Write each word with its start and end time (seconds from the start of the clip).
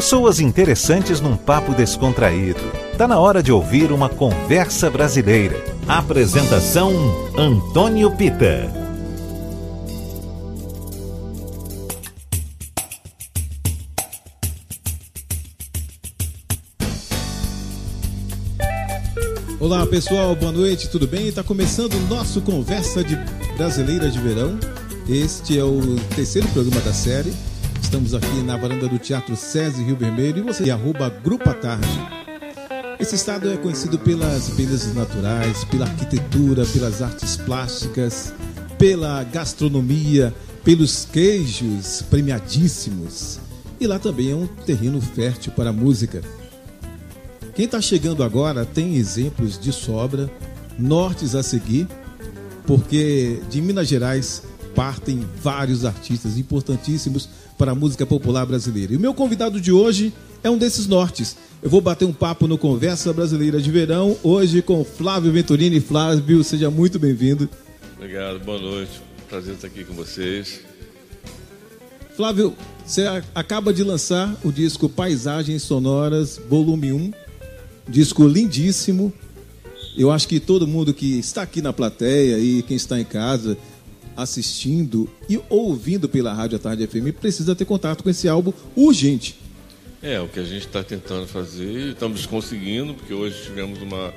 Pessoas 0.00 0.40
interessantes 0.40 1.20
num 1.20 1.36
papo 1.36 1.74
descontraído. 1.74 2.58
Tá 2.96 3.06
na 3.06 3.18
hora 3.18 3.42
de 3.42 3.52
ouvir 3.52 3.92
uma 3.92 4.08
conversa 4.08 4.88
brasileira. 4.88 5.62
Apresentação 5.86 6.90
Antônio 7.36 8.10
Pita. 8.16 8.72
Olá 19.60 19.86
pessoal, 19.86 20.34
boa 20.34 20.50
noite, 20.50 20.88
tudo 20.88 21.06
bem? 21.06 21.28
Está 21.28 21.42
começando 21.42 21.92
o 21.92 22.00
nosso 22.08 22.40
Conversa 22.40 23.04
de 23.04 23.16
Brasileira 23.58 24.08
de 24.08 24.18
Verão. 24.18 24.58
Este 25.06 25.58
é 25.58 25.62
o 25.62 25.96
terceiro 26.16 26.48
programa 26.48 26.80
da 26.80 26.94
série. 26.94 27.49
Estamos 27.90 28.14
aqui 28.14 28.40
na 28.44 28.56
varanda 28.56 28.86
do 28.86 29.00
Teatro 29.00 29.34
SESI 29.34 29.82
Rio 29.82 29.96
Vermelho 29.96 30.38
e 30.38 30.42
você 30.42 30.70
arroba 30.70 31.10
Grupo 31.10 31.52
Tarde. 31.54 31.88
Esse 33.00 33.16
estado 33.16 33.50
é 33.50 33.56
conhecido 33.56 33.98
pelas 33.98 34.48
belezas 34.50 34.94
naturais, 34.94 35.64
pela 35.64 35.86
arquitetura, 35.86 36.64
pelas 36.66 37.02
artes 37.02 37.36
plásticas, 37.36 38.32
pela 38.78 39.24
gastronomia, 39.24 40.32
pelos 40.62 41.04
queijos 41.04 42.02
premiadíssimos. 42.08 43.40
E 43.80 43.88
lá 43.88 43.98
também 43.98 44.30
é 44.30 44.36
um 44.36 44.46
terreno 44.46 45.00
fértil 45.00 45.50
para 45.50 45.70
a 45.70 45.72
música. 45.72 46.22
Quem 47.56 47.64
está 47.64 47.80
chegando 47.80 48.22
agora 48.22 48.64
tem 48.64 48.94
exemplos 48.94 49.58
de 49.58 49.72
sobra, 49.72 50.30
nortes 50.78 51.34
a 51.34 51.42
seguir, 51.42 51.88
porque 52.64 53.40
de 53.50 53.60
Minas 53.60 53.88
Gerais 53.88 54.44
partem 54.76 55.26
vários 55.42 55.84
artistas 55.84 56.38
importantíssimos 56.38 57.28
para 57.60 57.72
a 57.72 57.74
música 57.74 58.06
popular 58.06 58.46
brasileira. 58.46 58.94
E 58.94 58.96
o 58.96 59.00
meu 59.00 59.12
convidado 59.12 59.60
de 59.60 59.70
hoje 59.70 60.14
é 60.42 60.48
um 60.48 60.56
desses 60.56 60.86
nortes. 60.86 61.36
Eu 61.62 61.68
vou 61.68 61.82
bater 61.82 62.06
um 62.06 62.12
papo 62.12 62.48
no 62.48 62.56
Conversa 62.56 63.12
Brasileira 63.12 63.60
de 63.60 63.70
Verão, 63.70 64.16
hoje 64.22 64.62
com 64.62 64.82
Flávio 64.82 65.30
Venturini. 65.30 65.78
Flávio, 65.78 66.42
seja 66.42 66.70
muito 66.70 66.98
bem-vindo. 66.98 67.50
Obrigado, 67.98 68.40
boa 68.40 68.58
noite. 68.58 68.92
Prazer 69.28 69.56
estar 69.56 69.66
aqui 69.66 69.84
com 69.84 69.92
vocês. 69.92 70.60
Flávio, 72.16 72.54
você 72.82 73.04
acaba 73.34 73.74
de 73.74 73.84
lançar 73.84 74.34
o 74.42 74.50
disco 74.50 74.88
Paisagens 74.88 75.62
Sonoras, 75.62 76.40
volume 76.48 76.94
1 76.94 77.12
disco 77.86 78.26
lindíssimo. 78.26 79.12
Eu 79.94 80.10
acho 80.10 80.26
que 80.26 80.40
todo 80.40 80.66
mundo 80.66 80.94
que 80.94 81.18
está 81.18 81.42
aqui 81.42 81.60
na 81.60 81.74
plateia 81.74 82.38
e 82.38 82.62
quem 82.62 82.76
está 82.78 82.98
em 82.98 83.04
casa 83.04 83.58
assistindo 84.16 85.08
e 85.28 85.40
ouvindo 85.48 86.08
pela 86.08 86.32
Rádio 86.32 86.56
à 86.56 86.58
Tarde 86.58 86.86
FM 86.86 87.12
precisa 87.18 87.54
ter 87.54 87.64
contato 87.64 88.02
com 88.02 88.10
esse 88.10 88.28
álbum 88.28 88.52
urgente. 88.76 89.38
É, 90.02 90.18
o 90.18 90.28
que 90.28 90.40
a 90.40 90.44
gente 90.44 90.66
está 90.66 90.82
tentando 90.82 91.26
fazer 91.26 91.90
estamos 91.90 92.24
conseguindo, 92.24 92.94
porque 92.94 93.12
hoje 93.12 93.42
tivemos 93.42 93.82
uma, 93.82 94.14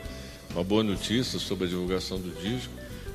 uma 0.51 0.63
boa 0.63 0.83
notícia 0.83 1.37
sobre 1.39 1.65
a 1.65 1.67
divulgação 1.67 2.17
do 2.17 2.29
disco. 2.41 2.71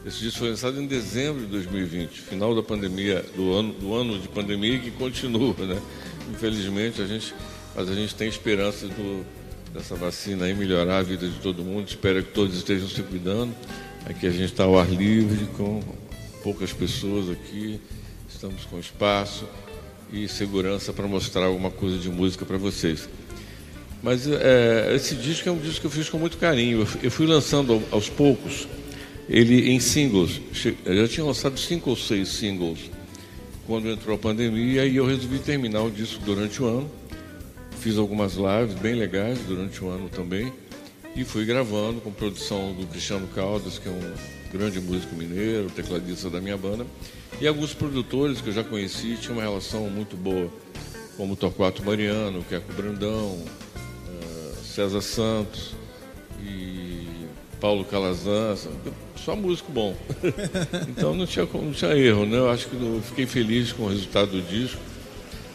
Esse 0.07 0.21
disco 0.21 0.41
foi 0.41 0.51
lançado 0.51 0.81
em 0.81 0.87
dezembro 0.87 1.41
de 1.41 1.47
2020, 1.47 2.21
final 2.21 2.55
da 2.55 2.63
pandemia, 2.63 3.25
do 3.35 3.53
ano, 3.53 3.73
do 3.73 3.95
ano 3.95 4.19
de 4.19 4.29
pandemia 4.29 4.79
que 4.79 4.91
continua, 4.91 5.55
né? 5.59 5.81
Infelizmente, 6.31 7.01
a 7.01 7.07
gente, 7.07 7.35
mas 7.75 7.89
a 7.89 7.95
gente 7.95 8.15
tem 8.15 8.29
esperança 8.29 8.87
do, 8.87 9.25
dessa 9.73 9.95
vacina 9.95 10.45
aí 10.45 10.55
melhorar 10.55 10.99
a 10.99 11.03
vida 11.03 11.27
de 11.27 11.39
todo 11.41 11.65
mundo. 11.65 11.89
Espero 11.89 12.23
que 12.23 12.33
todos 12.33 12.57
estejam 12.57 12.89
se 12.89 13.03
cuidando. 13.03 13.55
Aqui 14.05 14.27
a 14.27 14.31
gente 14.31 14.53
está 14.53 14.65
ao 14.65 14.79
ar 14.79 14.91
livre, 14.91 15.47
com 15.57 15.83
poucas 16.43 16.73
pessoas 16.73 17.31
aqui, 17.31 17.81
estamos 18.29 18.65
com 18.65 18.79
espaço 18.79 19.47
e 20.13 20.27
segurança 20.29 20.93
para 20.93 21.07
mostrar 21.07 21.45
alguma 21.45 21.71
coisa 21.71 21.99
de 21.99 22.09
música 22.09 22.45
para 22.45 22.57
vocês. 22.57 23.09
Mas 24.03 24.27
é, 24.27 24.95
esse 24.95 25.15
disco 25.15 25.49
é 25.49 25.53
um 25.53 25.59
disco 25.59 25.81
que 25.81 25.87
eu 25.87 25.91
fiz 25.91 26.09
com 26.09 26.19
muito 26.19 26.39
carinho. 26.39 26.87
Eu 27.03 27.11
fui 27.11 27.27
lançando 27.27 27.83
aos 27.91 28.09
poucos 28.09 28.69
ele 29.29 29.71
em 29.71 29.81
singles. 29.81 30.41
Eu 30.85 30.97
já 30.97 31.09
tinha 31.09 31.27
lançado 31.27 31.59
cinco 31.59 31.91
ou 31.91 31.97
seis 31.97 32.29
singles 32.29 32.91
quando 33.67 33.89
entrou 33.89 34.15
a 34.15 34.19
pandemia 34.19 34.87
e 34.87 34.97
eu 34.97 35.05
resolvi 35.05 35.41
terminar 35.41 35.83
o 35.83 35.91
disco 35.91 36.23
durante 36.25 36.63
o 36.63 36.67
ano 36.67 36.91
Fiz 37.81 37.97
algumas 37.97 38.35
lives 38.35 38.75
bem 38.75 38.95
legais 38.95 39.39
durante 39.47 39.85
o 39.85 39.89
ano 39.89 40.09
também 40.09 40.53
e 41.15 41.25
fui 41.25 41.45
gravando 41.45 42.01
com 42.01 42.11
produção 42.11 42.73
do 42.73 42.85
Cristiano 42.89 43.29
Caldas, 43.29 43.79
que 43.79 43.89
é 43.89 43.91
um 43.93 44.15
grande 44.53 44.81
músico 44.81 45.15
mineiro, 45.15 45.71
tecladista 45.71 46.31
da 46.31 46.41
minha 46.41 46.57
banda, 46.57 46.87
e 47.41 47.47
alguns 47.47 47.75
produtores 47.75 48.41
que 48.41 48.49
eu 48.49 48.53
já 48.53 48.65
conheci, 48.65 49.17
tinha 49.21 49.33
uma 49.33 49.43
relação 49.43 49.89
muito 49.91 50.17
boa, 50.17 50.51
como 51.17 51.37
Torquato 51.37 51.85
Mariano, 51.85 52.45
Queco 52.45 52.73
Brandão, 52.73 53.43
eh, 53.77 54.55
César 54.63 55.01
Santos 55.01 55.75
e 56.43 57.07
Paulo 57.61 57.85
Calazans, 57.85 58.69
só 59.17 59.35
músico 59.35 59.71
bom. 59.73 59.97
então 60.89 61.15
não 61.15 61.27
tinha, 61.27 61.47
não 61.47 61.73
tinha 61.73 61.93
erro, 61.93 62.25
né? 62.25 62.39
Eu 62.39 62.51
acho 62.51 62.69
que 62.69 62.77
eu 62.77 63.03
fiquei 63.05 63.27
feliz 63.27 63.73
com 63.73 63.85
o 63.85 63.89
resultado 63.89 64.31
do 64.31 64.43
disco. 64.43 64.81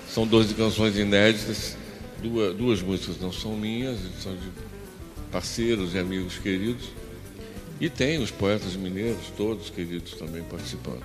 São 0.09 0.27
12 0.27 0.53
canções 0.53 0.97
inéditas 0.97 1.75
duas, 2.23 2.55
duas 2.55 2.81
músicas 2.81 3.19
não 3.19 3.31
são 3.31 3.55
minhas, 3.55 3.99
são 4.21 4.33
de 4.33 4.49
parceiros 5.31 5.93
e 5.93 5.99
amigos 5.99 6.37
queridos. 6.37 6.85
E 7.79 7.89
tem 7.89 8.21
os 8.21 8.31
poetas 8.31 8.75
mineiros, 8.75 9.31
todos 9.35 9.69
queridos 9.69 10.13
também 10.13 10.43
participando. 10.43 11.03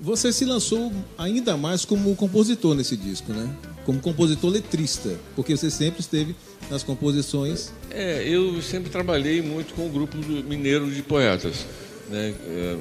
Você 0.00 0.32
se 0.32 0.44
lançou 0.44 0.92
ainda 1.16 1.56
mais 1.56 1.84
como 1.84 2.14
compositor 2.14 2.74
nesse 2.74 2.96
disco, 2.96 3.32
né? 3.32 3.52
Como 3.84 4.00
compositor 4.00 4.50
letrista, 4.50 5.18
porque 5.34 5.56
você 5.56 5.70
sempre 5.70 6.00
esteve 6.00 6.36
nas 6.70 6.82
composições. 6.82 7.72
É, 7.90 8.22
eu 8.26 8.62
sempre 8.62 8.90
trabalhei 8.90 9.42
muito 9.42 9.74
com 9.74 9.86
o 9.86 9.90
grupo 9.90 10.16
mineiro 10.16 10.90
de 10.90 11.02
poetas, 11.02 11.66
né? 12.08 12.32
É, 12.46 12.76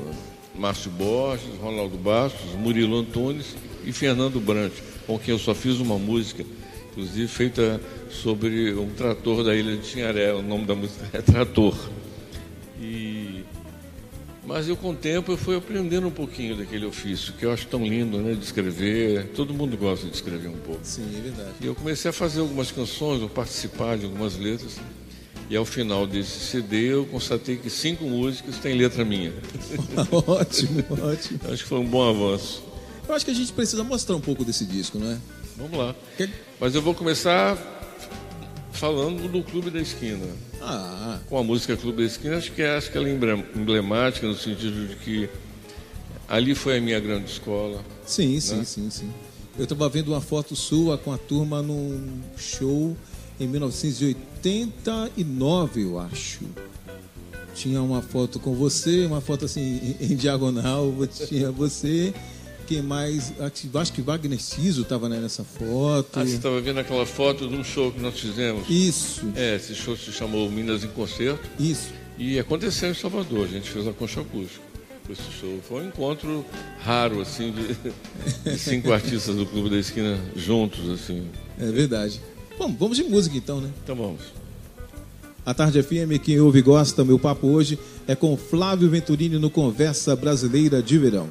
Márcio 0.55 0.91
Borges, 0.91 1.47
Ronaldo 1.59 1.97
Bastos, 1.97 2.53
Murilo 2.53 2.97
Antunes 2.97 3.55
e 3.83 3.91
Fernando 3.91 4.39
Brant, 4.39 4.73
com 5.05 5.17
quem 5.17 5.33
eu 5.33 5.39
só 5.39 5.55
fiz 5.55 5.79
uma 5.79 5.97
música 5.97 6.45
inclusive 6.97 7.27
feita 7.27 7.79
sobre 8.09 8.73
um 8.73 8.89
trator 8.89 9.43
da 9.43 9.55
ilha 9.55 9.77
de 9.77 9.87
Tinharé. 9.87 10.33
O 10.33 10.41
nome 10.41 10.65
da 10.65 10.73
música 10.73 11.07
é 11.13 11.21
Trator. 11.21 11.77
Mas 14.47 14.69
eu, 14.69 14.77
com 14.77 14.91
o 14.91 14.95
tempo, 14.95 15.33
eu 15.33 15.37
fui 15.37 15.57
aprendendo 15.57 16.07
um 16.07 16.11
pouquinho 16.11 16.55
daquele 16.55 16.85
ofício, 16.85 17.33
que 17.33 17.45
eu 17.45 17.51
acho 17.51 17.67
tão 17.67 17.85
lindo, 17.85 18.17
né? 18.17 18.33
De 18.33 18.45
escrever. 18.45 19.27
Todo 19.35 19.53
mundo 19.53 19.75
gosta 19.75 20.07
de 20.07 20.15
escrever 20.15 20.47
um 20.47 20.57
pouco. 20.57 20.79
Sim, 20.83 21.05
é 21.17 21.21
verdade. 21.21 21.51
E 21.59 21.65
eu 21.65 21.75
comecei 21.75 22.09
a 22.09 22.13
fazer 22.13 22.39
algumas 22.39 22.71
canções, 22.71 23.21
ou 23.21 23.27
participar 23.27 23.97
de 23.97 24.05
algumas 24.05 24.37
letras. 24.37 24.77
E 25.49 25.57
ao 25.57 25.65
final 25.65 26.07
desse 26.07 26.39
CD 26.39 26.93
eu 26.93 27.05
constatei 27.05 27.57
que 27.57 27.69
cinco 27.69 28.05
músicas 28.05 28.57
têm 28.57 28.73
letra 28.73 29.03
minha. 29.03 29.33
ótimo, 30.11 30.81
ótimo. 30.91 31.39
Acho 31.51 31.63
que 31.63 31.69
foi 31.69 31.79
um 31.79 31.85
bom 31.85 32.09
avanço. 32.09 32.63
Eu 33.05 33.15
acho 33.15 33.25
que 33.25 33.31
a 33.31 33.35
gente 33.35 33.51
precisa 33.51 33.83
mostrar 33.83 34.15
um 34.15 34.21
pouco 34.21 34.45
desse 34.45 34.63
disco, 34.63 34.97
não 34.97 35.11
é? 35.11 35.17
Vamos 35.57 35.77
lá. 35.77 35.93
Mas 36.57 36.73
eu 36.73 36.81
vou 36.81 36.93
começar 36.93 37.76
falando 38.77 39.29
do 39.29 39.43
Clube 39.43 39.69
da 39.69 39.81
Esquina. 39.81 40.25
Ah. 40.61 41.19
Com 41.27 41.37
a 41.37 41.43
música 41.43 41.75
Clube 41.75 42.03
da 42.03 42.07
Esquina, 42.07 42.37
acho 42.37 42.51
que, 42.51 42.61
é, 42.61 42.77
acho 42.77 42.89
que 42.91 42.97
ela 42.97 43.09
é 43.09 43.19
emblemática 43.55 44.27
no 44.27 44.35
sentido 44.35 44.87
de 44.87 44.95
que 44.95 45.29
ali 46.27 46.53
foi 46.53 46.77
a 46.77 46.81
minha 46.81 46.99
grande 46.99 47.31
escola. 47.31 47.83
Sim, 48.05 48.35
né? 48.35 48.39
sim, 48.39 48.63
sim, 48.63 48.87
sim. 48.89 49.11
Eu 49.57 49.63
estava 49.63 49.89
vendo 49.89 50.09
uma 50.09 50.21
foto 50.21 50.55
sua 50.55 50.95
com 50.97 51.11
a 51.11 51.17
turma 51.17 51.63
num 51.63 52.21
show 52.37 52.95
em 53.39 53.47
1989, 53.47 55.83
eu 55.83 55.99
acho. 55.99 56.41
Tinha 57.55 57.81
uma 57.81 58.03
foto 58.03 58.39
com 58.39 58.53
você, 58.53 59.07
uma 59.07 59.21
foto 59.21 59.45
assim 59.45 59.95
em, 59.97 59.97
em 60.13 60.15
diagonal, 60.15 60.93
tinha 61.07 61.51
você 61.51 62.13
quem 62.67 62.81
mais? 62.81 63.33
Acho 63.39 63.93
que 63.93 64.01
Wagner 64.01 64.39
Ciso 64.39 64.81
estava 64.81 65.07
né, 65.07 65.19
nessa 65.19 65.43
foto. 65.43 66.19
Ah, 66.19 66.25
você 66.25 66.35
estava 66.35 66.59
vendo 66.59 66.79
aquela 66.79 67.05
foto 67.05 67.47
de 67.47 67.55
um 67.55 67.63
show 67.63 67.91
que 67.91 67.99
nós 67.99 68.19
fizemos? 68.19 68.69
Isso. 68.69 69.25
É, 69.35 69.55
esse 69.55 69.73
show 69.73 69.95
se 69.95 70.11
chamou 70.11 70.51
Minas 70.51 70.83
em 70.83 70.89
Concerto. 70.89 71.47
Isso. 71.57 71.89
E 72.17 72.37
aconteceu 72.37 72.91
em 72.91 72.93
Salvador, 72.93 73.45
a 73.45 73.47
gente 73.47 73.69
fez 73.69 73.87
a 73.87 73.93
concha 73.93 74.21
acústica. 74.21 74.67
Esse 75.09 75.31
show 75.39 75.57
foi 75.65 75.83
um 75.83 75.87
encontro 75.87 76.45
raro, 76.83 77.21
assim, 77.21 77.53
de, 77.53 78.51
de 78.51 78.59
cinco 78.59 78.91
artistas 78.93 79.35
do 79.35 79.45
Clube 79.45 79.69
da 79.69 79.77
Esquina 79.77 80.19
juntos, 80.35 80.89
assim. 80.89 81.27
É 81.57 81.71
verdade. 81.71 82.19
Bom, 82.59 82.75
vamos 82.77 82.97
de 82.97 83.03
música 83.03 83.37
então, 83.37 83.61
né? 83.61 83.69
Então 83.83 83.95
vamos. 83.95 84.21
A 85.45 85.53
Tarde 85.53 85.81
FM, 85.81 86.21
quem 86.21 86.41
ouve 86.41 86.59
e 86.59 86.61
gosta, 86.61 87.05
meu 87.05 87.17
papo 87.17 87.47
hoje 87.47 87.79
é 88.05 88.15
com 88.15 88.35
Flávio 88.35 88.89
Venturini 88.89 89.39
no 89.39 89.49
Conversa 89.49 90.13
Brasileira 90.13 90.83
de 90.83 90.97
Verão. 90.97 91.29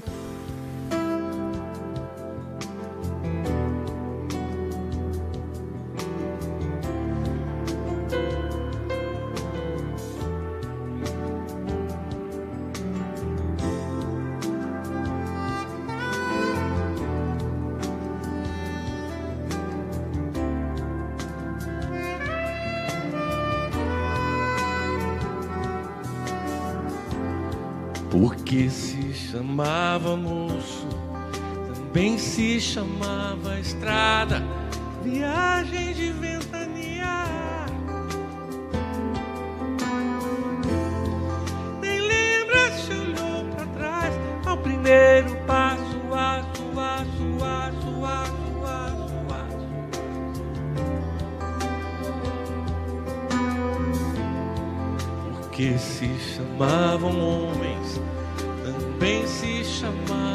Chamava 32.77 33.59
estrada, 33.59 34.43
viagem 35.03 35.95
de 35.95 36.13
ventania. 36.13 37.25
Nem 41.81 42.01
lembra 42.03 42.71
se 42.73 42.93
olhou 42.93 43.47
para 43.55 43.65
trás 43.69 44.15
ao 44.45 44.59
primeiro 44.59 45.35
passo, 45.47 45.97
aço, 46.13 46.79
aço, 46.79 47.43
aço, 47.43 48.05
aço, 48.05 48.65
aço, 48.67 49.15
aço. 49.33 49.67
Porque 55.33 55.79
se 55.79 56.11
chamavam 56.19 57.19
homens, 57.19 58.03
também 58.63 59.27
se 59.27 59.65
chamavam 59.65 60.26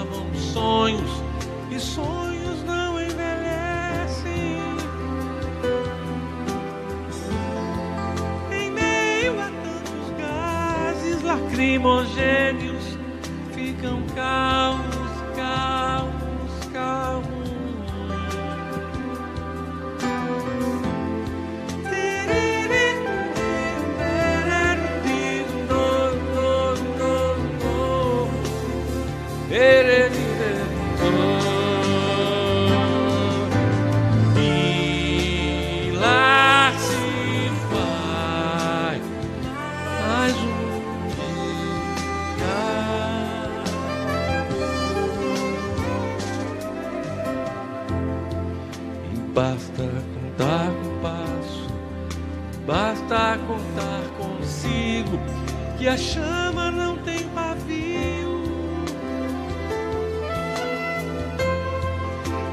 basta 49.41 49.83
contar 50.13 50.67
com 50.67 50.87
o 50.87 50.99
passo, 51.01 51.67
basta 52.67 53.39
contar 53.47 54.03
consigo 54.15 55.17
que 55.79 55.87
a 55.87 55.97
chama 55.97 56.69
não 56.69 56.95
tem 56.97 57.27
pavio. 57.29 58.43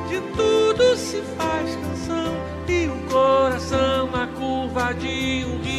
De 0.09 0.19
tudo 0.35 0.97
se 0.97 1.21
faz 1.37 1.77
canção 1.77 2.35
e 2.67 2.89
um 2.89 3.07
coração 3.09 4.11
na 4.11 4.27
curva 4.29 4.95
de 4.95 5.45
um 5.45 5.61
rio, 5.61 5.78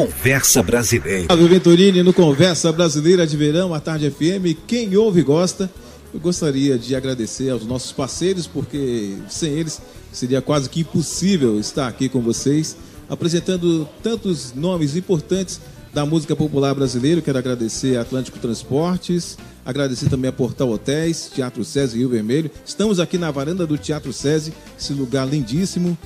Conversa 0.00 0.62
Brasileira. 0.62 1.26
Flávio 1.26 1.46
Venturini 1.46 2.02
no 2.02 2.14
Conversa 2.14 2.72
Brasileira 2.72 3.26
de 3.26 3.36
Verão, 3.36 3.74
à 3.74 3.80
Tarde 3.80 4.10
FM. 4.10 4.58
Quem 4.66 4.96
ouve 4.96 5.20
gosta, 5.22 5.70
eu 6.14 6.18
gostaria 6.18 6.78
de 6.78 6.96
agradecer 6.96 7.50
aos 7.50 7.66
nossos 7.66 7.92
parceiros, 7.92 8.46
porque 8.46 9.18
sem 9.28 9.52
eles 9.52 9.78
seria 10.10 10.40
quase 10.40 10.70
que 10.70 10.80
impossível 10.80 11.60
estar 11.60 11.86
aqui 11.86 12.08
com 12.08 12.22
vocês, 12.22 12.78
apresentando 13.10 13.86
tantos 14.02 14.54
nomes 14.54 14.96
importantes 14.96 15.60
da 15.92 16.06
música 16.06 16.34
popular 16.34 16.74
brasileira. 16.74 17.20
Quero 17.20 17.36
agradecer 17.36 17.98
a 17.98 18.00
Atlântico 18.00 18.38
Transportes, 18.38 19.36
agradecer 19.66 20.08
também 20.08 20.30
a 20.30 20.32
Portal 20.32 20.70
Hotéis, 20.70 21.30
Teatro 21.34 21.62
SESI 21.62 21.98
Rio 21.98 22.08
Vermelho. 22.08 22.50
Estamos 22.64 22.98
aqui 22.98 23.18
na 23.18 23.30
varanda 23.30 23.66
do 23.66 23.76
Teatro 23.76 24.14
SESI, 24.14 24.54
esse 24.78 24.94
lugar 24.94 25.28
lindíssimo. 25.28 25.98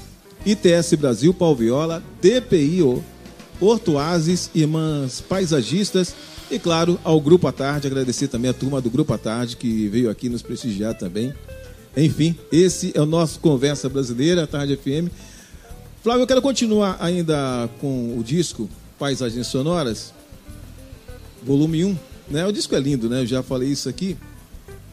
ITS 0.44 0.94
Brasil, 0.94 1.32
Pau 1.32 1.54
Viola, 1.54 2.02
DPIO, 2.20 3.04
Hortoases, 3.60 4.50
Irmãs 4.54 5.20
Paisagistas 5.20 6.14
e, 6.50 6.58
claro, 6.58 6.98
ao 7.04 7.20
Grupo 7.20 7.46
à 7.46 7.52
Tarde. 7.52 7.86
Agradecer 7.86 8.28
também 8.28 8.50
a 8.50 8.54
turma 8.54 8.80
do 8.80 8.90
Grupo 8.90 9.12
à 9.12 9.18
Tarde 9.18 9.56
que 9.56 9.88
veio 9.88 10.10
aqui 10.10 10.28
nos 10.28 10.42
prestigiar 10.42 10.94
também. 10.94 11.32
Enfim, 11.96 12.36
esse 12.50 12.92
é 12.94 13.00
o 13.00 13.06
nosso 13.06 13.38
Conversa 13.38 13.88
Brasileira, 13.88 14.46
Tarde 14.46 14.76
FM. 14.76 15.12
Flávio, 16.02 16.24
eu 16.24 16.26
quero 16.26 16.42
continuar 16.42 16.96
ainda 17.00 17.68
com 17.80 18.18
o 18.18 18.22
disco 18.22 18.68
Paisagens 18.98 19.46
Sonoras, 19.46 20.12
volume 21.42 21.84
1. 21.84 21.96
Né? 22.28 22.46
O 22.46 22.52
disco 22.52 22.74
é 22.74 22.80
lindo, 22.80 23.08
né? 23.08 23.20
Eu 23.20 23.26
já 23.26 23.42
falei 23.42 23.68
isso 23.68 23.88
aqui. 23.88 24.16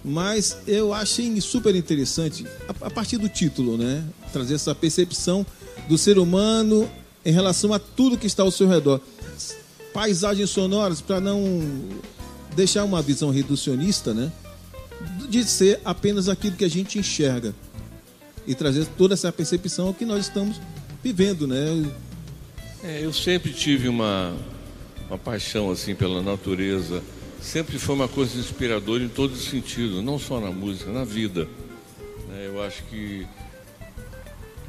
Mas 0.03 0.57
eu 0.65 0.93
achei 0.93 1.39
super 1.41 1.75
interessante, 1.75 2.45
a 2.81 2.89
partir 2.89 3.17
do 3.17 3.29
título, 3.29 3.77
né? 3.77 4.03
Trazer 4.33 4.55
essa 4.55 4.73
percepção 4.73 5.45
do 5.87 5.97
ser 5.97 6.17
humano 6.17 6.89
em 7.25 7.31
relação 7.31 7.73
a 7.73 7.79
tudo 7.79 8.17
que 8.17 8.27
está 8.27 8.43
ao 8.43 8.51
seu 8.51 8.67
redor. 8.67 8.99
Paisagens 9.93 10.49
sonoras, 10.49 11.01
para 11.01 11.19
não 11.19 11.61
deixar 12.55 12.83
uma 12.83 13.01
visão 13.01 13.29
reducionista, 13.29 14.13
né? 14.13 14.31
De 15.29 15.43
ser 15.43 15.79
apenas 15.83 16.29
aquilo 16.29 16.55
que 16.55 16.65
a 16.65 16.69
gente 16.69 16.99
enxerga. 16.99 17.53
E 18.47 18.55
trazer 18.55 18.85
toda 18.97 19.13
essa 19.13 19.31
percepção 19.31 19.93
que 19.93 20.05
nós 20.05 20.27
estamos 20.27 20.59
vivendo, 21.03 21.47
né? 21.47 21.91
É, 22.83 23.05
eu 23.05 23.13
sempre 23.13 23.53
tive 23.53 23.87
uma, 23.87 24.33
uma 25.07 25.17
paixão 25.17 25.69
assim 25.69 25.93
pela 25.93 26.21
natureza 26.21 27.01
sempre 27.41 27.79
foi 27.79 27.95
uma 27.95 28.07
coisa 28.07 28.37
inspiradora 28.37 29.03
em 29.03 29.09
todos 29.09 29.39
os 29.39 29.49
sentidos, 29.49 30.03
não 30.03 30.19
só 30.19 30.39
na 30.39 30.51
música, 30.51 30.91
na 30.91 31.03
vida. 31.03 31.47
Né? 32.29 32.45
Eu 32.45 32.61
acho 32.61 32.83
que 32.83 33.25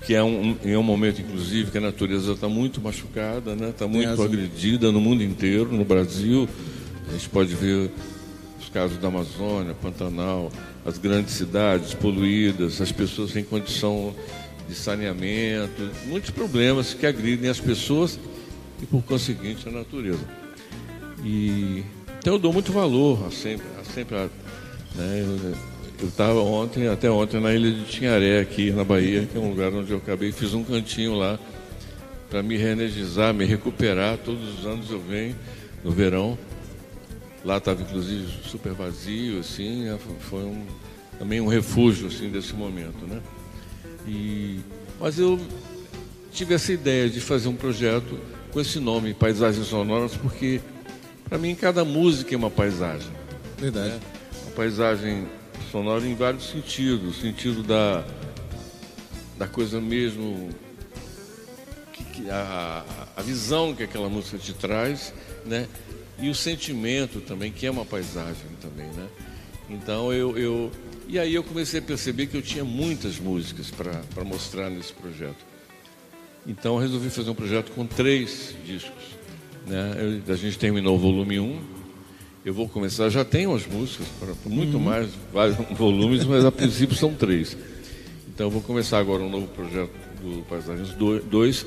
que 0.05 0.15
é 0.15 0.23
um, 0.23 0.57
é 0.65 0.77
um 0.77 0.83
momento, 0.83 1.21
inclusive, 1.21 1.71
que 1.71 1.79
a 1.79 1.81
natureza 1.81 2.33
está 2.33 2.49
muito 2.49 2.81
machucada, 2.81 3.53
está 3.53 3.67
né? 3.67 3.73
Tá 3.77 3.87
muito 3.87 4.23
agredida 4.23 4.91
no 4.91 5.01
mundo 5.01 5.23
inteiro, 5.23 5.73
no 5.73 5.85
Brasil. 5.85 6.49
A 7.09 7.13
gente 7.13 7.29
pode 7.29 7.55
ver 7.55 7.91
os 8.61 8.69
casos 8.69 8.99
da 8.99 9.09
Amazônia, 9.09 9.75
Pantanal, 9.75 10.51
as 10.85 10.99
grandes 10.99 11.35
cidades 11.35 11.95
poluídas, 11.95 12.81
as 12.81 12.91
pessoas 12.91 13.31
sem 13.31 13.45
condição 13.45 14.15
de 14.69 14.75
saneamento, 14.75 15.91
muitos 16.07 16.31
problemas 16.31 16.95
que 16.95 17.07
agridem 17.07 17.49
as 17.49 17.61
pessoas 17.61 18.19
e, 18.83 18.87
por 18.87 19.03
conseguinte, 19.03 19.69
a 19.69 19.73
natureza. 19.73 20.25
E 21.25 21.85
então 22.19 22.35
eu 22.35 22.39
dou 22.39 22.53
muito 22.53 22.73
valor 22.73 23.27
a 23.27 23.31
sempre, 23.31 23.67
a 23.81 23.85
sempre 23.85 24.17
a, 24.17 24.29
né, 24.95 25.25
eu 26.03 26.09
estava 26.09 26.41
ontem, 26.41 26.89
até 26.89 27.09
ontem, 27.11 27.41
na 27.41 27.55
ilha 27.55 27.71
de 27.71 27.85
Tinharé, 27.85 28.41
aqui 28.41 28.71
na 28.73 28.83
Bahia, 28.83 29.25
que 29.25 29.39
é 29.39 29.41
um 29.41 29.51
lugar 29.51 29.73
onde 29.73 29.93
eu 29.93 29.99
acabei, 29.99 30.33
fiz 30.33 30.53
um 30.53 30.65
cantinho 30.65 31.15
lá 31.15 31.39
para 32.29 32.43
me 32.43 32.57
reenergizar, 32.57 33.33
me 33.33 33.45
recuperar. 33.45 34.19
Todos 34.19 34.59
os 34.59 34.67
anos 34.67 34.91
eu 34.91 35.01
venho 35.01 35.37
no 35.85 35.93
verão. 35.93 36.37
Lá 37.45 37.59
estava 37.59 37.83
inclusive 37.83 38.27
super 38.45 38.73
vazio, 38.73 39.41
assim, 39.41 39.85
né, 39.85 39.99
foi 40.21 40.43
um, 40.43 40.65
também 41.19 41.41
um 41.41 41.47
refúgio 41.47 42.09
assim 42.09 42.29
desse 42.29 42.53
momento, 42.55 43.07
né? 43.07 43.21
E, 44.07 44.61
mas 45.01 45.19
eu 45.19 45.41
tive 46.33 46.55
essa 46.55 46.73
ideia 46.73 47.09
de 47.09 47.21
fazer 47.21 47.49
um 47.49 47.57
projeto 47.57 48.19
com 48.53 48.61
esse 48.61 48.79
nome, 48.79 49.15
Paisagens 49.15 49.67
Sonoras, 49.67 50.17
porque 50.17 50.61
para 51.33 51.39
mim, 51.39 51.55
cada 51.55 51.83
música 51.83 52.35
é 52.35 52.37
uma 52.37 52.51
paisagem. 52.51 53.09
Verdade. 53.57 53.95
Né? 53.95 54.01
Uma 54.43 54.51
paisagem 54.51 55.27
sonora 55.71 56.07
em 56.07 56.15
vários 56.15 56.51
sentidos. 56.51 57.19
O 57.19 57.21
sentido 57.21 57.63
da, 57.63 58.05
da 59.39 59.47
coisa 59.47 59.81
mesmo. 59.81 60.51
Que, 61.93 62.05
que 62.05 62.31
a, 62.31 62.85
a 63.17 63.23
visão 63.23 63.75
que 63.75 63.83
aquela 63.83 64.09
música 64.09 64.39
te 64.39 64.53
traz, 64.53 65.13
né? 65.45 65.69
E 66.19 66.29
o 66.29 66.35
sentimento 66.35 67.21
também, 67.21 67.51
que 67.51 67.67
é 67.67 67.71
uma 67.71 67.85
paisagem 67.85 68.47
também, 68.61 68.87
né? 68.89 69.09
Então 69.69 70.13
eu, 70.13 70.37
eu. 70.39 70.71
E 71.09 71.19
aí 71.19 71.35
eu 71.35 71.43
comecei 71.43 71.81
a 71.81 71.83
perceber 71.83 72.27
que 72.27 72.37
eu 72.37 72.43
tinha 72.43 72.65
muitas 72.65 73.19
músicas 73.19 73.71
para 73.71 74.25
mostrar 74.25 74.71
nesse 74.71 74.93
projeto. 74.93 75.45
Então 76.47 76.77
resolvi 76.77 77.11
fazer 77.11 77.31
um 77.31 77.35
projeto 77.35 77.71
com 77.73 77.87
três 77.87 78.55
discos. 78.65 79.17
Né? 79.67 80.23
Eu, 80.27 80.33
a 80.33 80.37
gente 80.37 80.59
terminou 80.59 80.97
o 80.97 80.99
volume 80.99 81.39
1. 81.39 81.82
Eu 82.45 82.53
vou 82.53 82.69
começar, 82.69 83.09
já 83.09 83.25
tenho 83.25 83.55
as 83.55 83.65
músicas, 83.67 84.09
para 84.19 84.35
muito 84.47 84.77
uhum. 84.77 84.83
mais, 84.83 85.11
vários 85.33 85.57
volumes, 85.79 86.25
mas 86.25 86.45
a 86.45 86.51
princípio 86.51 86.97
são 86.97 87.15
três. 87.15 87.57
Então 88.29 88.47
eu 88.47 88.51
vou 88.51 88.61
começar 88.61 88.99
agora 88.99 89.23
um 89.23 89.31
novo 89.31 89.47
projeto 89.47 89.93
do 90.21 90.43
Paisagens 90.49 90.91
2, 90.91 91.67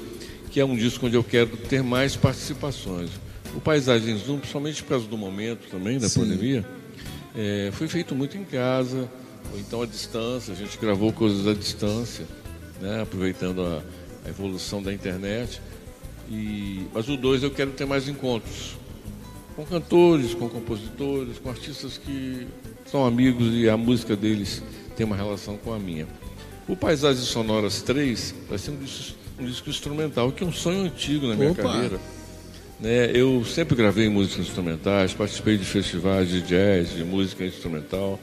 que 0.51 0.60
é 0.60 0.65
um 0.65 0.75
disco 0.75 1.05
onde 1.05 1.15
eu 1.15 1.24
quero 1.24 1.55
ter 1.55 1.82
mais 1.82 2.17
participações. 2.17 3.10
O 3.55 3.62
Paisagens 3.62 4.27
1, 4.27 4.39
principalmente 4.39 4.84
por 4.84 4.89
causa 4.89 5.08
do 5.08 5.17
momento 5.17 5.70
também, 5.72 5.98
da 5.98 6.10
Sim. 6.10 6.20
pandemia, 6.20 6.65
é, 7.34 7.70
foi 7.72 7.88
feito 7.88 8.13
muito 8.13 8.38
em 8.38 8.44
casa, 8.44 9.10
ou 9.53 9.60
então 9.60 9.82
à 9.82 9.86
distância, 9.86 10.53
a 10.53 10.58
gente 10.58 10.77
gravou 10.77 11.13
coisas 11.13 11.48
à 11.48 11.53
distância, 11.53 12.25
né, 12.82 13.01
aproveitando 13.01 13.62
a, 13.62 13.82
a 14.25 14.29
evolução 14.29 14.84
da 14.84 14.94
internet. 14.94 15.62
E, 16.29 16.86
mas 16.94 17.08
o 17.08 17.15
2 17.15 17.44
eu 17.44 17.51
quero 17.51 17.72
ter 17.72 17.86
mais 17.86 18.10
encontros 18.10 18.75
com 19.56 19.66
cantores, 19.66 20.34
com 20.34 20.50
compositores, 20.50 21.40
com 21.40 21.50
artistas 21.50 21.98
que 21.98 22.48
são 22.86 23.06
amigos 23.06 23.54
e 23.54 23.70
a 23.70 23.78
música 23.78 24.16
deles 24.16 24.62
tem 24.96 25.06
uma 25.06 25.16
relação 25.16 25.58
com 25.58 25.74
a 25.74 25.80
minha. 25.80 26.08
O 26.68 26.76
Paisagens 26.76 27.28
Sonoras 27.28 27.82
3 27.82 28.36
vai 28.50 28.58
ser 28.58 28.72
um 28.72 28.78
disco, 28.78 29.18
um 29.40 29.46
disco 29.46 29.70
instrumental, 29.70 30.32
que 30.32 30.44
é 30.44 30.48
um 30.48 30.52
sonho 30.52 30.86
antigo 30.86 31.28
na 31.28 31.36
minha 31.36 31.52
Opa. 31.52 31.64
carreira. 31.64 32.00
Né, 32.80 33.12
eu 33.14 33.46
sempre 33.46 33.76
gravei 33.76 34.10
músicas 34.10 34.48
instrumentais, 34.48 35.14
participei 35.14 35.58
de 35.58 35.64
festivais 35.64 36.30
de 36.30 36.42
jazz, 36.42 36.90
de 36.94 37.06
música 37.06 37.46
instrumental. 37.46 38.20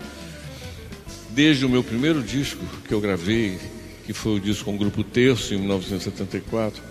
Desde 1.30 1.64
o 1.64 1.68
meu 1.68 1.82
primeiro 1.82 2.22
disco 2.22 2.62
que 2.86 2.92
eu 2.92 3.00
gravei, 3.00 3.58
que 4.04 4.12
foi 4.12 4.36
o 4.36 4.40
disco 4.40 4.66
com 4.66 4.74
o 4.74 4.78
Grupo 4.78 5.02
Terço, 5.02 5.54
em 5.54 5.58
1974, 5.58 6.82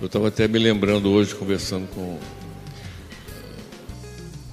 eu 0.00 0.06
estava 0.06 0.28
até 0.28 0.48
me 0.48 0.58
lembrando 0.58 1.08
hoje, 1.10 1.34
conversando 1.34 1.86
com, 1.88 2.18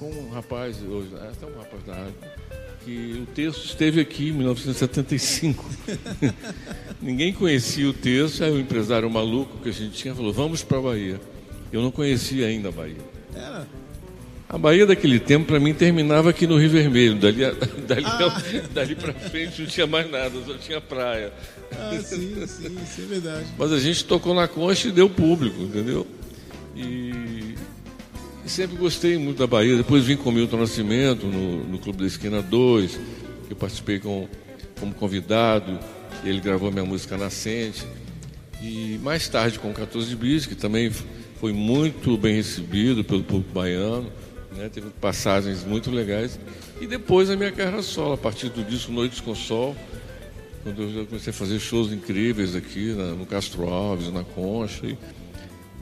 com 0.02 0.10
um 0.10 0.30
rapaz, 0.30 0.82
hoje, 0.82 1.10
é, 1.14 1.28
até 1.28 1.46
um 1.46 1.56
rapaz 1.56 1.84
da 1.84 1.94
rádio, 1.94 2.14
que 2.84 3.22
o 3.22 3.26
texto 3.32 3.64
esteve 3.64 4.00
aqui 4.00 4.30
em 4.30 4.32
1975. 4.32 5.64
Ninguém 7.00 7.32
conhecia 7.32 7.88
o 7.88 7.92
texto, 7.92 8.42
aí 8.42 8.50
o 8.50 8.58
empresário 8.58 9.08
maluco 9.08 9.58
que 9.58 9.68
a 9.68 9.72
gente 9.72 9.92
tinha 9.92 10.12
falou, 10.12 10.32
vamos 10.32 10.64
para 10.64 10.78
a 10.78 10.80
Bahia. 10.80 11.20
Eu 11.72 11.80
não 11.80 11.92
conhecia 11.92 12.48
ainda 12.48 12.70
a 12.70 12.72
Bahia. 12.72 12.96
Era? 13.34 13.68
A 14.48 14.58
Bahia 14.58 14.84
daquele 14.84 15.20
tempo, 15.20 15.46
para 15.46 15.60
mim, 15.60 15.72
terminava 15.72 16.30
aqui 16.30 16.48
no 16.48 16.58
Rio 16.58 16.70
Vermelho. 16.70 17.14
Dali, 17.14 17.38
dali, 17.86 18.04
ah. 18.04 18.42
dali 18.74 18.96
para 18.96 19.12
frente 19.14 19.62
não 19.62 19.68
tinha 19.68 19.86
mais 19.86 20.10
nada, 20.10 20.32
só 20.44 20.54
tinha 20.54 20.80
praia. 20.80 21.32
Ah, 21.70 21.96
sim, 22.02 22.44
sim, 22.46 22.76
isso 22.82 23.02
é 23.02 23.04
verdade. 23.06 23.46
Mas 23.56 23.72
a 23.72 23.78
gente 23.78 24.04
tocou 24.04 24.34
na 24.34 24.48
concha 24.48 24.88
e 24.88 24.90
deu 24.90 25.08
público, 25.08 25.62
entendeu? 25.62 26.06
E 26.74 27.31
sempre 28.50 28.76
gostei 28.76 29.18
muito 29.18 29.38
da 29.38 29.46
Bahia. 29.46 29.76
Depois 29.76 30.04
vim 30.04 30.16
com 30.16 30.30
o 30.30 30.32
Milton 30.32 30.58
Nascimento 30.58 31.26
no, 31.26 31.64
no 31.64 31.78
Clube 31.78 32.00
da 32.00 32.06
Esquina 32.06 32.42
2, 32.42 33.00
que 33.46 33.52
eu 33.52 33.56
participei 33.56 33.98
com, 33.98 34.28
como 34.78 34.94
convidado. 34.94 35.78
Ele 36.24 36.40
gravou 36.40 36.70
minha 36.70 36.84
música 36.84 37.16
Nascente. 37.16 37.86
E 38.62 38.98
mais 39.02 39.28
tarde 39.28 39.58
com 39.58 39.70
o 39.70 39.74
14 39.74 40.14
Bis, 40.14 40.46
que 40.46 40.54
também 40.54 40.90
foi 41.40 41.52
muito 41.52 42.16
bem 42.16 42.36
recebido 42.36 43.02
pelo 43.02 43.22
público 43.22 43.52
baiano 43.52 44.10
né? 44.56 44.68
Teve 44.68 44.90
passagens 45.00 45.64
muito 45.64 45.90
legais. 45.90 46.38
E 46.80 46.86
depois 46.86 47.30
a 47.30 47.36
minha 47.36 47.52
carreira 47.52 47.82
solo, 47.82 48.14
a 48.14 48.18
partir 48.18 48.48
do 48.48 48.62
disco 48.62 48.92
Noites 48.92 49.20
com 49.20 49.34
Sol, 49.34 49.76
quando 50.62 50.82
eu 50.82 51.06
comecei 51.06 51.30
a 51.30 51.34
fazer 51.34 51.58
shows 51.58 51.92
incríveis 51.92 52.54
aqui 52.54 52.92
na, 52.92 53.12
no 53.12 53.26
Castro 53.26 53.68
Alves, 53.68 54.12
na 54.12 54.24
Concha. 54.24 54.86
E, 54.86 54.96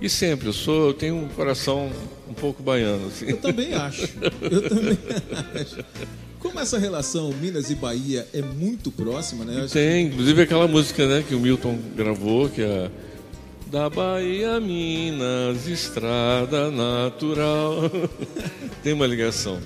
e, 0.00 0.08
sempre, 0.08 0.48
eu 0.48 0.52
sou, 0.52 0.88
eu 0.88 0.94
tenho 0.94 1.16
um 1.16 1.28
coração 1.28 1.90
um 2.28 2.34
pouco 2.34 2.62
baiano. 2.62 3.08
Assim. 3.08 3.26
Eu 3.28 3.36
também 3.36 3.74
acho. 3.74 4.08
Eu 4.40 4.68
também 4.68 4.98
acho. 5.60 5.84
Como 6.38 6.58
essa 6.58 6.78
relação 6.78 7.32
Minas 7.34 7.70
e 7.70 7.74
Bahia 7.74 8.26
é 8.32 8.40
muito 8.40 8.90
próxima, 8.90 9.44
né? 9.44 9.66
Tem, 9.70 10.06
que... 10.06 10.14
inclusive 10.14 10.42
aquela 10.42 10.66
música 10.66 11.06
né, 11.06 11.24
que 11.26 11.34
o 11.34 11.40
Milton 11.40 11.78
gravou, 11.94 12.48
que 12.48 12.62
é 12.62 12.90
da 13.66 13.90
Bahia 13.90 14.58
Minas, 14.58 15.68
estrada 15.68 16.70
natural. 16.70 17.90
Tem 18.82 18.94
uma 18.94 19.06
ligação. 19.06 19.60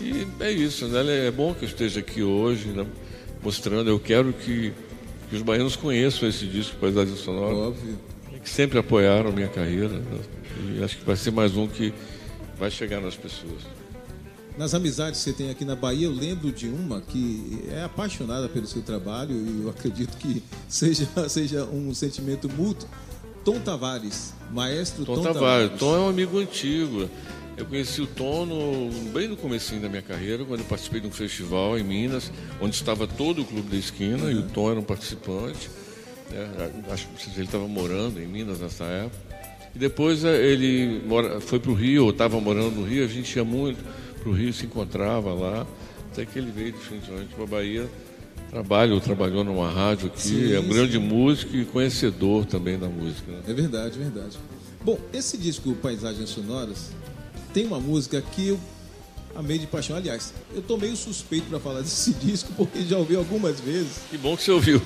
E 0.00 0.26
é 0.40 0.50
isso, 0.50 0.86
né? 0.88 1.26
É 1.26 1.30
bom 1.30 1.54
que 1.54 1.64
eu 1.64 1.68
esteja 1.68 2.00
aqui 2.00 2.22
hoje, 2.22 2.68
né? 2.68 2.86
mostrando. 3.46 3.88
Eu 3.88 4.00
quero 4.00 4.32
que, 4.32 4.72
que 5.30 5.36
os 5.36 5.42
baianos 5.42 5.76
conheçam 5.76 6.28
esse 6.28 6.46
disco, 6.46 6.76
Paisagem 6.80 7.14
Sonora. 7.16 7.54
Óbvio. 7.54 7.98
Sempre 8.46 8.78
apoiaram 8.78 9.28
a 9.28 9.32
minha 9.32 9.48
carreira. 9.48 10.00
E 10.74 10.82
acho 10.82 10.98
que 10.98 11.04
vai 11.04 11.16
ser 11.16 11.30
mais 11.30 11.56
um 11.56 11.66
que 11.66 11.92
vai 12.58 12.70
chegar 12.70 13.00
nas 13.00 13.16
pessoas. 13.16 13.62
Nas 14.56 14.72
amizades 14.72 15.22
que 15.22 15.30
você 15.30 15.36
tem 15.36 15.50
aqui 15.50 15.64
na 15.66 15.76
Bahia, 15.76 16.06
eu 16.06 16.12
lembro 16.12 16.50
de 16.50 16.66
uma 16.66 17.02
que 17.02 17.62
é 17.70 17.82
apaixonada 17.82 18.48
pelo 18.48 18.66
seu 18.66 18.80
trabalho 18.80 19.32
e 19.34 19.62
eu 19.64 19.68
acredito 19.68 20.16
que 20.16 20.42
seja, 20.66 21.06
seja 21.28 21.64
um 21.64 21.92
sentimento 21.92 22.48
mútuo 22.48 22.88
Tom 23.44 23.60
Tavares, 23.60 24.32
maestro 24.50 25.04
Tom, 25.04 25.16
Tom 25.16 25.22
Tavares. 25.22 25.78
Tom 25.78 25.94
é 25.94 25.98
um 26.00 26.08
amigo 26.08 26.38
antigo. 26.38 27.08
Eu 27.56 27.64
conheci 27.66 28.00
o 28.02 28.06
Tom 28.06 28.46
no, 28.46 29.10
bem 29.12 29.28
no 29.28 29.36
comecinho 29.36 29.80
da 29.80 29.88
minha 29.88 30.02
carreira, 30.02 30.44
quando 30.44 30.60
eu 30.60 30.66
participei 30.66 31.00
de 31.00 31.06
um 31.06 31.10
festival 31.10 31.78
em 31.78 31.84
Minas, 31.84 32.30
onde 32.60 32.74
estava 32.74 33.06
todo 33.06 33.42
o 33.42 33.44
Clube 33.44 33.70
da 33.70 33.76
Esquina, 33.76 34.24
uhum. 34.24 34.30
e 34.30 34.34
o 34.34 34.42
Tom 34.42 34.70
era 34.70 34.80
um 34.80 34.82
participante. 34.82 35.70
Né? 36.30 36.70
Acho 36.90 37.06
que 37.08 37.30
ele 37.36 37.46
estava 37.46 37.66
morando 37.66 38.20
em 38.20 38.26
Minas 38.26 38.60
nessa 38.60 38.84
época. 38.84 39.36
E 39.74 39.78
depois 39.78 40.24
eh, 40.24 40.46
ele 40.46 41.02
mora, 41.06 41.40
foi 41.40 41.58
para 41.58 41.70
o 41.70 41.74
Rio, 41.74 42.06
eu 42.06 42.10
estava 42.10 42.40
morando 42.40 42.76
no 42.76 42.86
Rio, 42.86 43.04
a 43.04 43.08
gente 43.08 43.36
ia 43.36 43.44
muito 43.44 43.78
para 44.20 44.30
o 44.30 44.32
Rio, 44.32 44.52
se 44.52 44.64
encontrava 44.64 45.34
lá, 45.34 45.66
até 46.10 46.24
que 46.24 46.38
ele 46.38 46.50
veio 46.50 46.72
definitivamente 46.72 47.34
para 47.34 47.44
a 47.44 47.46
Bahia. 47.46 47.86
Trabalho, 48.50 49.00
trabalhou 49.00 49.44
numa 49.44 49.70
rádio 49.70 50.06
aqui, 50.06 50.20
sim, 50.20 50.54
é 50.54 50.60
um 50.60 50.62
sim. 50.62 50.68
grande 50.68 50.98
músico 50.98 51.56
e 51.56 51.64
conhecedor 51.64 52.46
também 52.46 52.78
da 52.78 52.88
música. 52.88 53.30
Né? 53.30 53.40
É 53.48 53.52
verdade, 53.52 53.98
verdade. 53.98 54.38
Bom, 54.82 54.98
esse 55.12 55.36
disco 55.36 55.74
Paisagens 55.74 56.30
Sonoras 56.30 56.90
tem 57.52 57.66
uma 57.66 57.80
música 57.80 58.22
que 58.22 58.48
eu 58.48 58.60
amei 59.36 59.58
de 59.58 59.66
paixão. 59.66 59.96
Aliás, 59.96 60.32
eu 60.54 60.62
tô 60.62 60.76
meio 60.76 60.96
suspeito 60.96 61.46
para 61.48 61.60
falar 61.60 61.80
desse 61.82 62.12
disco 62.14 62.52
porque 62.56 62.82
já 62.82 62.98
ouvi 62.98 63.14
algumas 63.14 63.60
vezes. 63.60 63.98
Que 64.10 64.18
bom 64.18 64.36
que 64.36 64.42
você 64.42 64.50
ouviu. 64.50 64.80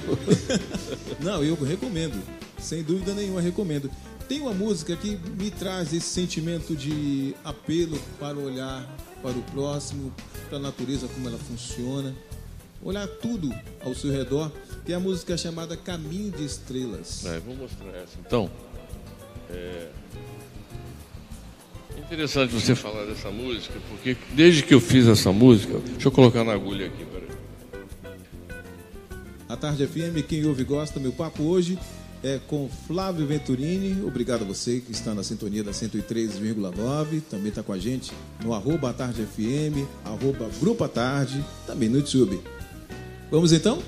Não, 1.21 1.43
eu 1.43 1.55
recomendo. 1.55 2.21
Sem 2.59 2.83
dúvida 2.83 3.15
nenhuma, 3.15 3.41
recomendo. 3.41 3.91
Tem 4.29 4.41
uma 4.41 4.53
música 4.53 4.95
que 4.95 5.19
me 5.39 5.51
traz 5.51 5.93
esse 5.93 6.07
sentimento 6.07 6.77
de 6.77 7.35
apelo 7.45 7.99
para 8.19 8.37
olhar 8.39 8.87
para 9.23 9.33
o 9.33 9.43
próximo, 9.43 10.15
para 10.49 10.59
a 10.59 10.61
natureza, 10.61 11.09
como 11.09 11.29
ela 11.29 11.39
funciona. 11.39 12.15
Olhar 12.83 13.07
tudo 13.07 13.53
ao 13.85 13.95
seu 13.95 14.11
redor, 14.11 14.53
que 14.85 14.93
é 14.93 14.97
a 14.97 15.01
música 15.01 15.37
chamada 15.37 15.77
Caminho 15.77 16.31
de 16.31 16.45
Estrelas. 16.45 17.27
É, 17.27 17.41
vou 17.41 17.57
mostrar 17.57 17.91
essa. 17.91 18.19
Então, 18.25 18.51
é, 19.51 19.89
Interessante 22.07 22.53
você 22.53 22.75
falar 22.75 23.05
dessa 23.05 23.31
música, 23.31 23.75
porque 23.89 24.17
desde 24.33 24.63
que 24.63 24.75
eu 24.75 24.81
fiz 24.81 25.07
essa 25.07 25.33
música, 25.33 25.79
deixa 25.79 26.09
eu 26.09 26.13
colocar 26.13 26.45
na 26.45 26.53
agulha 26.53 26.87
aqui, 26.87 27.05
peraí. 27.05 27.29
A 29.49 29.57
Tarde 29.57 29.87
FM, 29.87 30.27
quem 30.27 30.45
ouve 30.47 30.65
gosta, 30.65 30.99
meu 31.01 31.13
papo 31.13 31.43
hoje 31.43 31.79
é 32.23 32.39
com 32.47 32.69
Flávio 32.87 33.27
Venturini. 33.27 34.03
Obrigado 34.05 34.43
a 34.43 34.45
você 34.45 34.81
que 34.81 34.93
está 34.93 35.15
na 35.15 35.23
sintonia 35.23 35.65
da 35.65 35.73
103,9. 35.73 37.23
Também 37.31 37.49
está 37.49 37.63
com 37.63 37.73
a 37.73 37.79
gente 37.79 38.13
no 38.45 38.55
arroba 38.55 38.93
Tarde 38.93 39.23
FM, 39.23 39.87
arroba 40.05 40.49
Grupo 40.61 40.87
Tarde, 40.89 41.45
também 41.67 41.89
no 41.89 41.99
YouTube. 41.99 42.41
Vamos 43.31 43.53
então? 43.53 43.83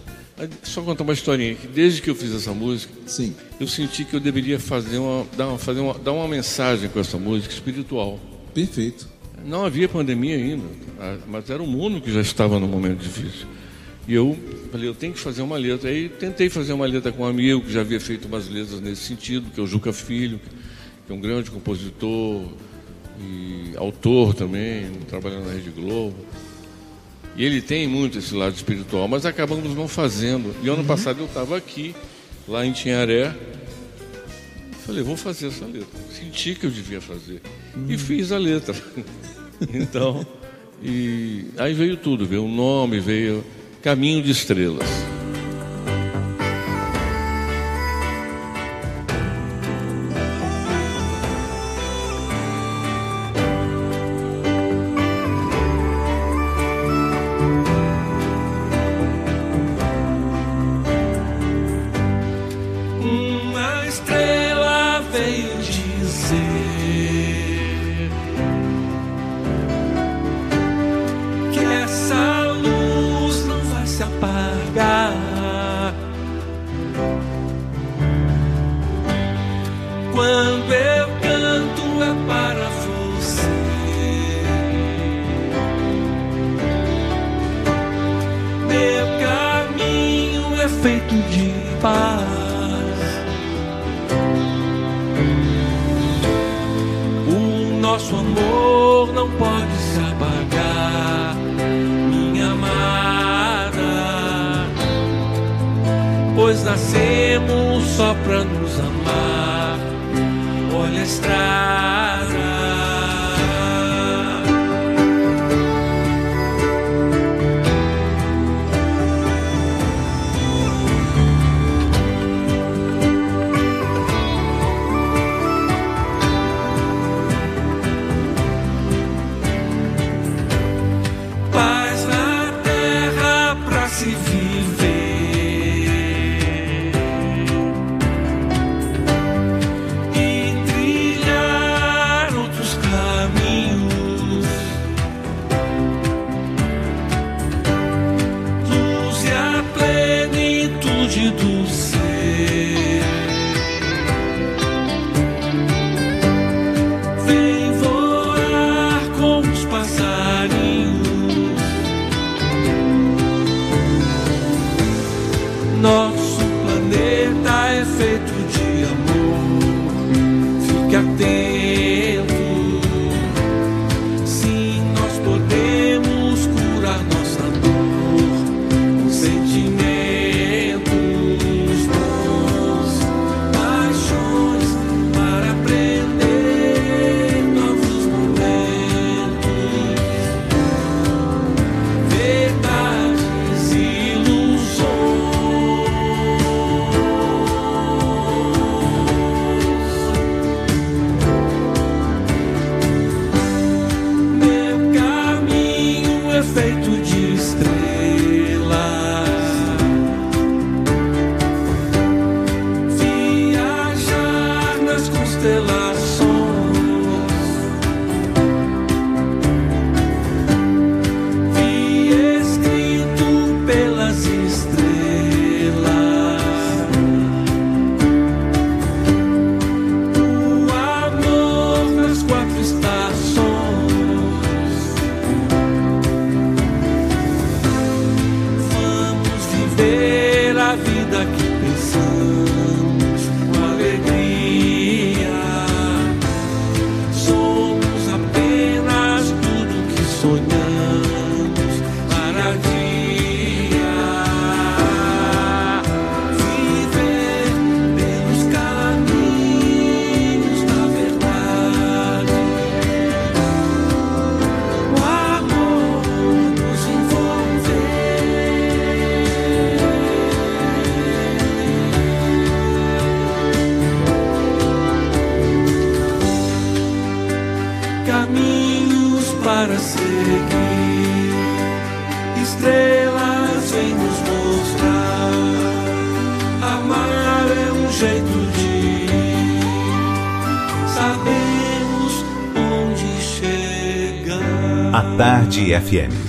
Só 0.62 0.82
contar 0.82 1.04
uma 1.04 1.12
historinha 1.12 1.54
que 1.54 1.66
desde 1.66 2.00
que 2.00 2.10
eu 2.10 2.14
fiz 2.14 2.34
essa 2.34 2.52
música, 2.52 2.92
Sim. 3.06 3.34
eu 3.60 3.66
senti 3.66 4.04
que 4.04 4.14
eu 4.14 4.20
deveria 4.20 4.58
fazer 4.58 4.98
uma, 4.98 5.26
dar, 5.36 5.48
uma, 5.48 5.58
fazer 5.58 5.80
uma, 5.80 5.94
dar 5.94 6.12
uma 6.12 6.26
mensagem 6.26 6.88
com 6.88 6.98
essa 6.98 7.18
música 7.18 7.52
espiritual. 7.52 8.18
Perfeito. 8.54 9.08
Não 9.44 9.64
havia 9.64 9.88
pandemia 9.88 10.36
ainda, 10.36 10.64
mas 11.28 11.50
era 11.50 11.62
o 11.62 11.66
mundo 11.66 12.00
que 12.00 12.12
já 12.12 12.20
estava 12.20 12.58
num 12.58 12.68
momento 12.68 13.00
difícil. 13.00 13.46
E 14.06 14.14
eu 14.14 14.36
falei, 14.70 14.88
eu 14.88 14.94
tenho 14.94 15.12
que 15.12 15.18
fazer 15.18 15.42
uma 15.42 15.56
letra. 15.56 15.90
Aí 15.90 16.08
tentei 16.08 16.48
fazer 16.48 16.72
uma 16.72 16.86
letra 16.86 17.12
com 17.12 17.22
um 17.22 17.26
amigo 17.26 17.60
que 17.60 17.72
já 17.72 17.80
havia 17.80 18.00
feito 18.00 18.26
umas 18.26 18.48
letras 18.48 18.80
nesse 18.80 19.02
sentido, 19.02 19.50
que 19.50 19.60
é 19.60 19.62
o 19.62 19.66
Juca 19.66 19.92
Filho, 19.92 20.40
que 21.06 21.12
é 21.12 21.14
um 21.14 21.20
grande 21.20 21.50
compositor 21.50 22.42
e 23.20 23.76
autor 23.76 24.34
também, 24.34 24.90
trabalhando 25.08 25.46
na 25.46 25.52
Rede 25.52 25.70
Globo. 25.70 26.16
E 27.36 27.44
ele 27.44 27.62
tem 27.62 27.88
muito 27.88 28.18
esse 28.18 28.34
lado 28.34 28.54
espiritual, 28.54 29.08
mas 29.08 29.24
acabamos 29.24 29.74
não 29.74 29.88
fazendo. 29.88 30.54
E 30.62 30.68
ano 30.68 30.78
uhum. 30.78 30.86
passado 30.86 31.20
eu 31.20 31.26
estava 31.26 31.56
aqui, 31.56 31.94
lá 32.46 32.64
em 32.64 32.72
Tinharé. 32.72 33.34
Falei, 34.86 35.02
vou 35.02 35.16
fazer 35.16 35.48
essa 35.48 35.64
letra. 35.64 36.00
Senti 36.10 36.54
que 36.54 36.66
eu 36.66 36.70
devia 36.70 37.00
fazer. 37.00 37.40
Uhum. 37.74 37.86
E 37.88 37.96
fiz 37.96 38.32
a 38.32 38.38
letra. 38.38 38.74
então, 39.72 40.26
e 40.82 41.46
aí 41.56 41.72
veio 41.72 41.96
tudo, 41.96 42.26
veio 42.26 42.44
o 42.44 42.48
nome, 42.48 43.00
veio 43.00 43.44
Caminho 43.80 44.22
de 44.22 44.30
Estrelas. 44.30 44.88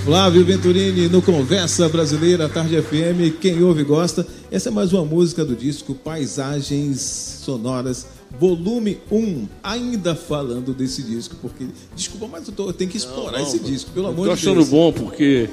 Flávio 0.04 0.44
Venturini 0.44 1.08
no 1.08 1.22
Conversa 1.22 1.88
Brasileira 1.88 2.46
Tarde 2.46 2.76
FM. 2.76 3.40
Quem 3.40 3.62
ouve 3.62 3.82
gosta. 3.82 4.26
Essa 4.50 4.68
é 4.68 4.72
mais 4.72 4.92
uma 4.92 5.02
música 5.02 5.42
do 5.46 5.56
disco 5.56 5.94
Paisagens 5.94 7.00
Sonoras, 7.00 8.06
volume 8.38 8.98
1. 9.10 9.48
Ainda 9.62 10.14
falando 10.14 10.74
desse 10.74 11.02
disco, 11.02 11.36
porque. 11.40 11.68
Desculpa, 11.96 12.28
mas 12.30 12.46
eu, 12.46 12.52
tô, 12.52 12.66
eu 12.68 12.74
tenho 12.74 12.90
que 12.90 12.98
explorar 12.98 13.38
não, 13.38 13.46
não, 13.46 13.46
esse 13.46 13.58
disco, 13.58 13.92
pelo 13.92 14.08
amor 14.08 14.24
de 14.24 14.24
Deus. 14.26 14.38
Estou 14.40 14.52
achando 14.52 14.70
bom 14.70 14.92
porque. 14.92 15.48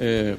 É, 0.00 0.36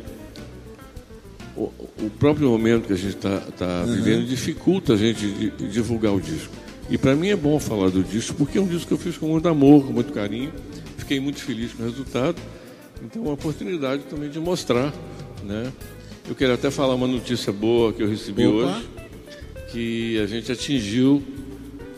o, 1.56 1.70
o, 2.02 2.10
próprio 2.18 2.50
momento 2.50 2.88
que 2.88 2.94
a 2.94 2.98
gente 2.98 3.16
está 3.18 3.40
tá 3.56 3.84
uhum. 3.86 3.94
vivendo 3.94 4.26
dificulta 4.26 4.94
a 4.94 4.98
gente 4.98 5.54
divulgar 5.72 6.12
o 6.12 6.20
disco. 6.20 6.52
E 6.90 6.98
para 6.98 7.16
mim 7.16 7.28
é 7.28 7.36
bom 7.36 7.60
falar 7.60 7.92
do 7.92 8.04
disco, 8.04 8.34
porque 8.34 8.58
é 8.58 8.62
um 8.62 8.68
disco 8.68 8.88
que 8.88 8.94
eu 8.96 8.98
fiz 8.98 9.16
com 9.16 9.28
muito 9.28 9.48
amor, 9.48 9.86
com 9.86 9.94
muito 9.94 10.12
carinho. 10.12 10.52
Fiquei 10.98 11.20
muito 11.20 11.40
feliz 11.40 11.72
com 11.72 11.84
o 11.84 11.86
resultado. 11.86 12.42
Então, 13.02 13.22
uma 13.22 13.34
oportunidade 13.34 14.04
também 14.04 14.30
de 14.30 14.40
mostrar. 14.40 14.94
Né? 15.44 15.72
Eu 16.28 16.36
queria 16.36 16.54
até 16.54 16.72
falar 16.72 16.96
uma 16.96 17.08
notícia 17.08 17.52
boa 17.52 17.92
que 17.92 18.02
eu 18.02 18.08
recebi 18.08 18.46
Opa. 18.46 18.56
hoje, 18.56 18.88
que 19.72 20.20
a 20.20 20.26
gente 20.26 20.52
atingiu 20.52 21.22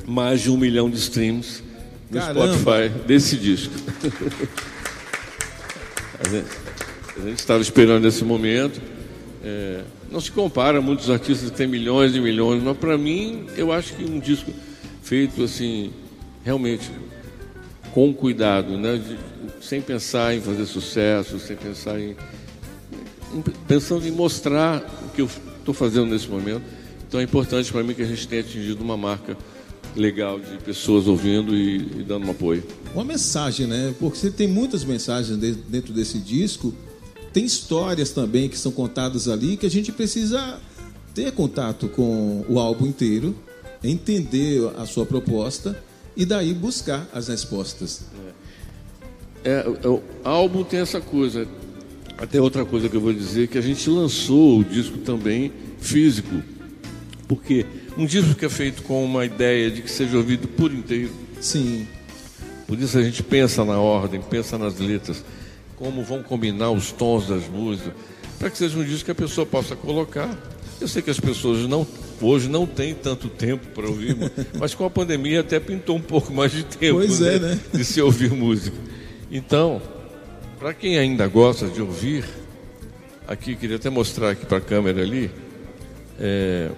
mais 0.07 0.41
de 0.41 0.49
um 0.49 0.57
milhão 0.57 0.89
de 0.89 0.97
streams 0.97 1.63
no 2.09 2.19
Caramba. 2.19 2.53
Spotify 2.53 2.89
desse 3.05 3.37
disco. 3.37 3.73
a, 6.19 6.29
gente, 6.29 6.47
a 7.17 7.21
gente 7.21 7.39
estava 7.39 7.61
esperando 7.61 8.07
esse 8.07 8.23
momento. 8.23 8.81
É, 9.43 9.81
não 10.11 10.19
se 10.19 10.31
compara 10.31 10.81
muitos 10.81 11.09
artistas 11.09 11.51
têm 11.51 11.67
milhões 11.67 12.15
e 12.15 12.19
milhões, 12.19 12.63
mas 12.63 12.77
para 12.77 12.97
mim, 12.97 13.45
eu 13.55 13.71
acho 13.71 13.93
que 13.93 14.03
um 14.03 14.19
disco 14.19 14.51
feito 15.03 15.43
assim, 15.43 15.91
realmente 16.43 16.89
com 17.93 18.13
cuidado, 18.13 18.77
né? 18.77 18.97
De, 18.97 19.17
sem 19.61 19.81
pensar 19.81 20.35
em 20.35 20.41
fazer 20.41 20.65
sucesso, 20.65 21.39
sem 21.39 21.55
pensar 21.55 21.99
em, 21.99 22.15
pensando 23.67 24.07
em 24.07 24.11
mostrar 24.11 24.83
o 25.05 25.09
que 25.09 25.21
eu 25.21 25.29
estou 25.59 25.73
fazendo 25.73 26.07
nesse 26.07 26.27
momento. 26.27 26.63
Então 27.07 27.19
é 27.19 27.23
importante 27.23 27.71
para 27.71 27.83
mim 27.83 27.93
que 27.93 28.01
a 28.01 28.05
gente 28.05 28.27
tenha 28.27 28.41
atingido 28.41 28.83
uma 28.83 28.97
marca 28.97 29.37
legal 29.95 30.39
de 30.39 30.57
pessoas 30.57 31.07
ouvindo 31.07 31.55
e, 31.55 31.77
e 31.77 32.03
dando 32.03 32.27
um 32.27 32.31
apoio. 32.31 32.63
Uma 32.93 33.03
mensagem, 33.03 33.65
né? 33.65 33.93
Porque 33.99 34.17
você 34.17 34.29
tem 34.29 34.47
muitas 34.47 34.83
mensagens 34.83 35.37
dentro 35.37 35.93
desse 35.93 36.19
disco, 36.19 36.73
tem 37.31 37.45
histórias 37.45 38.11
também 38.11 38.49
que 38.49 38.57
são 38.57 38.71
contadas 38.71 39.27
ali 39.27 39.57
que 39.57 39.65
a 39.65 39.69
gente 39.69 39.91
precisa 39.91 40.59
ter 41.13 41.31
contato 41.31 41.87
com 41.87 42.45
o 42.47 42.59
álbum 42.59 42.85
inteiro, 42.85 43.35
entender 43.83 44.69
a 44.77 44.85
sua 44.85 45.05
proposta 45.05 45.81
e 46.15 46.25
daí 46.25 46.53
buscar 46.53 47.07
as 47.13 47.27
respostas. 47.27 48.01
É, 48.27 48.31
é, 49.45 49.87
o 49.87 50.01
álbum 50.23 50.63
tem 50.63 50.79
essa 50.79 50.99
coisa. 50.99 51.47
Até 52.17 52.41
outra 52.41 52.65
coisa 52.65 52.89
que 52.89 52.95
eu 52.95 53.01
vou 53.01 53.13
dizer, 53.13 53.47
que 53.47 53.57
a 53.57 53.61
gente 53.61 53.87
lançou 53.89 54.59
o 54.59 54.63
disco 54.63 54.97
também 54.97 55.51
físico. 55.79 56.41
Porque 57.27 57.65
um 57.97 58.05
disco 58.05 58.33
que 58.33 58.45
é 58.45 58.49
feito 58.49 58.81
com 58.83 59.03
uma 59.05 59.23
ideia 59.25 59.69
de 59.69 59.81
que 59.81 59.91
seja 59.91 60.17
ouvido 60.17 60.47
por 60.47 60.71
inteiro. 60.73 61.11
Sim. 61.39 61.87
Por 62.67 62.79
isso 62.79 62.97
a 62.97 63.03
gente 63.03 63.21
pensa 63.21 63.63
na 63.63 63.77
ordem, 63.79 64.19
pensa 64.21 64.57
nas 64.57 64.79
letras, 64.79 65.23
como 65.75 66.03
vão 66.03 66.23
combinar 66.23 66.71
os 66.71 66.91
tons 66.91 67.27
das 67.27 67.47
músicas, 67.47 67.93
para 68.39 68.49
que 68.49 68.57
seja 68.57 68.77
um 68.77 68.83
disco 68.83 69.05
que 69.05 69.11
a 69.11 69.15
pessoa 69.15 69.45
possa 69.45 69.75
colocar. 69.75 70.35
Eu 70.81 70.87
sei 70.87 71.01
que 71.01 71.11
as 71.11 71.19
pessoas 71.19 71.67
não 71.69 71.85
hoje 72.21 72.49
não 72.49 72.65
tem 72.65 72.93
tanto 72.93 73.29
tempo 73.29 73.67
para 73.67 73.87
ouvir, 73.87 74.15
mas 74.57 74.73
com 74.73 74.85
a 74.85 74.89
pandemia 74.89 75.41
até 75.41 75.59
pintou 75.59 75.97
um 75.97 76.01
pouco 76.01 76.33
mais 76.33 76.51
de 76.51 76.63
tempo 76.63 76.95
pois 76.95 77.19
né, 77.19 77.35
é, 77.35 77.39
né? 77.39 77.59
de 77.73 77.85
se 77.85 78.01
ouvir 78.01 78.31
música. 78.31 78.75
Então, 79.31 79.81
para 80.59 80.73
quem 80.73 80.97
ainda 80.97 81.27
gosta 81.27 81.67
de 81.67 81.81
ouvir, 81.81 82.25
aqui 83.27 83.55
queria 83.55 83.75
até 83.75 83.89
mostrar 83.89 84.31
aqui 84.31 84.45
para 84.45 84.57
a 84.57 84.61
câmera 84.61 85.01
ali, 85.01 85.31
é, 86.19 86.69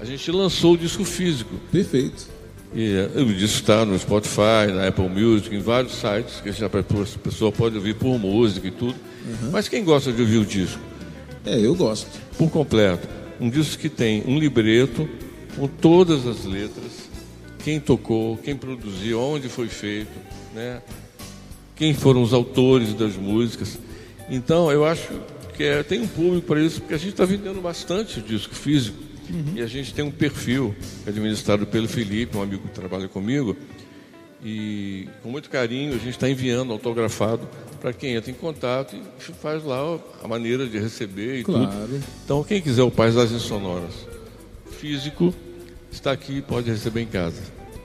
a 0.00 0.04
gente 0.04 0.30
lançou 0.30 0.74
o 0.74 0.78
disco 0.78 1.04
físico. 1.04 1.54
Perfeito. 1.70 2.28
E 2.74 3.08
é, 3.14 3.20
o 3.20 3.26
disco 3.26 3.60
está 3.60 3.84
no 3.84 3.98
Spotify, 3.98 4.72
na 4.74 4.88
Apple 4.88 5.08
Music, 5.08 5.54
em 5.54 5.60
vários 5.60 5.94
sites 5.94 6.40
que 6.40 6.50
a 6.64 7.18
pessoa 7.18 7.52
pode 7.52 7.76
ouvir 7.76 7.94
por 7.94 8.18
música 8.18 8.66
e 8.66 8.70
tudo. 8.70 8.96
Uhum. 9.24 9.50
Mas 9.52 9.68
quem 9.68 9.84
gosta 9.84 10.12
de 10.12 10.20
ouvir 10.20 10.38
o 10.38 10.44
disco? 10.44 10.80
É, 11.46 11.58
eu 11.58 11.74
gosto. 11.74 12.08
Por 12.36 12.50
completo 12.50 13.06
um 13.40 13.50
disco 13.50 13.80
que 13.80 13.88
tem 13.88 14.22
um 14.26 14.38
libreto 14.38 15.08
com 15.56 15.66
todas 15.66 16.26
as 16.26 16.44
letras, 16.44 17.08
quem 17.62 17.80
tocou, 17.80 18.36
quem 18.38 18.56
produziu, 18.56 19.20
onde 19.20 19.48
foi 19.48 19.68
feito, 19.68 20.12
né? 20.54 20.82
Quem 21.76 21.94
foram 21.94 22.22
os 22.22 22.32
autores 22.32 22.94
das 22.94 23.16
músicas. 23.16 23.78
Então, 24.28 24.70
eu 24.70 24.84
acho 24.84 25.08
que 25.56 25.64
é, 25.64 25.82
tem 25.82 26.00
um 26.00 26.06
público 26.06 26.46
para 26.46 26.60
isso, 26.60 26.80
porque 26.80 26.94
a 26.94 26.98
gente 26.98 27.10
está 27.10 27.24
vendendo 27.24 27.60
bastante 27.60 28.20
disco 28.20 28.54
físico. 28.54 28.98
Uhum. 29.30 29.54
E 29.56 29.62
a 29.62 29.66
gente 29.66 29.94
tem 29.94 30.04
um 30.04 30.10
perfil 30.10 30.74
administrado 31.06 31.66
pelo 31.66 31.88
Felipe, 31.88 32.36
um 32.36 32.42
amigo 32.42 32.68
que 32.68 32.74
trabalha 32.74 33.08
comigo, 33.08 33.56
e 34.44 35.08
com 35.22 35.30
muito 35.30 35.48
carinho 35.48 35.94
a 35.94 35.98
gente 35.98 36.10
está 36.10 36.28
enviando 36.28 36.70
autografado 36.70 37.48
para 37.80 37.94
quem 37.94 38.14
entra 38.14 38.30
em 38.30 38.34
contato 38.34 38.94
e 38.94 39.32
faz 39.32 39.64
lá 39.64 39.98
a 40.22 40.28
maneira 40.28 40.66
de 40.66 40.78
receber 40.78 41.40
e 41.40 41.44
claro. 41.44 41.66
tudo. 41.66 42.04
Então 42.24 42.44
quem 42.44 42.60
quiser 42.60 42.82
o 42.82 42.90
Paisagens 42.90 43.40
Sonoras 43.40 43.94
físico 44.78 45.34
está 45.90 46.12
aqui 46.12 46.42
pode 46.42 46.70
receber 46.70 47.00
em 47.00 47.06
casa. 47.06 47.40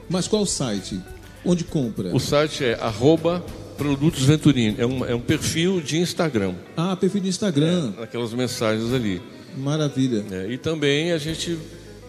Mas 0.06 0.28
qual 0.28 0.42
o 0.42 0.46
site? 0.46 1.00
Onde 1.46 1.64
compra? 1.64 2.14
O 2.14 2.20
site 2.20 2.62
é 2.62 2.74
arroba 2.74 3.42
Produtos 3.80 4.24
Venturini. 4.24 4.76
É 4.78 4.84
um, 4.84 5.04
é 5.06 5.14
um 5.14 5.20
perfil 5.20 5.80
de 5.80 5.96
Instagram. 5.96 6.54
Ah, 6.76 6.94
perfil 6.94 7.22
de 7.22 7.30
Instagram. 7.30 7.94
É, 7.96 8.02
aquelas 8.02 8.30
mensagens 8.34 8.92
ali. 8.92 9.22
Maravilha. 9.56 10.22
É, 10.30 10.52
e 10.52 10.58
também 10.58 11.12
a 11.12 11.16
gente. 11.16 11.58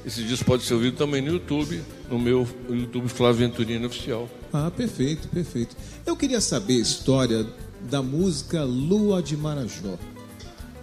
Esse 0.05 0.21
disco 0.21 0.43
pode 0.43 0.63
ser 0.63 0.73
ouvido 0.73 0.97
também 0.97 1.21
no 1.21 1.31
YouTube, 1.31 1.81
no 2.10 2.19
meu 2.19 2.45
YouTube 2.69 3.07
Flávio 3.07 3.47
Venturini 3.47 3.86
Oficial. 3.86 4.29
Ah, 4.51 4.69
perfeito, 4.69 5.29
perfeito. 5.29 5.77
Eu 6.05 6.17
queria 6.17 6.41
saber 6.41 6.73
a 6.73 6.81
história 6.81 7.47
da 7.89 8.03
música 8.03 8.65
Lua 8.65 9.23
de 9.23 9.38
Marajó. 9.38 9.97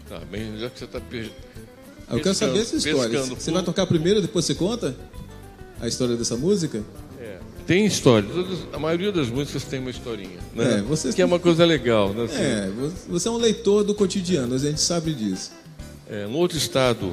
Tá 0.08 0.20
bem, 0.30 0.56
já 0.58 0.70
que 0.70 0.78
você 0.78 0.84
está 0.86 1.00
pe... 1.00 1.30
Eu 2.10 2.20
quero 2.20 2.34
saber 2.34 2.60
essa 2.60 2.76
história. 2.76 3.24
Você 3.24 3.50
por... 3.50 3.52
vai 3.52 3.62
tocar 3.62 3.86
primeiro, 3.86 4.22
depois 4.22 4.46
você 4.46 4.54
conta 4.54 4.96
a 5.78 5.86
história 5.86 6.16
dessa 6.16 6.36
música? 6.36 6.82
É, 7.68 7.74
tem 7.74 7.84
história. 7.84 8.26
A 8.72 8.78
maioria 8.78 9.12
das 9.12 9.28
músicas 9.28 9.64
tem 9.64 9.78
uma 9.78 9.90
historinha, 9.90 10.38
né? 10.54 10.82
É. 10.82 11.12
Que 11.12 11.20
é 11.20 11.24
uma 11.24 11.38
coisa 11.38 11.66
legal, 11.66 12.14
né? 12.14 12.24
Assim, 12.24 12.42
é, 12.42 12.70
você 13.06 13.28
é 13.28 13.30
um 13.30 13.36
leitor 13.36 13.84
do 13.84 13.94
cotidiano, 13.94 14.54
a 14.54 14.58
gente 14.58 14.80
sabe 14.80 15.12
disso. 15.12 15.52
É, 16.10 16.26
um 16.26 16.34
outro 16.36 16.56
estado, 16.56 17.12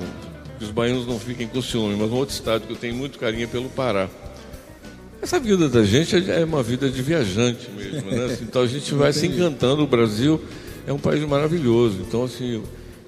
que 0.57 0.63
os 0.63 0.71
baianos 0.71 1.05
não 1.05 1.19
fiquem 1.19 1.45
com 1.45 1.61
ciúme, 1.61 1.97
mas 1.97 2.09
um 2.09 2.15
outro 2.15 2.33
estado 2.33 2.65
que 2.65 2.71
eu 2.71 2.77
tenho 2.77 2.95
muito 2.95 3.19
carinho 3.19 3.43
é 3.43 3.47
pelo 3.47 3.69
Pará. 3.69 4.09
Essa 5.21 5.39
vida 5.39 5.67
da 5.67 5.83
gente 5.83 6.15
é 6.31 6.45
uma 6.45 6.63
vida 6.63 6.89
de 6.89 7.01
viajante 7.01 7.69
mesmo, 7.71 8.09
né? 8.09 8.25
Assim, 8.25 8.43
então 8.43 8.61
a 8.61 8.67
gente 8.67 8.93
vai 8.93 9.11
se 9.11 9.27
encantando. 9.27 9.83
O 9.83 9.87
Brasil 9.87 10.39
é 10.87 10.93
um 10.93 10.99
país 10.99 11.27
maravilhoso. 11.27 11.97
Então, 12.07 12.23
assim, 12.23 12.63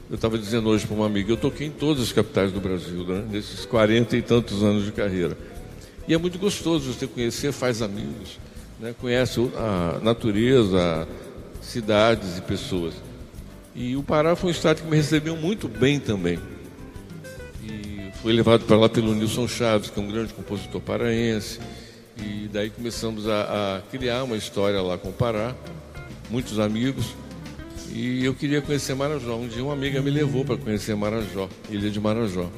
eu 0.10 0.16
estava 0.16 0.38
dizendo 0.38 0.68
hoje 0.68 0.86
para 0.86 0.96
uma 0.96 1.06
amiga, 1.06 1.32
eu 1.32 1.38
toquei 1.38 1.68
em 1.68 1.72
todas 1.72 2.04
as 2.04 2.12
capitais 2.12 2.52
do 2.52 2.60
Brasil, 2.60 3.06
né? 3.06 3.24
nesses 3.32 3.66
40 3.66 4.18
e 4.18 4.22
tantos 4.22 4.64
anos 4.64 4.84
de 4.84 4.92
carreira. 4.92 5.38
E 6.08 6.14
é 6.14 6.18
muito 6.18 6.40
gostoso 6.40 6.94
você 6.94 7.06
conhecer, 7.06 7.52
faz 7.52 7.82
amigos, 7.82 8.40
né? 8.80 8.96
conhece 9.00 9.42
a 9.58 10.00
natureza, 10.02 11.06
cidades 11.62 12.38
e 12.38 12.42
pessoas. 12.42 12.94
E 13.76 13.96
o 13.98 14.02
Pará 14.02 14.36
foi 14.36 14.50
um 14.50 14.52
estado 14.52 14.82
que 14.82 14.88
me 14.88 14.96
recebeu 14.96 15.36
muito 15.36 15.68
bem 15.68 16.00
também. 16.00 16.40
E 17.62 18.10
foi 18.22 18.32
levado 18.32 18.64
para 18.64 18.78
lá 18.78 18.88
pelo 18.88 19.14
Nilson 19.14 19.48
Chaves, 19.50 19.90
que 19.90 20.00
é 20.00 20.04
um 20.04 20.08
grande 20.08 20.34
compositor 20.34 20.80
paraense. 20.80 21.60
E 22.18 22.50
daí 22.52 22.70
começamos 22.70 23.28
a, 23.28 23.76
a 23.76 23.82
criar 23.92 24.24
uma 24.24 24.38
história 24.38 24.82
lá 24.82 24.98
com 24.98 25.10
o 25.10 25.14
Pará, 25.14 25.54
muitos 26.30 26.58
amigos. 26.58 27.14
E 27.92 28.24
eu 28.24 28.34
queria 28.34 28.62
conhecer 28.62 28.96
Marajó. 28.96 29.36
Um 29.36 29.48
dia 29.48 29.64
uma 29.64 29.74
amiga 29.74 30.02
me 30.02 30.10
levou 30.10 30.46
para 30.46 30.58
conhecer 30.58 30.96
Marajó, 30.96 31.50
ilha 31.70 31.90
de 31.90 32.00
Marajó. 32.00 32.50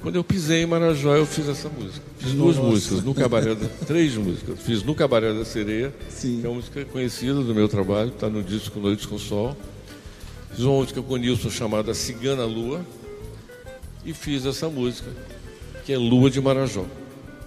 Quando 0.00 0.16
eu 0.16 0.24
pisei 0.24 0.62
em 0.62 0.66
Marajó, 0.66 1.14
eu 1.14 1.26
fiz 1.26 1.48
essa 1.48 1.68
música. 1.68 2.11
Fiz 2.22 2.34
duas 2.34 2.56
músicas, 2.56 3.02
no 3.02 3.12
Cabaré 3.12 3.54
da, 3.56 3.66
três 3.84 4.14
músicas. 4.14 4.60
Fiz 4.60 4.84
no 4.84 4.94
Cabaré 4.94 5.34
da 5.34 5.44
Sereia, 5.44 5.92
Sim. 6.08 6.40
que 6.40 6.46
é 6.46 6.48
uma 6.48 6.54
música 6.56 6.84
conhecida 6.84 7.34
do 7.34 7.52
meu 7.52 7.68
trabalho, 7.68 8.10
está 8.10 8.28
no 8.30 8.44
disco 8.44 8.78
Noites 8.78 9.06
com 9.06 9.18
Sol. 9.18 9.56
Fiz 10.54 10.64
uma 10.64 10.74
música 10.74 11.02
com 11.02 11.14
o 11.14 11.16
Nilson 11.16 11.50
chamada 11.50 11.92
Cigana 11.94 12.44
Lua 12.44 12.86
e 14.04 14.14
fiz 14.14 14.46
essa 14.46 14.68
música, 14.68 15.10
que 15.84 15.92
é 15.92 15.98
Lua 15.98 16.30
de 16.30 16.40
Marajó. 16.40 16.84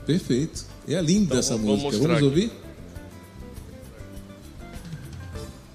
Perfeito. 0.06 0.66
É 0.86 1.02
linda 1.02 1.26
então, 1.26 1.40
essa 1.40 1.56
vamos 1.56 1.82
música. 1.82 2.08
Vamos 2.08 2.22
ouvir? 2.22 2.52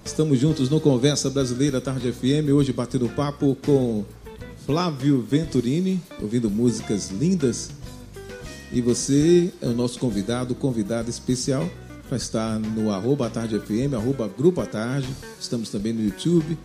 Estamos 0.04 0.38
juntos 0.38 0.68
no 0.68 0.78
Conversa 0.78 1.30
Brasileira 1.30 1.80
Tarde 1.80 2.12
FM, 2.12 2.50
hoje 2.52 2.70
batendo 2.72 3.08
papo 3.08 3.56
com 3.64 4.04
Flávio 4.66 5.22
Venturini, 5.22 6.02
ouvindo 6.20 6.50
músicas 6.50 7.10
lindas. 7.10 7.79
E 8.72 8.80
você 8.80 9.52
é 9.60 9.66
o 9.66 9.72
nosso 9.72 9.98
convidado, 9.98 10.54
convidado 10.54 11.10
especial 11.10 11.68
para 12.08 12.16
estar 12.16 12.58
no 12.58 12.92
arroba 12.92 13.28
Tarde 13.28 13.58
FM, 13.58 13.94
arroba 13.94 14.28
Grupo 14.28 14.60
à 14.60 14.66
Tarde. 14.66 15.08
Estamos 15.40 15.70
também 15.70 15.92
no 15.92 16.02
YouTube, 16.02 16.56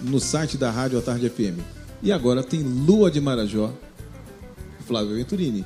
no 0.00 0.18
site 0.18 0.56
da 0.56 0.70
Rádio 0.70 0.98
à 0.98 1.02
Tarde 1.02 1.28
FM. 1.28 1.60
E 2.02 2.10
agora 2.10 2.42
tem 2.42 2.62
Lua 2.62 3.10
de 3.10 3.20
Marajó, 3.20 3.72
Flávio 4.86 5.16
Venturini. 5.16 5.64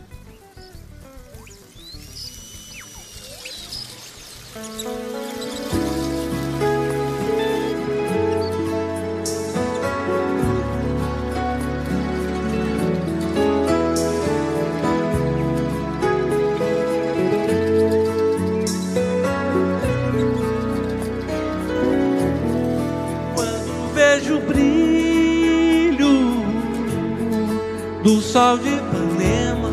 Sol 28.20 28.58
de 28.58 28.68
Ipanema. 28.68 29.70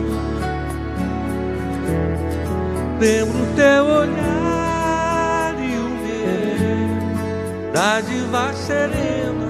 Lembro 2.99 3.47
teu 3.55 3.85
olhar 3.85 5.55
e 5.57 5.77
o 5.77 5.89
meu 6.03 7.73
Da 7.73 8.01
diva 8.01 8.53
serena. 8.53 9.49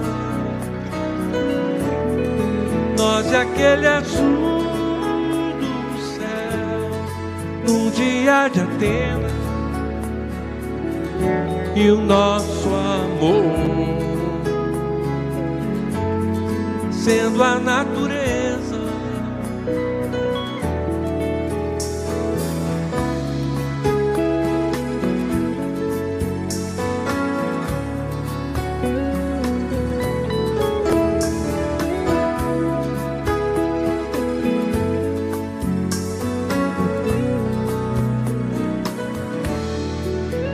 Nós 2.96 3.30
e 3.30 3.36
aquele 3.36 3.86
azul 3.86 4.62
do 5.60 6.00
céu 6.00 6.90
Num 7.66 7.90
dia 7.90 8.48
de 8.48 8.60
Atenas. 8.60 9.32
E 11.76 11.90
o 11.90 12.00
nosso 12.00 12.68
amor 12.68 13.44
Sendo 16.90 17.42
a 17.42 17.58
natureza 17.58 18.19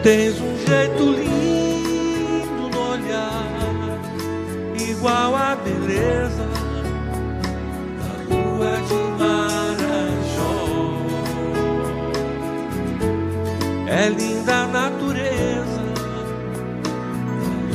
Tens 0.06 0.40
um 0.40 0.56
jeito 0.64 1.02
lindo 1.02 2.70
no 2.70 2.90
olhar, 2.92 3.98
igual 4.78 5.34
a 5.34 5.56
beleza 5.56 6.46
da 7.98 8.12
lua 8.30 8.76
de 8.86 9.00
Marajó. 9.18 10.54
É 13.88 14.08
linda 14.10 14.54
a 14.54 14.66
natureza 14.68 15.82
da 16.84 16.94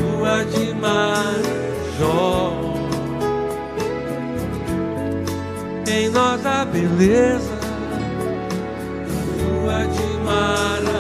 lua 0.02 0.46
de 0.46 0.74
Marajó. 0.76 2.54
Em 5.86 6.08
nós 6.08 6.46
a 6.46 6.63
beleza 6.63 7.58
da 9.06 9.20
lua 9.44 9.86
de 9.86 10.17
Marajó. 10.24 10.90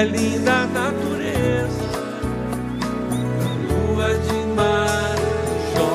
É 0.00 0.04
linda 0.04 0.62
a 0.62 0.66
natureza 0.66 1.90
lua 3.68 4.08
de 4.14 4.38
Marajó. 4.56 5.94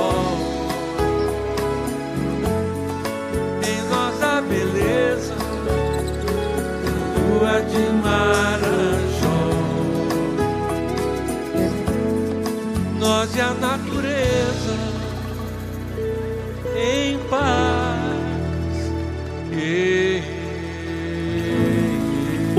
Em 3.67 3.81
nós 3.89 4.21
a 4.21 4.41
beleza 4.41 5.33
lua 7.17 7.61
de 7.61 7.83
Marajó. 8.03 9.41
Nós 12.99 13.35
e 13.35 13.41
a 13.41 13.53
natureza 13.55 13.74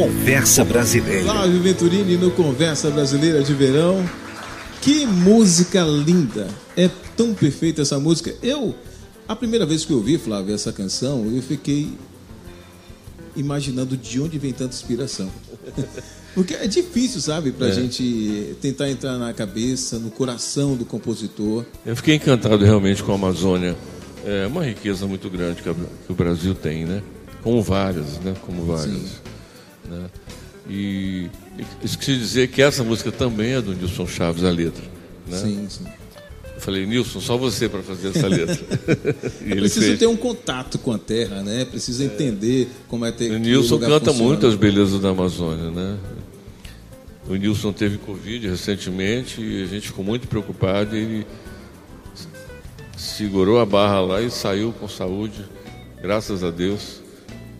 Conversa 0.06 0.64
Brasileira. 0.64 1.24
Flávio 1.24 1.60
Venturini 1.60 2.16
no 2.16 2.30
Conversa 2.30 2.88
Brasileira 2.92 3.42
de 3.42 3.52
Verão. 3.52 4.08
Que 4.80 5.04
música 5.04 5.82
linda! 5.82 6.46
É 6.76 6.88
tão 7.16 7.34
perfeita 7.34 7.82
essa 7.82 7.98
música. 7.98 8.32
Eu, 8.40 8.72
a 9.26 9.34
primeira 9.34 9.66
vez 9.66 9.84
que 9.84 9.92
eu 9.92 9.96
ouvi, 9.96 10.16
Flávio, 10.16 10.54
essa 10.54 10.72
canção, 10.72 11.28
eu 11.34 11.42
fiquei 11.42 11.88
imaginando 13.34 13.96
de 13.96 14.20
onde 14.20 14.38
vem 14.38 14.52
tanta 14.52 14.76
inspiração. 14.76 15.28
Porque 16.36 16.54
é 16.54 16.68
difícil, 16.68 17.20
sabe, 17.20 17.50
pra 17.50 17.66
É. 17.66 17.72
gente 17.72 18.54
tentar 18.60 18.88
entrar 18.88 19.18
na 19.18 19.32
cabeça, 19.32 19.98
no 19.98 20.12
coração 20.12 20.76
do 20.76 20.84
compositor. 20.84 21.64
Eu 21.84 21.96
fiquei 21.96 22.14
encantado 22.14 22.64
realmente 22.64 23.02
com 23.02 23.10
a 23.10 23.16
Amazônia. 23.16 23.74
É 24.24 24.46
uma 24.46 24.64
riqueza 24.64 25.04
muito 25.04 25.28
grande 25.28 25.62
que, 25.62 25.68
o 25.68 26.14
Brasil 26.14 26.54
tem, 26.54 26.84
né? 26.84 27.02
Como 27.42 27.60
várias, 27.60 28.20
né? 28.20 28.34
Como 28.46 28.64
várias. 28.64 29.25
Né? 29.88 30.10
E 30.68 31.30
esqueci 31.82 32.14
de 32.14 32.18
dizer 32.18 32.48
que 32.48 32.60
essa 32.60 32.82
música 32.82 33.12
também 33.12 33.52
é 33.52 33.60
do 33.62 33.72
Nilson 33.74 34.06
Chaves, 34.06 34.44
a 34.44 34.50
letra. 34.50 34.84
Né? 35.26 35.38
Sim, 35.38 35.66
sim. 35.68 35.86
Eu 36.54 36.60
falei, 36.60 36.86
Nilson, 36.86 37.20
só 37.20 37.36
você 37.36 37.68
para 37.68 37.82
fazer 37.82 38.08
essa 38.08 38.26
letra. 38.26 38.58
ele 39.42 39.60
Precisa 39.60 39.86
fez. 39.86 39.98
ter 39.98 40.06
um 40.06 40.16
contato 40.16 40.78
com 40.78 40.92
a 40.92 40.98
terra, 40.98 41.42
né? 41.42 41.64
Precisa 41.66 42.02
entender 42.02 42.68
como 42.88 43.04
é 43.04 43.12
ter 43.12 43.30
O 43.30 43.38
Nilson 43.38 43.78
canta 43.78 44.06
funciona. 44.10 44.22
muito 44.22 44.46
as 44.46 44.54
belezas 44.54 45.00
da 45.00 45.10
Amazônia, 45.10 45.70
né? 45.70 45.98
O 47.28 47.34
Nilson 47.34 47.72
teve 47.72 47.98
Covid 47.98 48.48
recentemente 48.48 49.40
e 49.40 49.62
a 49.62 49.66
gente 49.66 49.88
ficou 49.88 50.04
muito 50.04 50.26
preocupado 50.28 50.96
ele 50.96 51.26
segurou 52.96 53.60
a 53.60 53.66
barra 53.66 54.00
lá 54.00 54.22
e 54.22 54.30
saiu 54.30 54.72
com 54.72 54.88
saúde, 54.88 55.44
graças 56.00 56.42
a 56.42 56.50
Deus. 56.50 57.02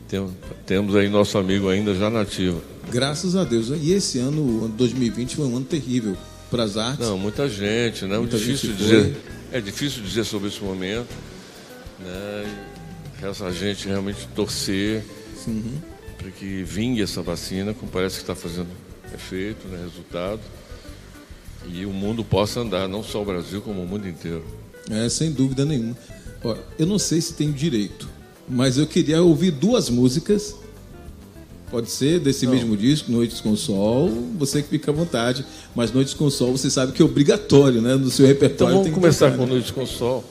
Tem- 0.09 0.29
Temos 0.65 0.95
aí 0.95 1.09
nosso 1.09 1.37
amigo 1.39 1.69
ainda 1.69 1.95
já 1.95 2.09
nativo. 2.11 2.63
Graças 2.91 3.35
a 3.35 3.45
Deus. 3.45 3.69
E 3.71 3.93
esse 3.93 4.19
ano, 4.19 4.41
o 4.43 4.65
ano 4.67 4.75
2020, 4.77 5.37
foi 5.37 5.47
um 5.47 5.57
ano 5.57 5.65
terrível 5.65 6.17
para 6.51 6.63
as 6.63 6.77
artes. 6.77 7.07
Não, 7.07 7.19
muita 7.19 7.49
gente, 7.49 8.05
né? 8.05 8.17
Muita 8.19 8.39
difícil 8.39 8.71
gente 8.71 8.79
dizer, 8.83 9.03
foi. 9.51 9.59
é 9.59 9.61
difícil 9.61 10.03
dizer 10.03 10.25
sobre 10.25 10.49
esse 10.49 10.63
momento, 10.63 11.09
né? 12.01 12.57
Resta 13.21 13.47
a 13.47 13.53
gente 13.53 13.89
realmente 13.89 14.29
torcer 14.35 15.03
Uhum. 15.47 15.79
para 16.19 16.31
que 16.31 16.63
vingue 16.63 17.03
essa 17.03 17.23
vacina, 17.23 17.73
como 17.75 17.91
parece 17.91 18.17
que 18.17 18.23
está 18.23 18.35
fazendo 18.35 18.69
efeito, 19.15 19.67
né? 19.69 19.79
resultado, 19.83 20.41
e 21.69 21.85
o 21.87 21.91
mundo 21.91 22.25
possa 22.25 22.61
andar, 22.61 22.89
não 22.89 23.03
só 23.03 23.23
o 23.23 23.25
Brasil, 23.25 23.61
como 23.61 23.83
o 23.83 23.87
mundo 23.87 24.07
inteiro. 24.09 24.45
É, 24.91 25.09
sem 25.09 25.33
dúvida 25.33 25.65
nenhuma. 25.65 25.97
Eu 26.79 26.87
não 26.87 26.99
sei 26.99 27.21
se 27.21 27.33
tenho 27.33 27.53
direito, 27.53 28.09
mas 28.49 28.79
eu 28.79 28.87
queria 28.87 29.23
ouvir 29.23 29.51
duas 29.51 29.89
músicas. 29.91 30.55
Pode 31.71 31.91
ser 31.91 32.21
desse 32.21 32.47
mesmo 32.47 32.77
disco, 32.77 33.11
Noites 33.11 33.41
com 33.41 33.57
Sol, 33.57 34.09
você 34.39 34.63
que 34.63 34.69
fica 34.69 34.93
à 34.93 34.95
vontade. 34.95 35.45
Mas 35.75 35.91
Noites 35.93 36.15
com 36.15 36.31
Sol, 36.31 36.53
você 36.57 36.71
sabe 36.71 36.93
que 36.93 37.03
é 37.03 37.05
obrigatório, 37.05 37.83
né? 37.83 37.97
No 37.97 38.11
seu 38.11 38.25
Então 38.25 38.35
repertório. 38.35 38.75
vamos 38.75 38.85
tem 38.85 38.95
que 38.95 39.01
começar 39.01 39.27
tocar, 39.33 39.39
com 39.39 39.47
né? 39.47 39.53
Noite 39.55 39.73
com 39.73 39.85
Sol. 39.85 40.25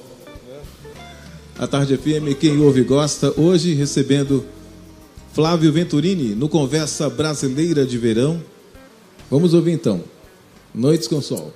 A 1.59 1.67
Tarde 1.67 1.97
FM, 1.97 2.37
quem 2.39 2.57
ouve 2.59 2.83
gosta. 2.83 3.33
Hoje 3.39 3.73
recebendo 3.73 4.45
Flávio 5.33 5.71
Venturini 5.71 6.35
no 6.35 6.47
Conversa 6.47 7.09
Brasileira 7.09 7.85
de 7.85 7.97
Verão. 7.97 8.41
Vamos 9.29 9.53
ouvir 9.53 9.71
então. 9.71 10.01
Noites 10.73 11.07
com 11.07 11.21
Sol. 11.21 11.53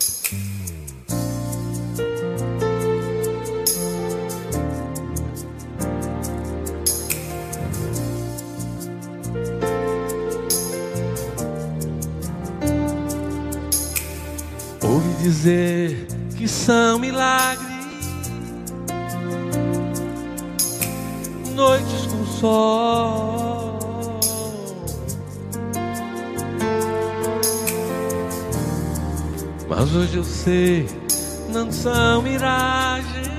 Dizer 15.29 16.07
que 16.35 16.47
são 16.47 16.97
milagres, 16.97 17.67
noites 21.53 22.07
com 22.07 22.25
sol. 22.25 23.79
Mas 29.69 29.95
hoje 29.95 30.17
eu 30.17 30.23
sei, 30.23 30.87
não 31.53 31.71
são 31.71 32.23
miragens, 32.23 33.29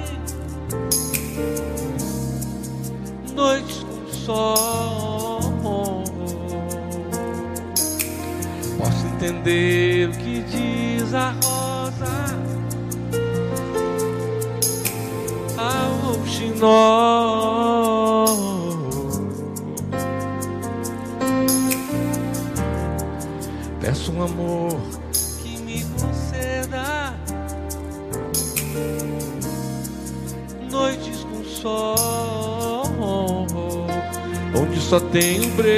noites 3.35 3.79
com 3.79 4.12
sol. 4.12 5.40
Posso 8.79 9.07
entender 9.09 10.19
rouxinol. 16.60 18.26
Peço 23.80 24.12
um 24.12 24.22
amor 24.22 24.78
que 25.42 25.56
me 25.62 25.82
conceda 25.84 27.14
noites 30.70 31.24
com 31.24 31.42
sol, 31.44 31.96
onde 34.54 34.78
só 34.80 35.00
tem 35.00 35.40
um 35.40 35.50
breu. 35.56 35.70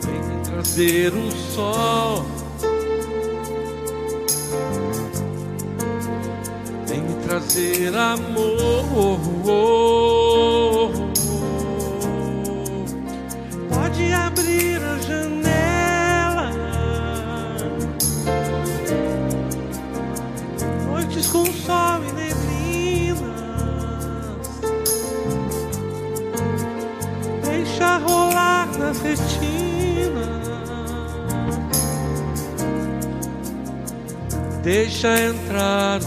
Vem 0.00 0.42
trazer 0.44 1.12
o 1.12 1.30
sol. 1.54 2.09
Trazer 7.60 7.94
amor. 7.94 9.30
Pode 13.68 14.12
abrir 14.12 14.82
a 14.82 14.98
janela. 14.98 16.50
Noites 20.86 21.26
com 21.26 21.44
sol 21.44 22.00
e 22.08 22.12
neblinas. 22.12 23.20
Deixa 27.44 27.98
rolar 27.98 28.68
nas 28.78 28.98
retinas. 29.00 29.50
Deixa 34.62 35.18
entrar 35.20 36.00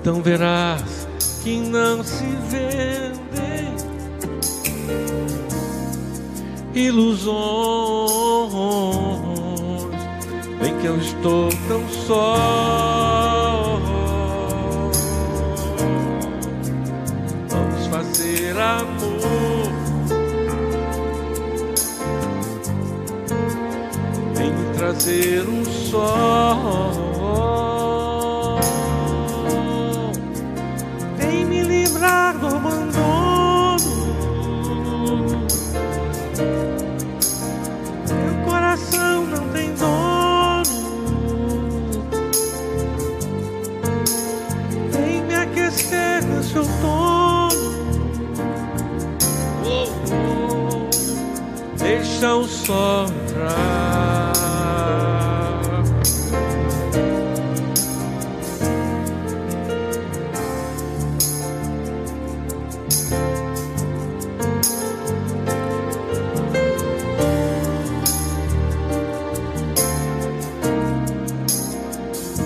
Então 0.00 0.22
verás 0.22 1.06
que 1.42 1.58
não 1.58 2.02
se 2.02 2.24
vendem 2.48 3.76
ilusões. 6.74 7.30
Bem 10.58 10.78
que 10.78 10.86
eu 10.86 10.96
estou 10.96 11.50
tão 11.68 11.86
só. 12.06 13.78
Vamos 17.50 17.86
fazer 17.88 18.56
amor. 18.58 19.70
Vem 24.34 24.52
trazer 24.78 25.46
um 25.46 25.62
sol. 25.66 27.09
Entrar. 52.70 54.32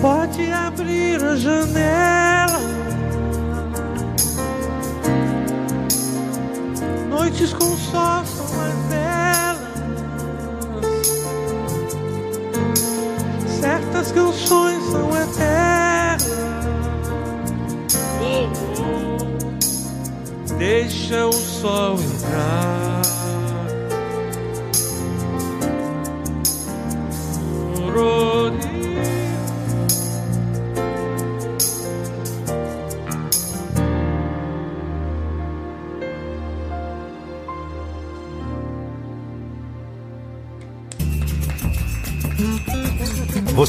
Pode 0.01 0.51
abrir 0.51 1.23
a 1.23 1.35
janela. 1.35 2.14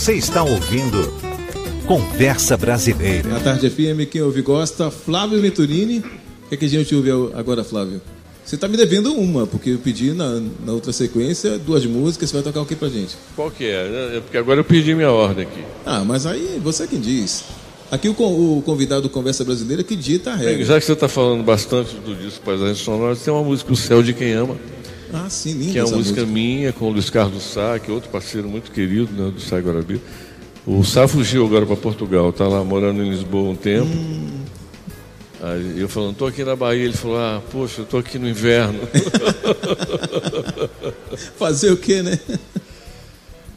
Você 0.07 0.15
está 0.15 0.45
ouvindo 0.45 1.13
Conversa 1.85 2.57
Brasileira. 2.57 3.29
Na 3.29 3.41
tarde 3.41 3.69
FM, 3.69 4.09
quem 4.09 4.23
ouve 4.23 4.41
gosta, 4.41 4.89
Flávio 4.89 5.41
Venturini. 5.41 5.99
O 5.99 6.49
que, 6.49 6.55
é 6.55 6.57
que 6.57 6.65
a 6.65 6.69
gente 6.69 6.95
ouve 6.95 7.11
agora, 7.35 7.65
Flávio? 7.65 8.01
Você 8.45 8.55
está 8.55 8.69
me 8.69 8.77
devendo 8.77 9.13
uma, 9.13 9.49
porque 9.49 9.71
eu 9.71 9.79
pedi 9.79 10.13
na, 10.13 10.41
na 10.65 10.73
outra 10.73 10.93
sequência 10.93 11.59
duas 11.59 11.85
músicas. 11.85 12.31
Você 12.31 12.37
vai 12.37 12.45
tocar 12.45 12.61
o 12.61 12.65
que 12.65 12.77
pra 12.77 12.89
gente? 12.89 13.17
Qual 13.35 13.51
que 13.51 13.65
é? 13.65 14.19
É 14.19 14.21
porque 14.21 14.39
agora 14.39 14.61
eu 14.61 14.65
perdi 14.65 14.95
minha 14.95 15.11
ordem 15.11 15.45
aqui. 15.45 15.65
Ah, 15.85 16.05
mas 16.05 16.25
aí 16.25 16.61
você 16.63 16.85
é 16.85 16.87
quem 16.87 17.01
diz. 17.01 17.43
Aqui 17.91 18.09
o, 18.09 18.13
o 18.13 18.63
convidado 18.63 19.03
do 19.03 19.11
Conversa 19.11 19.45
Brasileira 19.45 19.83
que 19.83 19.97
dita 19.97 20.31
a 20.31 20.37
regra. 20.37 20.65
já 20.65 20.79
que 20.79 20.87
você 20.87 20.93
está 20.93 21.09
falando 21.09 21.43
bastante 21.43 21.97
do 21.97 22.15
disco 22.15 22.45
Paisagens 22.45 22.79
Sonoras, 22.79 23.23
tem 23.23 23.35
uma 23.35 23.43
música 23.43 23.73
O 23.73 23.77
Céu 23.77 24.05
de 24.05 24.13
Quem 24.13 24.35
Ama, 24.35 24.57
Ah, 25.13 25.31
sim, 25.31 25.53
linda 25.53 25.73
que 25.73 25.79
é 25.79 25.83
uma 25.83 25.89
essa 25.89 25.97
música, 25.97 26.27
minha 26.27 26.73
com 26.73 26.87
o 26.87 26.91
Luiz 26.91 27.11
Carlos 27.11 27.43
Sá, 27.43 27.79
que 27.79 27.91
é 27.91 27.95
outro 27.95 28.11
parceiro 28.11 28.49
muito 28.49 28.71
querido 28.71 29.13
né, 29.13 29.31
do 29.31 29.41
Sá 29.41 29.59
Guarabira. 29.59 30.01
O 30.67 30.83
Sá 30.83 31.07
fugiu 31.07 31.47
agora 31.47 31.65
para 31.65 31.77
Portugal, 31.77 32.31
está 32.31 32.49
lá 32.49 32.65
morando 32.65 33.03
em 33.03 33.11
Lisboa 33.11 33.51
um 33.51 33.57
tempo. 33.57 33.89
Aí 35.41 35.81
eu 35.81 35.89
falando, 35.89 36.13
estou 36.13 36.27
aqui 36.27 36.43
na 36.43 36.57
Bahia, 36.57 36.85
ele 36.85 36.97
falou, 36.97 37.19
ah, 37.19 37.43
poxa, 37.53 37.83
eu 37.83 37.85
estou 37.85 38.01
aqui 38.01 38.19
no 38.19 38.29
inverno. 38.29 38.81
Fazer 41.39 41.71
o 41.71 41.77
quê, 41.77 42.03
né? 42.03 42.19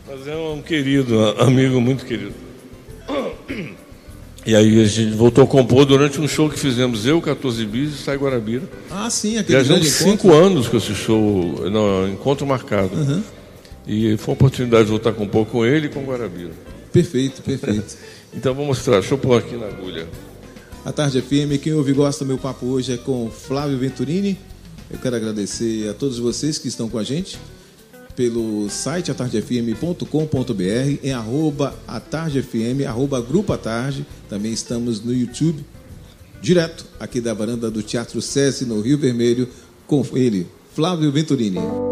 Mas 0.07 0.27
é 0.27 0.35
um 0.35 0.61
querido, 0.61 1.17
um 1.17 1.41
amigo 1.41 1.81
muito 1.81 2.05
querido. 2.05 2.35
E 4.45 4.55
aí 4.55 4.81
a 4.81 4.85
gente 4.85 5.11
voltou 5.15 5.43
a 5.43 5.47
compor 5.47 5.85
durante 5.85 6.19
um 6.19 6.27
show 6.27 6.49
que 6.49 6.57
fizemos, 6.57 7.05
eu, 7.05 7.21
14 7.21 7.65
Bis 7.65 7.93
e 7.93 7.97
Sai 7.97 8.17
Guarabira. 8.17 8.63
Ah, 8.89 9.09
sim, 9.09 9.37
aquele 9.37 9.63
grande 9.63 9.89
cinco 9.89 10.33
anos 10.33 10.67
com 10.67 10.77
esse 10.77 10.95
show, 10.95 11.69
não, 11.69 12.07
encontro 12.07 12.47
marcado. 12.47 12.91
E 13.85 14.15
foi 14.17 14.31
uma 14.31 14.35
oportunidade 14.35 14.85
de 14.85 14.91
voltar 14.91 15.09
a 15.09 15.13
compor 15.13 15.45
com 15.45 15.65
ele 15.65 15.87
e 15.87 15.89
com 15.89 16.03
Guarabira. 16.03 16.51
Perfeito, 16.91 17.41
perfeito. 17.41 17.97
Então 18.31 18.53
vou 18.53 18.63
mostrar, 18.63 18.99
deixa 18.99 19.15
eu 19.15 19.17
pôr 19.17 19.39
aqui 19.39 19.55
na 19.55 19.65
agulha. 19.65 20.07
A 20.85 20.91
Tarde 20.91 21.19
FM, 21.19 21.59
quem 21.59 21.73
ouve 21.73 21.89
e 21.89 21.93
gosta, 21.95 22.23
meu 22.23 22.37
papo 22.37 22.67
hoje 22.67 22.93
é 22.93 22.97
com 22.97 23.27
Flávio 23.31 23.75
Venturini. 23.79 24.37
Eu 24.87 24.99
quero 24.99 25.15
agradecer 25.15 25.89
a 25.89 25.95
todos 25.95 26.19
vocês 26.19 26.59
que 26.59 26.67
estão 26.67 26.87
com 26.87 26.99
a 26.99 27.03
gente 27.03 27.39
pelo 28.19 28.69
site 28.69 29.09
atardefm.com.br, 29.11 30.99
em 31.01 31.13
arroba 31.13 31.73
atardefm, 31.87 32.85
arroba 32.85 33.21
Grupo 33.21 33.53
Atarde. 33.53 34.05
Também 34.27 34.51
estamos 34.51 35.01
no 35.01 35.13
YouTube, 35.13 35.63
direto 36.41 36.85
aqui 36.99 37.21
da 37.21 37.33
varanda 37.33 37.71
do 37.71 37.81
Teatro 37.81 38.21
SESI, 38.21 38.65
no 38.65 38.81
Rio 38.81 38.97
Vermelho, 38.97 39.47
com 39.87 40.05
ele, 40.13 40.47
Flávio 40.75 41.09
Venturini. 41.13 41.88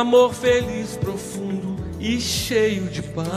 Amor 0.00 0.32
feliz, 0.32 0.96
profundo 0.96 1.76
e 1.98 2.18
cheio 2.18 2.84
de 2.84 3.02
paz. 3.02 3.28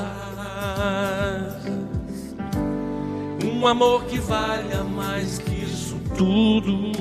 Um 3.44 3.68
amor 3.68 4.06
que 4.06 4.18
valha 4.18 4.82
mais 4.84 5.40
que 5.40 5.62
isso 5.62 6.00
tudo. 6.18 6.94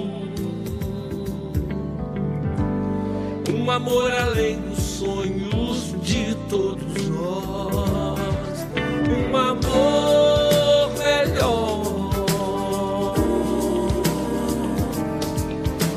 Um 3.54 3.70
amor 3.70 4.10
além 4.10 4.60
dos 4.62 4.82
sonhos 4.82 5.94
de 6.02 6.34
todos 6.50 7.08
nós. 7.08 8.66
Um 9.08 9.36
amor 9.36 10.90
melhor. 10.98 11.92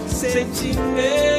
Sentimento 0.07 1.35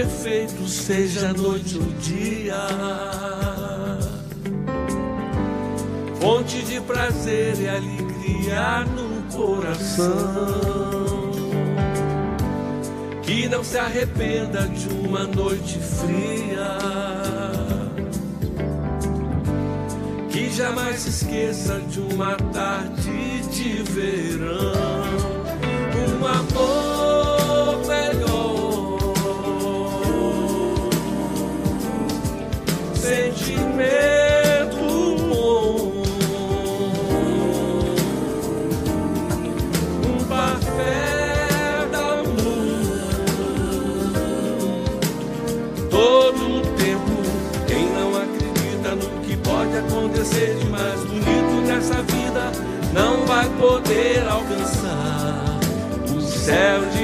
perfeito, 0.00 0.66
seja 0.66 1.32
noite 1.34 1.76
ou 1.76 1.84
dia. 2.00 2.56
Fonte 6.18 6.62
de 6.62 6.80
prazer 6.80 7.60
e 7.60 7.68
alegria 7.68 8.86
no 8.96 9.22
coração. 9.30 10.10
Que 13.22 13.46
não 13.48 13.62
se 13.62 13.76
arrependa 13.76 14.66
de 14.68 14.88
uma 14.88 15.24
noite 15.24 15.78
fria. 15.78 16.78
Que 20.30 20.50
jamais 20.50 21.00
se 21.00 21.10
esqueça 21.10 21.78
de 21.80 22.00
uma 22.00 22.36
tarde 22.36 23.42
de 23.50 23.82
verão. 23.82 24.89
Poder 53.60 54.26
alcançar. 54.26 55.60
O 56.16 56.20
céu 56.20 56.80
de 56.86 56.99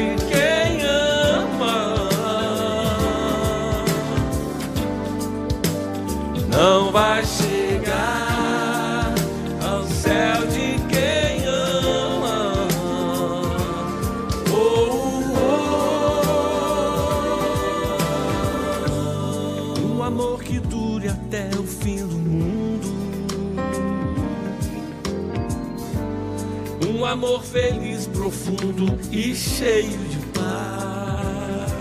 feliz, 27.57 28.07
profundo 28.09 28.99
e 29.11 29.35
cheio 29.35 29.97
de 30.11 30.19
paz. 30.35 31.73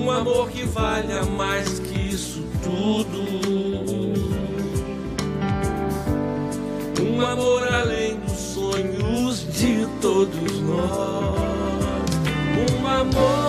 Um 0.00 0.08
amor 0.08 0.48
que 0.50 0.62
valha 0.62 1.24
mais 1.24 1.80
que 1.80 1.98
isso 2.14 2.44
tudo. 2.62 3.18
Um 7.02 7.20
amor 7.20 7.66
além 7.74 8.20
dos 8.20 8.38
sonhos 8.38 9.44
de 9.52 9.88
todos 10.00 10.60
nós. 10.60 11.40
Um 12.70 12.86
amor 12.86 13.47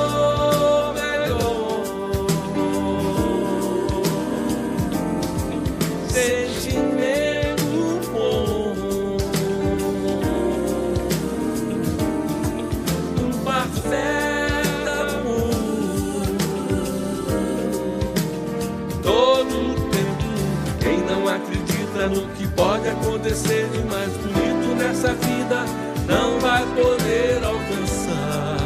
acontecer 23.19 23.67
de 23.71 23.79
mais 23.83 24.11
bonito 24.13 24.75
nessa 24.77 25.13
vida, 25.13 25.65
não 26.07 26.39
vai 26.39 26.65
poder 26.67 27.43
alcançar. 27.43 28.57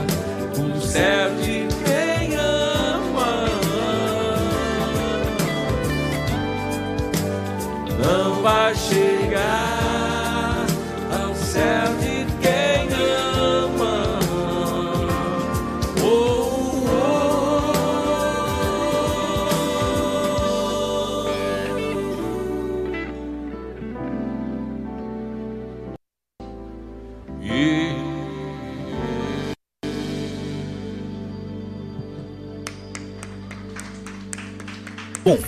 O 0.59 0.79
céu 0.79 1.32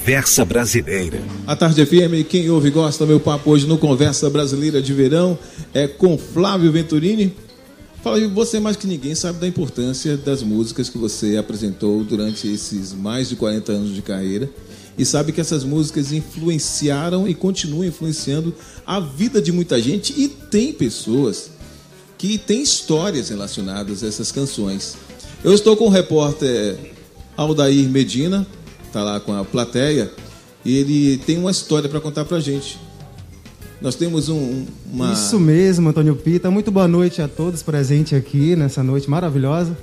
Conversa 0.05 0.45
Brasileira. 0.45 1.19
A 1.47 1.55
Tarde 1.55 1.83
FM, 1.83 2.29
quem 2.29 2.47
ouve 2.51 2.67
e 2.67 2.71
gosta, 2.71 3.07
meu 3.07 3.19
papo 3.19 3.49
hoje 3.49 3.65
no 3.65 3.75
Conversa 3.75 4.29
Brasileira 4.29 4.79
de 4.79 4.93
Verão 4.93 5.35
é 5.73 5.87
com 5.87 6.15
Flávio 6.15 6.71
Venturini. 6.71 7.33
Aí, 8.05 8.27
você 8.27 8.59
mais 8.59 8.77
que 8.77 8.85
ninguém 8.85 9.15
sabe 9.15 9.39
da 9.39 9.47
importância 9.47 10.15
das 10.15 10.43
músicas 10.43 10.89
que 10.89 10.97
você 10.99 11.37
apresentou 11.37 12.03
durante 12.03 12.47
esses 12.47 12.93
mais 12.93 13.29
de 13.29 13.35
40 13.35 13.71
anos 13.71 13.95
de 13.95 14.03
carreira 14.03 14.47
e 14.95 15.03
sabe 15.03 15.31
que 15.31 15.41
essas 15.41 15.63
músicas 15.63 16.11
influenciaram 16.11 17.27
e 17.27 17.33
continuam 17.33 17.83
influenciando 17.83 18.53
a 18.85 18.99
vida 18.99 19.41
de 19.41 19.51
muita 19.51 19.81
gente 19.81 20.13
e 20.15 20.27
tem 20.27 20.71
pessoas 20.71 21.49
que 22.15 22.37
têm 22.37 22.61
histórias 22.61 23.29
relacionadas 23.29 24.03
a 24.03 24.07
essas 24.07 24.31
canções. 24.31 24.97
Eu 25.43 25.55
estou 25.55 25.75
com 25.75 25.87
o 25.87 25.89
repórter 25.89 26.77
Aldair 27.35 27.89
Medina, 27.89 28.45
tá 28.95 29.03
lá 29.03 29.19
com 29.19 29.33
a 29.33 29.43
plateia, 29.43 30.09
e 30.63 30.77
ele 30.77 31.17
tem 31.17 31.37
uma 31.37 31.51
história 31.51 31.89
para 31.89 31.99
contar 31.99 32.23
pra 32.23 32.39
gente. 32.39 32.79
Nós 33.81 33.93
temos 33.95 34.29
um, 34.29 34.65
uma 34.89 35.11
Isso 35.11 35.37
mesmo, 35.37 35.89
Antônio 35.89 36.15
Pita. 36.15 36.49
Muito 36.49 36.71
boa 36.71 36.87
noite 36.87 37.21
a 37.21 37.27
todos 37.27 37.61
presentes 37.61 38.17
aqui 38.17 38.55
nessa 38.55 38.81
noite 38.81 39.09
maravilhosa. 39.09 39.77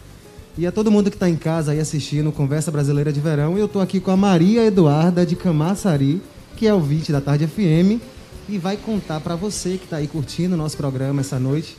E 0.57 0.67
a 0.67 0.73
todo 0.73 0.91
mundo 0.91 1.11
que 1.11 1.17
está 1.17 1.29
em 1.29 1.37
casa 1.37 1.73
aí 1.73 1.79
assistindo 1.79 2.33
Conversa 2.33 2.71
Brasileira 2.71 3.13
de 3.13 3.21
Verão. 3.21 3.59
Eu 3.59 3.67
estou 3.67 3.83
aqui 3.83 4.01
com 4.01 4.11
a 4.11 4.17
Maria 4.17 4.65
Eduarda 4.65 5.27
de 5.27 5.37
Camaçari, 5.37 6.23
que 6.57 6.67
é 6.67 6.73
ouvinte 6.73 7.13
da 7.13 7.21
Tarde 7.21 7.47
FM, 7.47 8.01
e 8.49 8.57
vai 8.57 8.79
contar 8.79 9.21
para 9.21 9.37
você 9.37 9.77
que 9.77 9.85
está 9.85 9.99
aí 9.99 10.07
curtindo 10.07 10.55
o 10.55 10.59
nosso 10.59 10.79
programa 10.79 11.21
essa 11.21 11.39
noite 11.39 11.77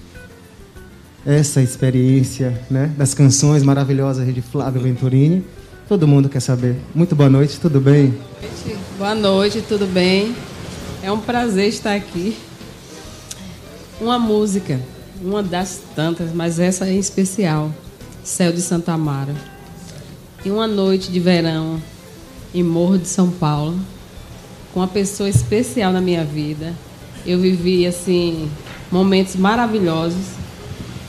essa 1.26 1.62
experiência 1.62 2.62
né, 2.70 2.92
das 2.98 3.14
canções 3.14 3.64
maravilhosas 3.64 4.32
de 4.34 4.42
Flávio 4.42 4.82
Venturini. 4.82 5.44
Todo 5.88 6.08
mundo 6.08 6.30
quer 6.30 6.40
saber. 6.40 6.78
Muito 6.96 7.14
boa 7.14 7.30
noite, 7.30 7.60
tudo 7.60 7.82
bem? 7.82 8.18
Boa 8.98 9.14
noite, 9.14 9.62
tudo 9.62 9.86
bem? 9.86 10.34
É 11.02 11.12
um 11.12 11.20
prazer 11.20 11.68
estar 11.68 11.94
aqui. 11.94 12.38
Uma 14.00 14.18
música, 14.18 14.80
uma 15.22 15.44
das 15.44 15.82
tantas, 15.94 16.34
mas 16.34 16.58
essa 16.58 16.90
em 16.90 16.98
especial, 16.98 17.70
Céu 18.24 18.54
de 18.54 18.62
Santa 18.62 18.94
Amaro. 18.94 19.36
E 20.46 20.50
uma 20.50 20.68
noite 20.68 21.12
de 21.12 21.20
verão 21.20 21.82
em 22.54 22.64
Morro 22.64 22.98
de 22.98 23.08
São 23.10 23.30
Paulo, 23.30 23.78
com 24.74 24.80
uma 24.80 24.88
pessoa 24.88 25.28
especial 25.28 25.92
na 25.92 26.00
minha 26.00 26.24
vida. 26.24 26.74
Eu 27.26 27.40
vivi 27.40 27.86
assim 27.86 28.50
momentos 28.90 29.36
maravilhosos. 29.36 30.28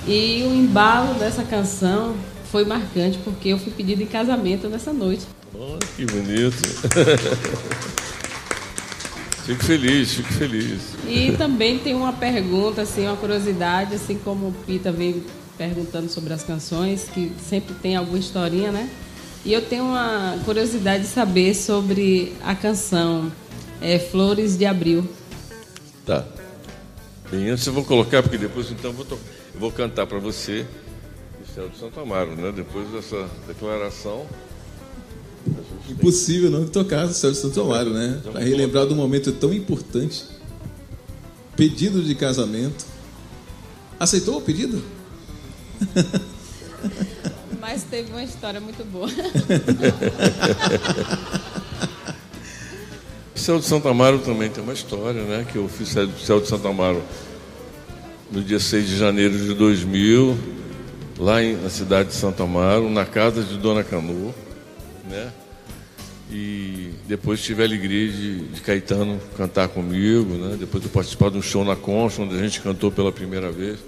E 0.07 0.43
o 0.43 0.53
embalo 0.53 1.15
dessa 1.15 1.45
canção 1.45 2.17
foi 2.55 2.65
marcante 2.65 3.19
porque 3.25 3.49
eu 3.49 3.59
fui 3.59 3.73
pedida 3.73 4.01
em 4.01 4.07
casamento 4.07 4.69
nessa 4.69 4.93
noite. 4.93 5.27
Olha 5.53 5.81
que 5.97 6.07
bonito. 6.07 6.55
fico 9.45 9.65
feliz, 9.65 10.15
fico 10.15 10.33
feliz. 10.35 10.81
E 11.05 11.33
também 11.33 11.81
tem 11.81 11.97
uma 11.97 12.13
pergunta, 12.13 12.83
assim, 12.83 13.09
uma 13.09 13.17
curiosidade, 13.17 13.97
assim 13.97 14.17
como 14.17 14.51
o 14.51 14.53
Pita 14.53 14.93
vem 14.93 15.25
perguntando 15.59 16.09
sobre 16.09 16.33
as 16.33 16.45
canções, 16.45 17.09
que 17.13 17.33
sempre 17.45 17.75
tem 17.75 17.97
alguma 17.97 18.19
historinha, 18.19 18.71
né? 18.71 18.89
E 19.45 19.53
eu 19.53 19.63
tenho 19.63 19.83
uma 19.83 20.39
curiosidade 20.45 21.03
de 21.03 21.09
saber 21.09 21.57
sobre 21.57 22.35
a 22.41 22.55
canção 22.55 23.33
é, 23.81 23.99
Flores 23.99 24.57
de 24.57 24.65
Abril. 24.65 25.09
Tá. 26.07 26.25
Bem, 27.33 27.51
antes 27.51 27.67
eu 27.67 27.73
vou 27.73 27.85
colocar, 27.85 28.23
porque 28.23 28.39
depois 28.39 28.71
então 28.71 28.93
eu 28.93 28.97
vou, 28.97 29.07
eu 29.11 29.19
vou 29.59 29.73
cantar 29.73 30.07
para 30.07 30.21
você 30.21 30.65
Céu 31.55 31.69
de 31.69 31.79
Santo 31.79 32.01
Amaro, 32.01 32.35
né? 32.35 32.53
Depois 32.55 32.89
dessa 32.89 33.29
declaração. 33.47 34.27
gente 35.47 35.87
tem- 35.87 35.95
Impossível 35.95 36.51
não 36.51 36.67
tocar 36.67 37.05
o 37.07 37.13
Céu 37.13 37.31
de 37.31 37.37
Santo 37.37 37.61
Amaro, 37.61 37.91
né? 37.91 38.21
Para 38.25 38.41
relembrar 38.41 38.87
de 38.87 38.93
um 38.95 38.97
momento 38.97 39.31
tão 39.33 39.53
importante. 39.53 40.25
Pedido 41.57 42.03
de 42.03 42.15
casamento. 42.15 42.85
Aceitou 44.01 44.39
o 44.39 44.41
pedido? 44.41 44.83
Mas 47.61 47.85
teve 47.85 48.11
uma 48.11 48.25
história 48.25 48.61
muito 48.61 48.85
boa. 48.85 49.09
O 53.35 53.39
Céu 53.45 53.59
de 53.59 53.65
Santo 53.67 53.89
Amaro 53.89 54.21
também 54.21 54.49
tem 54.49 54.63
uma 54.63 54.73
história, 54.73 55.23
né? 55.25 55.45
Que 55.51 55.59
eu 55.59 55.69
fiz 55.69 55.89
Céu 55.89 56.09
Céu 56.25 56.41
de 56.41 56.49
Santo 56.49 56.67
Amaro 56.69 57.03
no 58.31 58.43
dia 58.43 58.59
6 58.61 58.87
de 58.89 58.97
janeiro 58.97 59.37
de 59.37 59.53
2000, 59.55 60.39
lá 61.19 61.43
em- 61.43 61.57
na 61.57 61.71
cidade 61.71 62.09
de 62.11 62.15
Santo 62.15 62.43
Amaro, 62.43 62.91
na 62.91 63.05
casa 63.05 63.43
de 63.43 63.57
Dona 63.59 63.85
Canu, 63.85 64.35
né? 65.09 65.33
E 66.31 66.91
depois 67.07 67.43
tive 67.43 67.63
a 67.63 67.67
alegria 67.67 68.11
de, 68.11 68.49
de 68.49 68.61
Caetano 68.61 69.21
cantar 69.37 69.69
comigo, 69.69 70.35
né? 70.35 70.57
Depois 70.59 70.83
eu 70.83 70.91
participar 70.91 71.31
de 71.31 71.39
um 71.39 71.43
show 71.43 71.65
na 71.65 71.77
Concha, 71.77 72.23
onde 72.23 72.35
a 72.35 72.39
gente 72.39 72.61
cantou 72.61 72.91
pela 72.91 73.13
primeira 73.13 73.53
vez. 73.53 73.79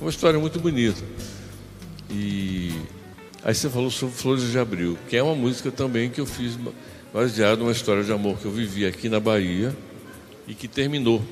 Uma 0.00 0.10
história 0.10 0.38
muito 0.38 0.58
bonita. 0.60 1.02
E 2.10 2.72
aí 3.44 3.54
você 3.54 3.68
falou 3.68 3.90
sobre 3.90 4.14
Flores 4.14 4.50
de 4.50 4.58
Abril, 4.58 4.96
que 5.08 5.16
é 5.16 5.22
uma 5.22 5.34
música 5.34 5.70
também 5.70 6.08
que 6.08 6.20
eu 6.20 6.26
fiz 6.26 6.58
baseado 7.12 7.60
numa 7.60 7.72
história 7.72 8.02
de 8.02 8.12
amor 8.12 8.38
que 8.38 8.44
eu 8.44 8.52
vivi 8.52 8.86
aqui 8.86 9.08
na 9.08 9.20
Bahia 9.20 9.76
e 10.46 10.54
que 10.54 10.68
terminou. 10.68 11.22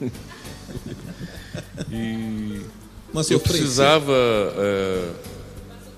e 1.90 2.60
Uma 3.12 3.22
eu 3.30 3.40
precisava. 3.40 4.12
é, 4.56 5.10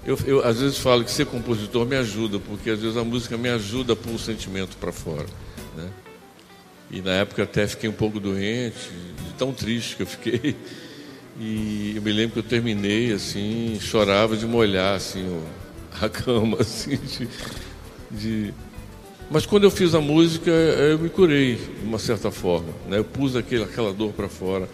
eu, 0.07 0.19
eu, 0.27 0.45
às 0.47 0.61
vezes 0.61 0.79
falo 0.79 1.05
que 1.05 1.11
ser 1.11 1.27
compositor 1.27 1.85
me 1.87 1.97
ajuda, 1.97 2.39
porque 2.39 2.71
às 2.71 2.81
vezes 2.81 2.97
a 2.97 3.05
música 3.05 3.37
me 3.37 3.49
ajuda 3.49 3.93
a 3.93 3.97
pôr 3.97 4.15
o 4.15 4.19
sentimento 4.19 4.77
para 4.77 4.93
fora. 4.93 5.27
Né? 5.77 5.89
E 6.91 7.03
na 7.03 7.13
época 7.13 7.43
até 7.43 7.67
fiquei 7.67 7.89
um 7.89 7.93
pouco 7.95 8.19
doente, 8.19 8.75
de 9.27 9.33
tão 9.39 9.53
triste 9.53 9.97
que 9.97 10.03
eu 10.03 10.07
fiquei. 10.07 10.57
E 11.39 11.93
eu 11.97 12.03
me 12.03 12.13
lembro 12.13 12.33
que 12.35 12.39
eu 12.41 12.43
terminei 12.43 13.13
assim, 13.13 13.79
chorava 13.81 14.37
de 14.37 14.47
molhar 14.47 14.97
assim, 14.97 15.41
a 16.01 16.09
cama, 16.09 16.59
assim, 16.61 16.97
de, 16.97 17.29
de- 18.11 18.55
Mas 19.31 19.47
quando 19.47 19.65
eu 19.65 19.71
fiz 19.71 19.95
a 19.95 20.01
música, 20.01 20.51
eu 20.51 20.99
me 20.99 21.09
curei 21.09 21.55
de 21.57 21.87
uma 21.87 21.99
certa 21.99 22.31
forma. 22.31 22.69
Né? 22.89 22.99
Eu 22.99 23.05
pus 23.05 23.37
aquele, 23.37 23.65
aquela 23.65 23.93
dor 23.93 24.13
para 24.13 24.29
fora. 24.29 24.69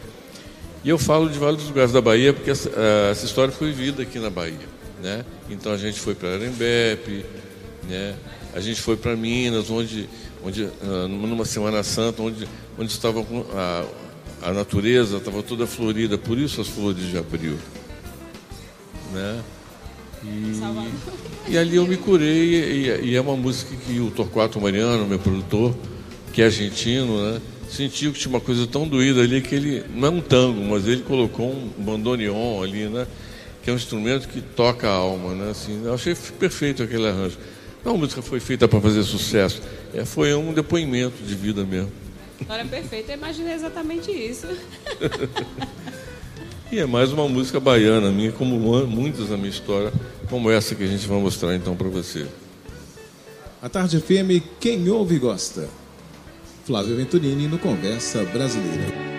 E 0.87 0.89
eu 0.89 0.99
falo 0.99 1.29
de 1.29 1.37
vários 1.37 1.65
lugares 1.65 1.91
da 1.91 2.01
Bahia, 2.01 2.33
porque 2.33 2.49
essa, 2.49 2.71
eh, 2.71 3.09
essa 3.11 3.27
história 3.27 3.53
foi 3.53 3.73
vivida 3.73 4.05
aqui 4.05 4.21
na 4.21 4.31
Bahia. 4.31 4.69
Né? 5.03 5.25
Então 5.51 5.73
a 5.73 5.77
gente 5.77 5.99
foi 5.99 6.15
para 6.15 6.35
Arembepe, 6.35 7.27
né? 7.89 8.15
a 8.55 8.61
gente 8.61 8.81
foi 8.81 8.97
para 8.97 9.17
Minas, 9.17 9.69
onde, 9.69 10.09
onde 10.45 10.71
ah, 10.85 11.09
numa 11.09 11.45
Semana 11.45 11.83
Santa, 11.83 12.23
onde, 12.23 12.47
onde 12.79 12.93
estava 12.93 13.27
a, 13.53 13.85
a 14.43 14.53
natureza 14.53 15.17
estava 15.17 15.43
toda 15.43 15.67
florida, 15.67 16.17
por 16.17 16.39
isso 16.39 16.61
as 16.61 16.69
flores 16.69 17.11
de 17.11 17.19
abril. 17.19 17.59
Né? 19.13 19.43
E, 20.23 21.53
e 21.53 21.59
ali 21.59 21.75
eu 21.75 21.87
me 21.87 21.97
curei, 21.97 22.29
e, 22.31 23.11
e, 23.11 23.17
é 23.17 23.21
uma 23.21 23.37
música 23.37 23.75
que 23.75 23.99
o 23.99 24.13
Torquato 24.13 24.61
Mariano, 24.61 25.05
meu 25.05 25.19
produtor, 25.19 25.75
que 26.33 26.43
é 26.43 26.45
argentino, 26.45 27.33
né? 27.33 27.41
Sentiu 27.69 28.13
que 28.13 28.19
tinha 28.19 28.31
uma 28.31 28.41
coisa 28.41 28.67
tão 28.67 28.87
doída 28.87 29.21
ali 29.21 29.41
que 29.41 29.55
ele, 29.55 29.85
não 29.95 30.09
é 30.09 30.11
um 30.11 30.21
tango, 30.21 30.61
mas 30.63 30.87
ele 30.87 31.03
colocou 31.03 31.51
um 31.51 31.71
bandoneon 31.79 32.63
ali, 32.63 32.89
né? 32.89 33.07
que 33.63 33.71
é 33.71 33.73
um 33.73 33.77
instrumento 33.77 34.29
que 34.29 34.41
toca 34.41 34.89
a 34.89 34.93
alma. 34.93 35.35
Né? 35.35 35.51
Assim, 35.51 35.83
eu 35.85 35.93
achei 35.93 36.15
perfeito 36.39 36.85
aquele 36.85 37.09
arranjo. 37.09 37.37
Não, 37.85 37.95
a 37.95 37.99
música 37.99 38.23
foi 38.23 38.39
feita 38.41 38.69
para 38.69 38.81
fazer 38.81 39.03
sucesso, 39.03 39.61
é, 39.93 40.05
foi 40.05 40.35
um 40.35 40.53
depoimento 40.53 41.23
de 41.23 41.35
vida 41.35 41.65
mesmo. 41.65 41.91
Agora 42.41 42.65
perfeito, 42.65 43.11
eu 43.11 43.17
imaginei 43.17 43.55
exatamente 43.55 44.11
isso. 44.11 44.47
e 46.71 46.79
é 46.79 46.87
mais 46.87 47.13
uma 47.13 47.29
música 47.29 47.59
baiana 47.59 48.11
minha, 48.11 48.31
como 48.31 48.57
muitas 48.87 49.31
na 49.31 49.37
minha 49.37 49.51
história, 49.51 49.93
como 50.29 50.51
essa 50.51 50.75
que 50.75 50.85
a 50.85 50.87
gente 50.87 51.07
vai 51.07 51.19
mostrar 51.19 51.55
então 51.55 51.75
para 51.75 51.89
você. 51.89 52.27
A 53.63 53.69
Tarde 53.69 54.01
FM, 54.01 54.45
quem 54.61 54.89
ouve 54.91 55.19
gosta. 55.19 55.69
Flávio 56.67 56.97
Venturini 56.97 57.47
no 57.47 57.61
Conversa 57.61 58.25
Brasileira. 58.25 59.16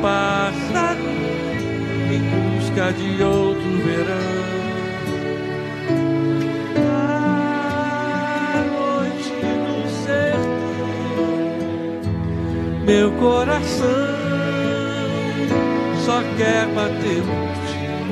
pássaro 0.00 1.00
em 2.10 2.20
busca 2.30 2.92
de 2.92 3.22
outro 3.22 3.70
verão. 3.84 4.48
A 6.76 8.64
noite 8.76 9.32
do 9.64 9.88
sertão, 10.04 10.92
meu 12.84 13.10
coração 13.12 14.18
só 16.04 16.22
quer 16.36 16.66
bater 16.74 17.20
um 17.20 17.46
tiro. 17.66 18.08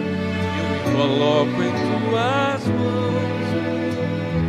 Eu 0.59 0.67
me 0.69 0.97
coloco 0.97 1.57
em 1.63 1.73
tuas 1.73 2.63
mãos 2.69 3.49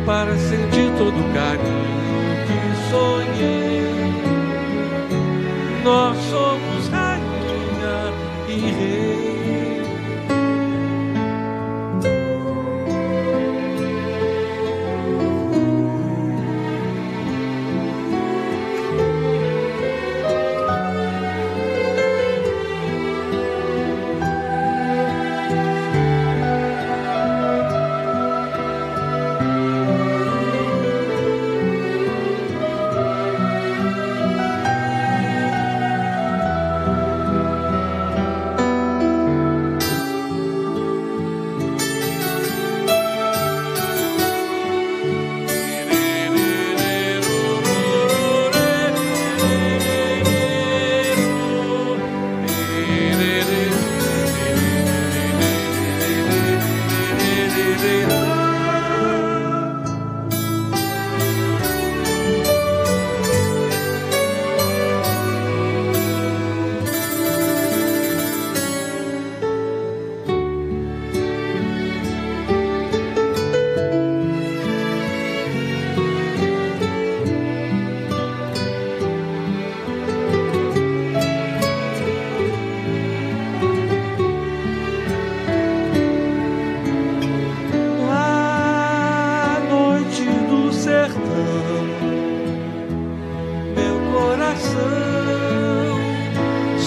para 0.04 0.36
sentir 0.36 0.90
todo 0.98 1.18
o 1.18 1.32
carinho 1.32 2.36
que 2.46 2.58
sonhei. 2.90 3.88
Nós 5.82 6.16
somos 6.30 6.57
Yeah. 8.68 9.17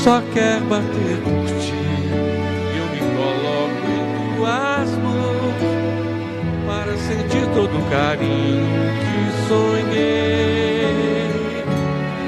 só 0.03 0.21
quer 0.33 0.59
bater 0.61 1.17
por 1.23 1.45
ti. 1.59 1.73
Eu 2.75 2.85
me 2.91 2.99
coloco 3.15 3.85
em 3.87 4.03
tuas 4.35 4.89
mãos 4.97 5.61
para 6.65 6.93
sentir 6.97 7.45
todo 7.53 7.77
o 7.77 7.83
carinho 7.91 8.81
que 8.99 9.21
sonhei. 9.47 10.49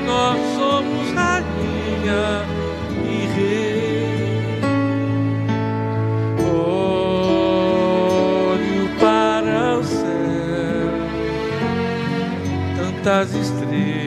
Nós 0.06 0.38
somos 0.56 1.06
rainha 1.16 2.26
e 3.10 3.12
rei. 3.36 4.62
Olho 6.54 7.56
para 9.00 9.60
o 9.80 9.84
céu, 9.84 10.92
tantas 12.78 13.34
estrelas. 13.34 14.03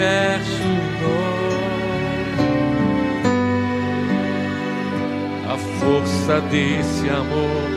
universo. 0.00 0.80
A 5.48 5.58
força 5.78 6.40
desse 6.42 7.08
amor 7.10 7.68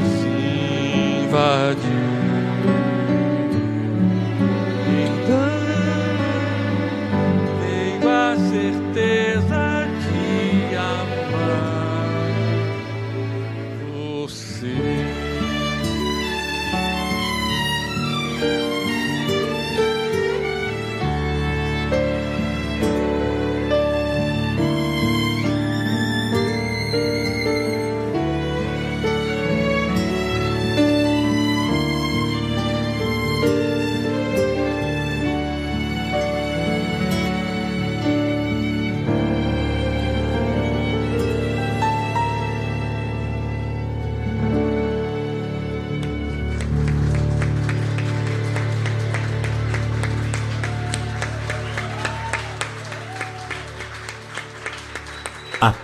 nos 0.00 0.24
invadiu. 1.26 2.09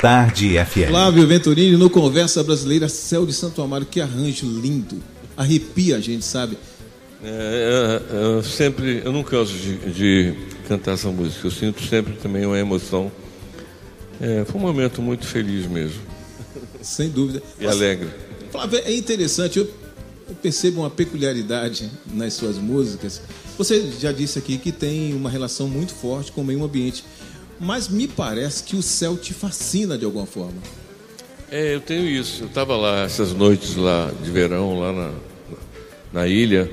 Tarde 0.06 0.54
FM. 0.64 0.86
Flávio 0.88 1.26
Venturini 1.26 1.76
no 1.76 1.90
Conversa 1.90 2.44
Brasileira 2.44 2.88
Céu 2.88 3.26
de 3.26 3.32
Santo 3.32 3.60
Amaro. 3.60 3.84
Que 3.84 4.00
arranjo 4.00 4.46
lindo. 4.46 5.02
Arrepia 5.36 5.96
a 5.96 6.00
gente, 6.00 6.24
sabe? 6.24 6.56
É, 7.24 8.00
é, 8.08 8.16
eu 8.16 8.40
sempre, 8.40 9.02
eu 9.04 9.10
não 9.10 9.24
canso 9.24 9.52
de, 9.52 9.76
de, 9.90 10.34
cantar 10.68 10.92
essa 10.92 11.08
música. 11.10 11.48
Eu 11.48 11.50
sinto 11.50 11.82
sempre 11.82 12.12
também 12.12 12.46
uma 12.46 12.56
emoção. 12.56 13.10
É, 14.20 14.44
foi 14.44 14.60
um 14.60 14.62
momento 14.62 15.02
muito 15.02 15.26
feliz 15.26 15.66
mesmo. 15.66 16.00
Sem 16.80 17.08
dúvida. 17.08 17.42
E 17.58 17.64
Mas, 17.64 17.74
alegre. 17.74 18.08
Flávio, 18.52 18.78
é 18.84 18.94
interessante. 18.94 19.58
Eu, 19.58 19.68
eu 20.28 20.36
percebo 20.36 20.82
uma 20.82 20.90
peculiaridade 20.90 21.90
nas 22.14 22.32
suas 22.34 22.58
músicas. 22.58 23.20
Você 23.58 23.90
já 23.98 24.12
disse 24.12 24.38
aqui 24.38 24.56
que 24.56 24.70
tem 24.70 25.14
uma 25.14 25.28
relação 25.28 25.66
muito 25.66 25.92
forte 25.92 26.30
com 26.30 26.42
o 26.42 26.44
meio 26.44 26.62
ambiente. 26.62 27.02
Mas 27.58 27.88
me 27.88 28.06
parece 28.06 28.62
que 28.62 28.76
o 28.76 28.82
céu 28.82 29.16
te 29.16 29.32
fascina 29.32 29.96
de 29.96 30.04
alguma 30.04 30.26
forma. 30.26 30.60
É, 31.50 31.74
eu 31.74 31.80
tenho 31.80 32.06
isso. 32.06 32.42
Eu 32.42 32.48
estava 32.48 32.76
lá 32.76 33.02
essas 33.02 33.32
noites 33.32 33.76
lá 33.76 34.10
de 34.22 34.30
verão, 34.30 34.78
lá 34.78 34.92
na, 34.92 35.10
na 36.12 36.26
ilha, 36.26 36.70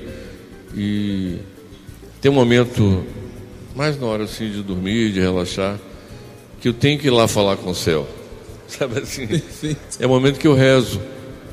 e 0.74 1.38
tem 2.20 2.30
um 2.30 2.34
momento, 2.34 3.04
mais 3.74 3.98
na 3.98 4.06
hora 4.06 4.24
assim 4.24 4.50
de 4.50 4.62
dormir, 4.62 5.12
de 5.12 5.20
relaxar, 5.20 5.78
que 6.60 6.68
eu 6.68 6.74
tenho 6.74 6.98
que 6.98 7.06
ir 7.06 7.10
lá 7.10 7.28
falar 7.28 7.56
com 7.56 7.70
o 7.70 7.74
céu. 7.74 8.06
Sabe 8.66 9.00
assim? 9.00 9.26
Perfeito. 9.26 9.80
É 10.00 10.06
o 10.06 10.08
momento 10.08 10.38
que 10.38 10.46
eu 10.46 10.54
rezo. 10.54 11.00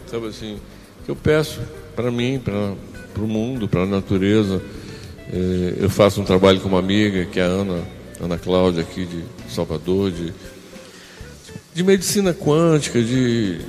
Sabe 0.07 0.27
assim? 0.27 0.57
Que 1.05 1.11
eu 1.11 1.15
peço 1.15 1.59
para 1.95 2.11
mim, 2.11 2.39
para 2.39 3.23
o 3.23 3.27
mundo, 3.27 3.67
para 3.67 3.83
a 3.83 3.85
natureza. 3.85 4.61
É, 5.31 5.75
eu 5.83 5.89
faço 5.89 6.21
um 6.21 6.25
trabalho 6.25 6.59
com 6.59 6.67
uma 6.67 6.79
amiga, 6.79 7.25
que 7.25 7.39
é 7.39 7.43
a 7.43 7.47
Ana 7.47 7.81
Ana 8.21 8.37
Cláudia 8.37 8.83
aqui 8.83 9.05
de 9.05 9.23
Salvador, 9.53 10.11
de, 10.11 10.31
de 11.73 11.83
medicina 11.83 12.33
quântica, 12.33 13.01
de, 13.01 13.59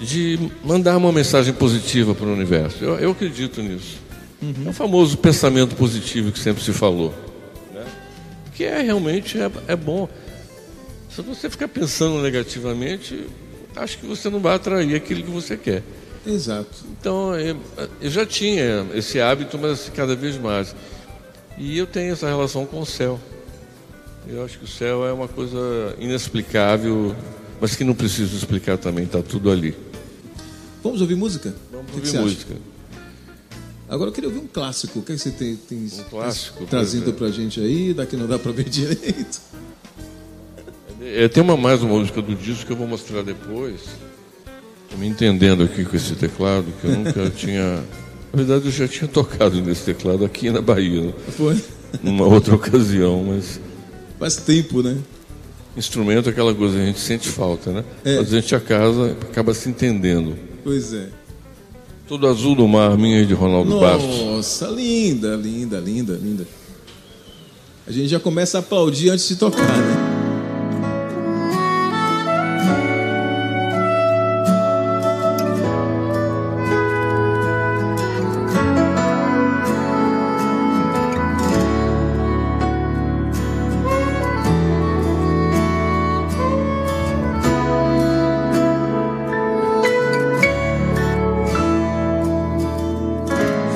de 0.00 0.50
mandar 0.64 0.96
uma 0.96 1.12
mensagem 1.12 1.52
positiva 1.52 2.14
para 2.14 2.26
o 2.26 2.32
universo. 2.32 2.82
Eu, 2.82 2.98
eu 2.98 3.10
acredito 3.10 3.62
nisso. 3.62 3.98
Uhum. 4.40 4.66
É 4.66 4.70
o 4.70 4.72
famoso 4.72 5.18
pensamento 5.18 5.76
positivo 5.76 6.32
que 6.32 6.38
sempre 6.38 6.62
se 6.64 6.72
falou. 6.72 7.14
Né? 7.72 7.84
Que 8.54 8.64
é 8.64 8.80
realmente 8.80 9.38
é, 9.38 9.50
é 9.68 9.76
bom. 9.76 10.08
Se 11.14 11.20
você 11.20 11.50
ficar 11.50 11.68
pensando 11.68 12.22
negativamente, 12.22 13.26
acho 13.76 13.98
que 13.98 14.06
você 14.06 14.30
não 14.30 14.40
vai 14.40 14.54
atrair 14.54 14.94
aquilo 14.94 15.22
que 15.22 15.30
você 15.30 15.56
quer. 15.56 15.82
Exato. 16.26 16.84
Então, 16.98 17.38
eu, 17.38 17.56
eu 18.00 18.10
já 18.10 18.24
tinha 18.24 18.86
esse 18.94 19.20
hábito, 19.20 19.58
mas 19.58 19.90
cada 19.94 20.16
vez 20.16 20.38
mais. 20.38 20.74
E 21.58 21.76
eu 21.76 21.86
tenho 21.86 22.12
essa 22.12 22.26
relação 22.26 22.64
com 22.64 22.80
o 22.80 22.86
céu. 22.86 23.20
Eu 24.26 24.44
acho 24.44 24.58
que 24.58 24.64
o 24.64 24.68
céu 24.68 25.04
é 25.04 25.12
uma 25.12 25.28
coisa 25.28 25.94
inexplicável, 25.98 27.14
mas 27.60 27.74
que 27.74 27.84
não 27.84 27.94
preciso 27.94 28.36
explicar 28.36 28.78
também, 28.78 29.04
está 29.04 29.22
tudo 29.22 29.50
ali. 29.50 29.74
Vamos 30.82 31.00
ouvir 31.00 31.16
música? 31.16 31.54
Vamos 31.70 31.90
que 31.90 31.96
ouvir 31.98 32.10
que 32.10 32.18
música. 32.18 32.56
Agora 33.88 34.10
eu 34.10 34.14
queria 34.14 34.30
ouvir 34.30 34.40
um 34.40 34.46
clássico. 34.46 35.00
O 35.00 35.02
que, 35.02 35.12
é 35.12 35.16
que 35.16 35.20
você 35.20 35.30
tem, 35.30 35.56
tem 35.56 35.78
um 35.78 36.04
clássico, 36.08 36.64
para 36.66 36.80
a 37.26 37.30
gente 37.30 37.60
aí? 37.60 37.92
Daqui 37.92 38.16
não 38.16 38.26
dá 38.26 38.38
para 38.38 38.50
ver 38.50 38.64
direito. 38.70 39.40
É, 41.00 41.28
tem 41.28 41.42
uma 41.42 41.56
mais 41.56 41.82
uma 41.82 41.98
música 41.98 42.22
do 42.22 42.34
disco 42.34 42.66
que 42.66 42.72
eu 42.72 42.76
vou 42.76 42.86
mostrar 42.86 43.22
depois. 43.22 43.80
Estou 44.84 44.98
me 44.98 45.06
entendendo 45.06 45.64
aqui 45.64 45.84
com 45.84 45.96
esse 45.96 46.14
teclado, 46.14 46.66
que 46.80 46.86
eu 46.86 46.92
nunca 46.92 47.28
tinha. 47.36 47.82
Na 48.32 48.42
verdade, 48.42 48.66
eu 48.66 48.72
já 48.72 48.88
tinha 48.88 49.08
tocado 49.08 49.60
nesse 49.60 49.84
teclado 49.84 50.24
aqui 50.24 50.50
na 50.50 50.62
Bahia. 50.62 51.02
Né? 51.02 51.12
Foi? 51.36 51.62
Numa 52.02 52.24
outra 52.24 52.54
ocasião, 52.54 53.22
mas 53.24 53.60
Faz 54.22 54.36
tempo, 54.36 54.84
né? 54.84 54.98
Instrumento 55.76 56.28
é 56.28 56.30
aquela 56.30 56.54
coisa, 56.54 56.78
a 56.78 56.86
gente 56.86 57.00
sente 57.00 57.28
falta, 57.28 57.72
né? 57.72 57.84
É. 58.04 58.18
Mas 58.18 58.32
a 58.32 58.40
gente 58.40 58.54
a 58.54 58.60
casa 58.60 59.16
acaba 59.20 59.52
se 59.52 59.68
entendendo. 59.68 60.38
Pois 60.62 60.92
é. 60.92 61.08
Todo 62.06 62.28
azul 62.28 62.54
do 62.54 62.68
mar, 62.68 62.96
minha 62.96 63.26
de 63.26 63.34
Ronaldo 63.34 63.70
Nossa, 63.70 63.84
Bastos. 63.84 64.20
Nossa, 64.20 64.66
linda, 64.68 65.34
linda, 65.34 65.80
linda, 65.80 66.12
linda. 66.22 66.46
A 67.84 67.90
gente 67.90 68.06
já 68.06 68.20
começa 68.20 68.58
a 68.58 68.60
aplaudir 68.60 69.10
antes 69.10 69.26
de 69.26 69.34
tocar, 69.34 69.66
né? 69.66 70.11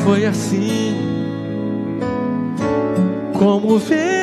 foi 0.07 0.25
assim. 0.25 0.95
Como 3.37 3.77
ver 3.77 4.16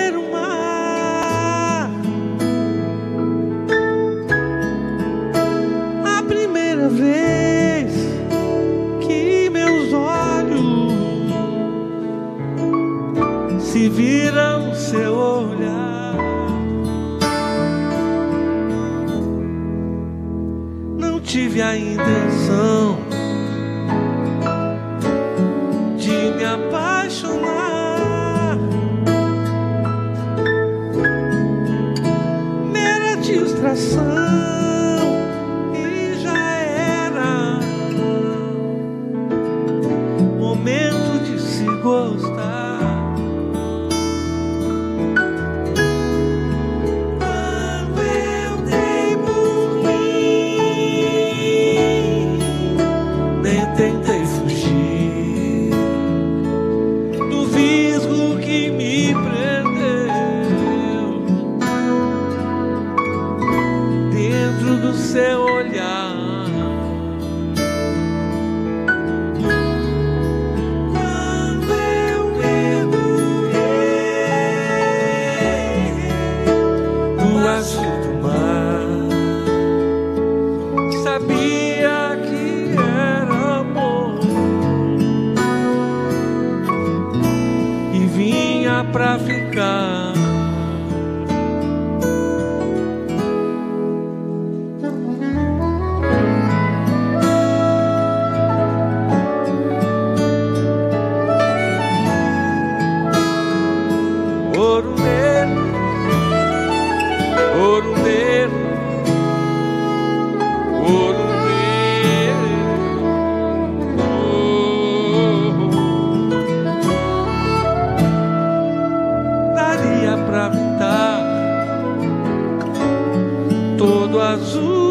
azul. 124.20 124.83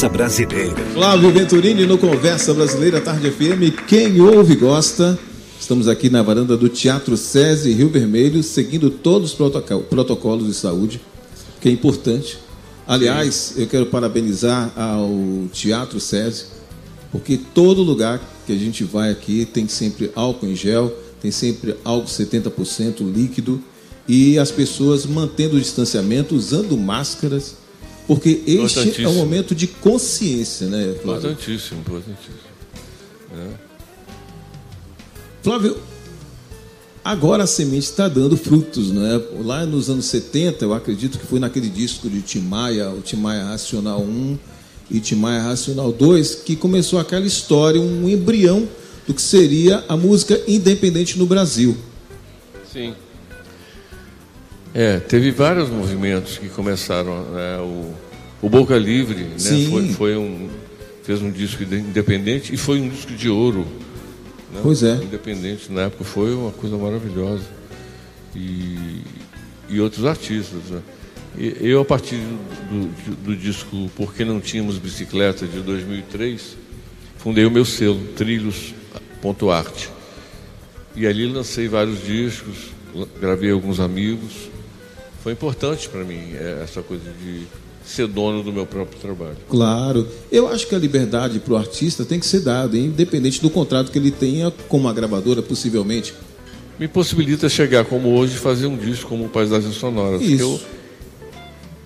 Conversa 0.00 0.08
Brasileira. 0.08 0.76
Flávio 0.94 1.30
Venturini 1.30 1.84
no 1.84 1.98
Conversa 1.98 2.54
Brasileira 2.54 3.02
Tarde 3.02 3.30
FM. 3.30 3.84
Quem 3.86 4.18
ouve 4.18 4.54
gosta. 4.56 5.18
Estamos 5.60 5.88
aqui 5.88 6.08
na 6.08 6.22
varanda 6.22 6.56
do 6.56 6.70
Teatro 6.70 7.18
SESI 7.18 7.74
Rio 7.74 7.90
Vermelho, 7.90 8.42
seguindo 8.42 8.88
todos 8.88 9.32
os 9.32 9.36
protoco- 9.36 9.80
protocolos 9.80 10.46
de 10.46 10.54
saúde, 10.54 11.02
que 11.60 11.68
é 11.68 11.72
importante. 11.72 12.38
Aliás, 12.86 13.52
eu 13.58 13.66
quero 13.66 13.84
parabenizar 13.86 14.72
ao 14.74 15.10
Teatro 15.52 16.00
SESI, 16.00 16.46
porque 17.12 17.36
todo 17.36 17.82
lugar 17.82 18.18
que 18.46 18.54
a 18.54 18.58
gente 18.58 18.84
vai 18.84 19.10
aqui 19.10 19.44
tem 19.44 19.68
sempre 19.68 20.10
álcool 20.14 20.46
em 20.46 20.56
gel, 20.56 20.96
tem 21.20 21.30
sempre 21.30 21.76
álcool 21.84 22.08
70% 22.08 23.02
líquido 23.02 23.62
e 24.08 24.38
as 24.38 24.50
pessoas 24.50 25.04
mantendo 25.04 25.56
o 25.56 25.60
distanciamento, 25.60 26.34
usando 26.34 26.74
máscaras, 26.78 27.59
porque 28.10 28.42
este 28.44 29.04
é 29.04 29.08
um 29.08 29.14
momento 29.14 29.54
de 29.54 29.68
consciência, 29.68 30.66
né, 30.66 30.96
Flávio? 31.00 31.30
Importantíssimo, 31.30 31.78
importantíssimo. 31.78 32.34
Flávio, 35.40 35.76
agora 37.04 37.44
a 37.44 37.46
semente 37.46 37.84
está 37.84 38.08
dando 38.08 38.36
frutos, 38.36 38.90
não 38.90 39.06
é? 39.06 39.22
Lá 39.44 39.64
nos 39.64 39.88
anos 39.88 40.06
70, 40.06 40.64
eu 40.64 40.74
acredito 40.74 41.20
que 41.20 41.24
foi 41.24 41.38
naquele 41.38 41.68
disco 41.68 42.10
de 42.10 42.20
Timaya, 42.20 42.90
o 42.90 43.00
Timaya 43.00 43.44
Racional 43.44 44.00
1 44.00 44.38
e 44.90 44.98
Timaya 44.98 45.42
Racional 45.42 45.92
2, 45.92 46.34
que 46.34 46.56
começou 46.56 46.98
aquela 46.98 47.26
história, 47.26 47.80
um 47.80 48.08
embrião 48.08 48.68
do 49.06 49.14
que 49.14 49.22
seria 49.22 49.84
a 49.88 49.96
música 49.96 50.42
independente 50.48 51.16
no 51.16 51.26
Brasil. 51.26 51.76
Sim. 52.72 52.92
É, 54.74 54.98
teve 55.00 55.30
vários 55.30 55.68
movimentos 55.68 56.38
que 56.38 56.48
começaram. 56.48 57.22
né, 57.32 57.58
o, 57.58 57.92
o 58.42 58.48
Boca 58.48 58.76
Livre 58.78 59.22
né, 59.22 59.66
foi, 59.70 59.88
foi 59.94 60.16
um, 60.16 60.48
fez 61.02 61.20
um 61.20 61.30
disco 61.30 61.64
de- 61.64 61.76
independente 61.76 62.54
e 62.54 62.56
foi 62.56 62.80
um 62.80 62.88
disco 62.88 63.12
de 63.12 63.28
ouro. 63.28 63.66
né, 64.52 64.60
Pois 64.62 64.82
é. 64.82 64.94
Independente 64.94 65.70
na 65.72 65.82
época 65.82 66.04
foi 66.04 66.34
uma 66.34 66.52
coisa 66.52 66.76
maravilhosa. 66.76 67.44
E, 68.34 69.00
e 69.68 69.80
outros 69.80 70.04
artistas. 70.04 70.60
Né? 70.70 70.80
Eu, 71.60 71.80
a 71.80 71.84
partir 71.84 72.16
do, 72.70 73.14
do 73.24 73.36
disco 73.36 73.90
Por 73.96 74.14
que 74.14 74.24
Não 74.24 74.40
Tínhamos 74.40 74.78
Bicicleta 74.78 75.46
de 75.46 75.60
2003, 75.60 76.56
fundei 77.18 77.44
o 77.44 77.50
meu 77.50 77.64
selo, 77.64 78.00
Trilhos.arte. 78.16 79.88
E 80.96 81.06
ali 81.06 81.26
lancei 81.26 81.68
vários 81.68 82.04
discos, 82.04 82.70
gravei 83.20 83.50
alguns 83.50 83.78
amigos. 83.80 84.49
Foi 85.22 85.32
importante 85.32 85.88
para 85.88 86.02
mim 86.02 86.34
é, 86.34 86.60
essa 86.64 86.82
coisa 86.82 87.10
de 87.22 87.46
ser 87.84 88.06
dono 88.06 88.42
do 88.42 88.52
meu 88.52 88.66
próprio 88.66 88.98
trabalho. 88.98 89.36
Claro. 89.48 90.06
Eu 90.30 90.48
acho 90.48 90.66
que 90.66 90.74
a 90.74 90.78
liberdade 90.78 91.40
para 91.40 91.54
o 91.54 91.56
artista 91.56 92.04
tem 92.04 92.20
que 92.20 92.26
ser 92.26 92.40
dada, 92.40 92.76
independente 92.76 93.40
do 93.40 93.50
contrato 93.50 93.90
que 93.90 93.98
ele 93.98 94.10
tenha 94.10 94.50
com 94.68 94.76
uma 94.78 94.92
gravadora, 94.92 95.42
possivelmente. 95.42 96.14
Me 96.78 96.88
possibilita 96.88 97.48
chegar 97.48 97.84
como 97.84 98.14
hoje 98.16 98.34
e 98.34 98.38
fazer 98.38 98.66
um 98.66 98.76
disco 98.76 99.08
como 99.10 99.28
Paisagens 99.28 99.74
Sonoras. 99.74 100.22
Isso. 100.22 100.60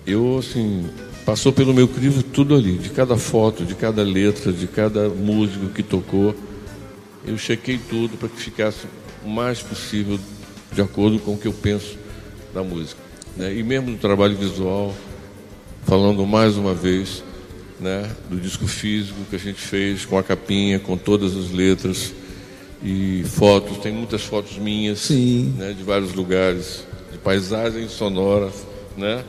Eu, 0.05 0.33
eu, 0.33 0.37
assim, 0.39 0.85
passou 1.25 1.51
pelo 1.51 1.73
meu 1.73 1.87
crivo 1.87 2.23
tudo 2.23 2.55
ali, 2.55 2.77
de 2.77 2.89
cada 2.89 3.17
foto, 3.17 3.65
de 3.65 3.75
cada 3.75 4.03
letra, 4.03 4.53
de 4.53 4.67
cada 4.67 5.09
músico 5.09 5.67
que 5.69 5.83
tocou. 5.83 6.35
Eu 7.27 7.37
chequei 7.37 7.79
tudo 7.89 8.15
para 8.17 8.29
que 8.29 8.39
ficasse 8.39 8.85
o 9.25 9.27
mais 9.27 9.61
possível 9.61 10.19
de 10.71 10.81
acordo 10.81 11.19
com 11.19 11.33
o 11.33 11.37
que 11.37 11.47
eu 11.47 11.53
penso 11.53 11.97
da 12.53 12.63
música. 12.63 13.04
Né? 13.35 13.53
E 13.53 13.63
mesmo 13.63 13.91
do 13.91 13.97
trabalho 13.97 14.35
visual, 14.35 14.95
falando 15.85 16.25
mais 16.25 16.57
uma 16.57 16.73
vez 16.73 17.23
né, 17.79 18.09
do 18.29 18.39
disco 18.39 18.67
físico 18.67 19.19
que 19.29 19.35
a 19.35 19.39
gente 19.39 19.59
fez 19.59 20.05
com 20.05 20.17
a 20.17 20.23
capinha, 20.23 20.79
com 20.79 20.97
todas 20.97 21.35
as 21.35 21.51
letras 21.51 22.13
e 22.83 23.23
fotos. 23.25 23.77
Tem 23.77 23.91
muitas 23.91 24.23
fotos 24.23 24.57
minhas 24.57 24.99
Sim. 24.99 25.53
né, 25.57 25.73
de 25.73 25.83
vários 25.83 26.13
lugares, 26.13 26.85
de 27.11 27.17
paisagens 27.17 27.91
sonoras, 27.91 28.53
né? 28.97 29.23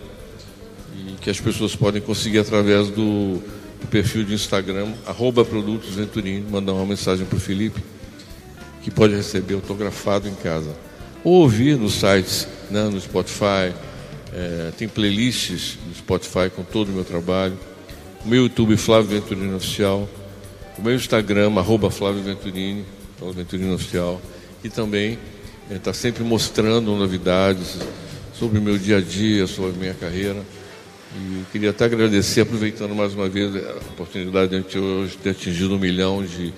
E 0.94 1.12
que 1.20 1.28
as 1.28 1.40
pessoas 1.40 1.76
podem 1.76 2.00
conseguir 2.00 2.38
através 2.38 2.88
do, 2.88 3.42
do 3.80 3.86
perfil 3.90 4.24
de 4.24 4.34
Instagram, 4.34 4.88
arroba 5.06 5.44
Produtos 5.44 5.94
Venturini, 5.94 6.44
mandar 6.50 6.72
uma 6.72 6.86
mensagem 6.86 7.26
para 7.26 7.36
o 7.36 7.40
Felipe, 7.40 7.82
que 8.82 8.90
pode 8.90 9.14
receber 9.14 9.54
autografado 9.54 10.28
em 10.28 10.34
casa. 10.34 10.70
Ou 11.22 11.42
ouvir 11.42 11.76
nos 11.76 11.94
sites, 11.94 12.48
né, 12.70 12.84
no 12.84 13.00
Spotify, 13.00 13.74
eh, 14.38 14.70
tem 14.76 14.86
playlists 14.86 15.78
no 15.88 15.94
Spotify 15.94 16.50
com 16.54 16.62
todo 16.62 16.90
o 16.90 16.92
meu 16.92 17.04
trabalho. 17.04 17.58
O 18.22 18.28
meu 18.28 18.42
YouTube, 18.42 18.76
Flávio 18.76 19.18
Venturini 19.18 19.54
Oficial. 19.54 20.06
O 20.76 20.82
meu 20.82 20.94
Instagram, 20.94 21.54
arroba 21.56 21.90
Flávio 21.90 22.22
Venturini, 22.22 22.84
Flávio 23.18 23.34
Venturini 23.34 23.72
Oficial. 23.72 24.20
E 24.62 24.68
também 24.68 25.18
está 25.70 25.94
sempre 25.94 26.22
mostrando 26.22 26.94
novidades 26.94 27.78
sobre 28.38 28.58
o 28.58 28.62
meu 28.62 28.76
dia 28.76 28.98
a 28.98 29.00
dia, 29.00 29.46
sobre 29.46 29.70
a 29.70 29.78
minha 29.78 29.94
carreira. 29.94 30.44
E 31.14 31.44
queria 31.50 31.70
até 31.70 31.86
agradecer, 31.86 32.42
aproveitando 32.42 32.94
mais 32.94 33.14
uma 33.14 33.30
vez 33.30 33.56
a 33.56 33.76
oportunidade 33.92 34.62
de 34.64 34.78
hoje 34.78 35.16
ter 35.16 35.30
atingido 35.30 35.76
um 35.76 35.78
milhão 35.78 36.22
de, 36.22 36.52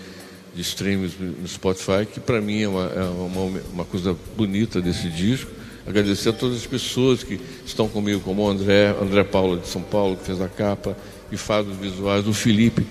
de 0.52 0.62
streams 0.62 1.14
no 1.20 1.46
Spotify, 1.46 2.04
que 2.12 2.18
para 2.18 2.40
mim 2.40 2.62
é, 2.62 2.68
uma, 2.68 2.86
é 2.86 3.02
uma, 3.02 3.60
uma 3.72 3.84
coisa 3.84 4.16
bonita 4.36 4.80
desse 4.80 5.08
disco. 5.08 5.57
Agradecer 5.88 6.28
a 6.28 6.32
todas 6.34 6.58
as 6.58 6.66
pessoas 6.66 7.22
que 7.22 7.40
estão 7.64 7.88
comigo, 7.88 8.20
como 8.20 8.42
o 8.42 8.48
André, 8.50 8.94
André 9.00 9.24
Paula 9.24 9.56
de 9.56 9.66
São 9.68 9.80
Paulo, 9.80 10.16
que 10.16 10.24
fez 10.26 10.38
a 10.40 10.46
capa 10.48 10.94
e 11.32 11.36
faz 11.38 11.66
os 11.66 11.76
visuais, 11.76 12.26
o 12.28 12.32
Felipe, 12.34 12.86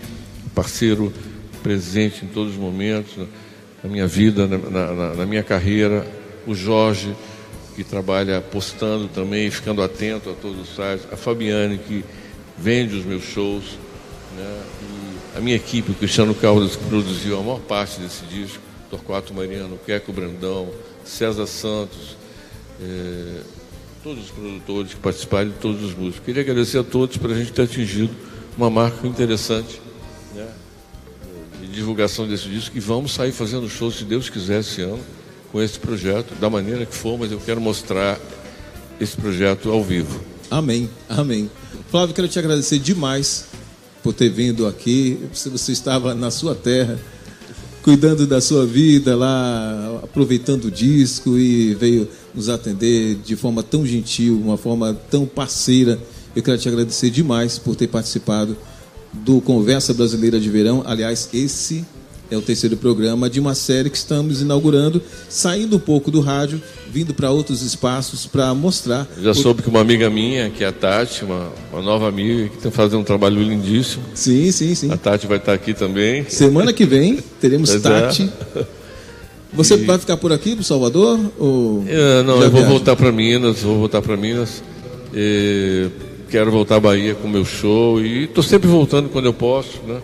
parceiro 0.55 1.13
presente 1.61 2.25
em 2.25 2.27
todos 2.27 2.53
os 2.53 2.57
momentos, 2.59 3.13
na- 3.17 3.89
minha 3.89 4.07
vida, 4.07 4.47
na, 4.47 4.57
na- 4.57 5.13
na 5.13 5.25
minha 5.27 5.43
carreira, 5.43 6.05
o 6.47 6.55
Jorge, 6.55 7.15
que 7.75 7.83
trabalha 7.83 8.41
postando 8.41 9.07
também, 9.07 9.49
ficando 9.51 9.81
atento 9.83 10.29
a 10.31 10.33
todos 10.33 10.59
os 10.61 10.69
sites, 10.75 11.07
a 11.11 11.15
Fabiane, 11.15 11.77
que 11.77 12.03
vende 12.57 12.95
os 12.95 13.05
meus 13.05 13.23
shows, 13.23 13.63
né? 14.35 14.61
a 15.37 15.39
minha 15.39 15.55
equipe, 15.55 15.91
o 15.91 15.93
Cristiano 15.93 16.33
Caldas, 16.33 16.75
que 16.75 16.83
produziu 16.85 17.37
a 17.39 17.43
maior 17.43 17.59
parte 17.59 17.99
desse 18.01 18.25
disco, 18.25 18.57
Torquato 18.89 19.33
Mariano, 19.35 19.77
Queco 19.85 20.11
Brandão, 20.11 20.67
César 21.05 21.45
Santos, 21.45 22.16
é, 22.81 23.41
todos 24.03 24.25
os 24.25 24.31
produtores 24.31 24.93
que 24.93 24.99
participaram 24.99 25.51
todos 25.61 25.83
os 25.83 25.93
músicos. 25.95 26.25
Queria 26.25 26.41
agradecer 26.41 26.77
a 26.77 26.83
todos 26.83 27.17
por 27.17 27.31
a 27.31 27.35
gente 27.35 27.51
ter 27.51 27.63
atingido 27.63 28.13
uma 28.57 28.69
marca 28.69 29.05
interessante 29.07 29.81
né, 30.33 30.47
de 31.61 31.67
divulgação 31.67 32.27
desse 32.27 32.47
disco 32.47 32.77
e 32.77 32.79
vamos 32.79 33.13
sair 33.13 33.31
fazendo 33.31 33.69
shows, 33.69 33.97
se 33.97 34.03
Deus 34.03 34.29
quiser, 34.29 34.61
esse 34.61 34.81
ano, 34.81 34.99
com 35.51 35.61
esse 35.61 35.79
projeto, 35.79 36.33
da 36.35 36.49
maneira 36.49 36.85
que 36.85 36.95
for, 36.95 37.17
mas 37.17 37.31
eu 37.31 37.39
quero 37.39 37.61
mostrar 37.61 38.19
esse 38.99 39.15
projeto 39.15 39.69
ao 39.71 39.83
vivo. 39.83 40.19
Amém, 40.49 40.89
amém. 41.09 41.49
Flávio, 41.89 42.15
quero 42.15 42.27
te 42.27 42.39
agradecer 42.39 42.79
demais 42.79 43.45
por 44.01 44.13
ter 44.13 44.29
vindo 44.29 44.65
aqui. 44.65 45.19
Você 45.33 45.71
estava 45.71 46.15
na 46.15 46.31
sua 46.31 46.55
terra, 46.55 46.97
cuidando 47.87 48.27
da 48.27 48.41
sua 48.41 48.65
vida 48.65 49.15
lá, 49.15 50.01
aproveitando 50.03 50.65
o 50.65 50.71
disco 50.71 51.37
e 51.37 51.73
veio 51.73 52.05
nos 52.35 52.49
atender 52.49 53.15
de 53.23 53.33
forma 53.37 53.63
tão 53.63 53.85
gentil, 53.85 54.37
uma 54.43 54.57
forma 54.57 54.93
tão 55.09 55.25
parceira. 55.25 55.97
Eu 56.35 56.43
quero 56.43 56.57
te 56.57 56.67
agradecer 56.67 57.09
demais 57.09 57.57
por 57.57 57.77
ter 57.77 57.87
participado 57.87 58.57
do 59.13 59.39
Conversa 59.39 59.93
Brasileira 59.93 60.37
de 60.37 60.49
Verão. 60.49 60.83
Aliás, 60.85 61.29
esse 61.33 61.85
é 62.29 62.37
o 62.37 62.41
terceiro 62.41 62.75
programa 62.77 63.29
de 63.29 63.39
uma 63.39 63.55
série 63.55 63.89
que 63.89 63.97
estamos 63.97 64.41
inaugurando, 64.41 65.01
saindo 65.29 65.77
um 65.77 65.79
pouco 65.79 66.11
do 66.11 66.19
rádio, 66.19 66.61
vindo 66.91 67.13
para 67.13 67.31
outros 67.31 67.61
espaços 67.61 68.25
para 68.25 68.53
mostrar. 68.53 69.07
Já 69.21 69.33
soube 69.33 69.61
que 69.61 69.69
uma 69.69 69.81
amiga 69.81 70.09
minha, 70.09 70.49
que 70.49 70.63
é 70.63 70.67
a 70.67 70.71
Tati, 70.71 71.23
uma, 71.23 71.49
uma 71.71 71.81
nova 71.81 72.07
amiga, 72.07 72.49
que 72.49 72.57
está 72.57 72.71
fazendo 72.71 72.99
um 72.99 73.03
trabalho 73.03 73.41
lindíssimo. 73.41 74.03
Sim, 74.13 74.51
sim, 74.51 74.75
sim. 74.75 74.91
A 74.91 74.97
Tati 74.97 75.27
vai 75.27 75.37
estar 75.37 75.53
aqui 75.53 75.73
também. 75.73 76.25
Semana 76.29 76.73
que 76.73 76.85
vem 76.85 77.19
teremos 77.39 77.73
é. 77.73 77.79
Tati. 77.79 78.29
É. 78.55 78.65
Você 79.53 79.75
e... 79.75 79.85
vai 79.85 79.97
ficar 79.97 80.17
por 80.17 80.31
aqui, 80.31 80.55
para 80.55 80.63
Salvador? 80.63 81.19
Ou 81.37 81.83
é, 81.87 82.23
não, 82.23 82.41
eu 82.41 82.51
vou 82.51 82.65
voltar 82.65 82.95
para 82.95 83.11
Minas, 83.11 83.61
vou 83.61 83.79
voltar 83.79 84.01
para 84.01 84.17
Minas. 84.17 84.61
E 85.13 85.87
quero 86.29 86.51
voltar 86.51 86.75
à 86.75 86.79
Bahia 86.79 87.15
com 87.15 87.27
o 87.27 87.31
meu 87.31 87.45
show 87.45 88.01
e 88.01 88.25
estou 88.25 88.43
sempre 88.43 88.67
voltando 88.67 89.09
quando 89.09 89.25
eu 89.25 89.33
posso, 89.33 89.79
né? 89.87 89.99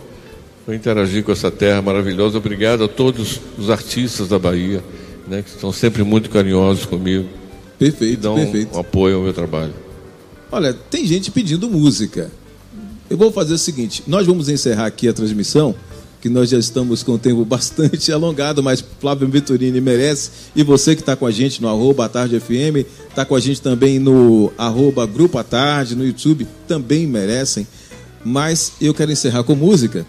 Interagir 0.68 1.24
com 1.24 1.32
essa 1.32 1.51
terra 1.51 1.82
maravilhosa. 1.82 2.38
Obrigado 2.38 2.86
a 2.86 2.88
todos 2.88 3.41
os 3.57 3.70
artistas 3.70 4.30
da 4.30 4.39
Bahia, 4.39 4.82
né, 5.28 5.41
que 5.41 5.49
estão 5.49 5.74
sempre 5.74 6.03
muito 6.03 6.30
carinhosos 6.30 6.86
comigo. 6.86 7.28
Perfeito, 7.78 8.22
dão 8.22 8.36
perfeito. 8.36 8.76
Um 8.76 8.80
apoio 8.80 9.18
ao 9.18 9.24
meu 9.24 9.34
trabalho. 9.34 9.74
Olha, 10.49 10.74
tem 10.74 11.05
gente 11.05 11.32
pedindo 11.32 11.70
música. 11.70 12.32
Eu 13.09 13.18
vou 13.18 13.32
fazer 13.32 13.55
o 13.55 13.57
seguinte: 13.57 14.03
nós 14.07 14.26
vamos 14.26 14.47
encerrar 14.47 14.86
aqui 14.86 15.07
a 15.07 15.14
transmissão, 15.14 15.76
que 16.22 16.30
nós 16.30 16.49
já 16.49 16.57
estamos 16.57 17.03
com 17.03 17.14
o 17.14 17.20
tempo 17.20 17.43
bastante 17.45 18.09
alongado, 18.11 18.64
mas 18.64 18.84
Flávio 19.01 19.28
Venturini 19.28 19.82
merece. 19.82 20.30
E 20.55 20.64
você 20.64 20.95
que 20.95 21.01
está 21.01 21.16
com 21.16 21.26
a 21.26 21.32
gente 21.32 21.61
no 21.61 21.68
arroba 21.68 22.07
Tarde 22.07 22.39
FM, 22.39 22.88
está 23.09 23.26
com 23.26 23.36
a 23.36 23.39
gente 23.39 23.61
também 23.61 23.99
no 23.99 24.53
arroba 24.57 25.05
Grupo 25.05 25.38
à 25.38 25.43
Tarde, 25.43 25.95
no 25.95 26.05
YouTube, 26.05 26.47
também 26.68 27.05
merecem. 27.05 27.68
Mas 28.24 28.74
eu 28.80 28.93
quero 28.93 29.11
encerrar 29.11 29.43
com 29.43 29.55
música. 29.55 30.05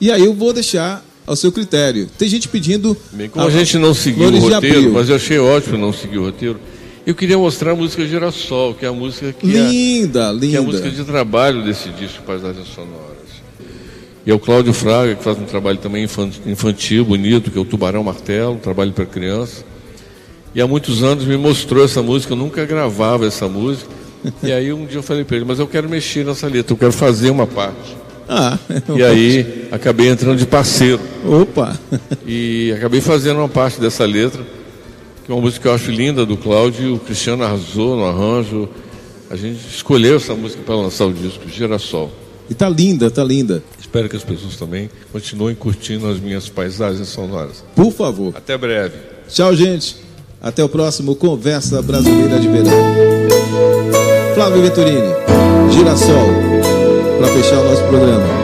E 0.00 0.10
aí 0.12 0.24
eu 0.24 0.34
vou 0.34 0.52
deixar 0.52 1.04
ao 1.26 1.36
seu 1.36 1.52
critério. 1.52 2.08
Tem 2.18 2.28
gente 2.28 2.48
pedindo. 2.48 2.96
Bem, 3.12 3.28
como 3.28 3.44
a, 3.44 3.48
a 3.48 3.50
gente 3.50 3.76
não 3.78 3.92
seguiu 3.92 4.28
o 4.28 4.38
roteiro, 4.38 4.92
mas 4.92 5.08
eu 5.08 5.16
achei 5.16 5.38
ótimo 5.38 5.76
não 5.76 5.92
seguir 5.92 6.18
o 6.18 6.24
roteiro. 6.24 6.58
Eu 7.06 7.14
queria 7.14 7.38
mostrar 7.38 7.72
a 7.72 7.74
música 7.74 8.06
Girassol, 8.06 8.74
que 8.74 8.84
é 8.84 8.88
a 8.88 8.92
música 8.92 9.32
que 9.32 9.46
linda, 9.46 10.28
é, 10.28 10.32
linda. 10.32 10.46
Que 10.46 10.56
é 10.56 10.58
a 10.58 10.62
música 10.62 10.90
de 10.90 11.04
trabalho 11.04 11.64
desse 11.64 11.88
disco 11.90 12.22
Paisagens 12.22 12.68
Sonoras. 12.68 13.08
E 14.26 14.30
é 14.30 14.34
o 14.34 14.38
Cláudio 14.38 14.74
Fraga, 14.74 15.14
que 15.14 15.24
faz 15.24 15.38
um 15.38 15.44
trabalho 15.44 15.78
também 15.78 16.06
infantil, 16.46 17.04
bonito, 17.04 17.50
que 17.50 17.56
é 17.56 17.60
o 17.60 17.64
Tubarão 17.64 18.04
Martelo, 18.04 18.52
um 18.52 18.58
trabalho 18.58 18.92
para 18.92 19.06
criança. 19.06 19.64
E 20.54 20.60
há 20.60 20.66
muitos 20.66 21.02
anos 21.02 21.24
me 21.24 21.36
mostrou 21.36 21.84
essa 21.84 22.02
música, 22.02 22.34
eu 22.34 22.36
nunca 22.36 22.64
gravava 22.66 23.26
essa 23.26 23.48
música. 23.48 23.90
e 24.42 24.52
aí 24.52 24.70
um 24.72 24.84
dia 24.84 24.98
eu 24.98 25.02
falei 25.02 25.24
para 25.24 25.36
ele, 25.36 25.46
mas 25.46 25.58
eu 25.58 25.66
quero 25.66 25.88
mexer 25.88 26.26
nessa 26.26 26.46
letra, 26.46 26.74
eu 26.74 26.76
quero 26.76 26.92
fazer 26.92 27.30
uma 27.30 27.46
parte. 27.46 27.96
Ah, 28.28 28.58
e 28.94 29.02
aí 29.02 29.68
acabei 29.72 30.08
entrando 30.08 30.36
de 30.36 30.46
parceiro. 30.46 31.00
Opa! 31.24 31.78
E 32.26 32.72
acabei 32.76 33.00
fazendo 33.00 33.38
uma 33.38 33.48
parte 33.48 33.80
dessa 33.80 34.04
letra, 34.04 34.42
que 35.24 35.32
é 35.32 35.34
uma 35.34 35.40
música 35.40 35.62
que 35.62 35.68
eu 35.68 35.72
acho 35.72 35.90
linda 35.90 36.26
do 36.26 36.36
Cláudio, 36.36 36.96
o 36.96 36.98
Cristiano 36.98 37.42
arrasou 37.42 37.96
no 37.96 38.04
arranjo. 38.04 38.68
A 39.30 39.36
gente 39.36 39.60
escolheu 39.66 40.16
essa 40.16 40.34
música 40.34 40.62
para 40.64 40.74
lançar 40.74 41.06
o 41.06 41.12
disco, 41.12 41.48
Girassol. 41.48 42.10
E 42.50 42.54
tá 42.54 42.68
linda, 42.68 43.10
tá 43.10 43.24
linda. 43.24 43.62
Espero 43.78 44.08
que 44.08 44.16
as 44.16 44.24
pessoas 44.24 44.56
também 44.56 44.90
continuem 45.10 45.54
curtindo 45.54 46.06
as 46.06 46.18
minhas 46.20 46.48
paisagens 46.48 47.08
sonoras. 47.08 47.64
Por 47.74 47.92
favor. 47.92 48.34
Até 48.36 48.56
breve. 48.56 48.96
Tchau, 49.28 49.54
gente. 49.54 49.96
Até 50.40 50.62
o 50.62 50.68
próximo 50.68 51.14
Conversa 51.14 51.82
Brasileira 51.82 52.38
de 52.38 52.48
Verão. 52.48 52.72
Flávio 54.34 54.62
Venturini, 54.62 55.12
Girassol 55.72 56.57
para 57.18 57.26
fechar 57.28 57.58
o 57.58 57.64
nosso 57.64 57.82
programa. 57.84 58.37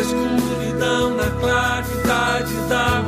Escuridão 0.00 1.14
na 1.14 1.30
claridade 1.30 2.54
da 2.68 2.99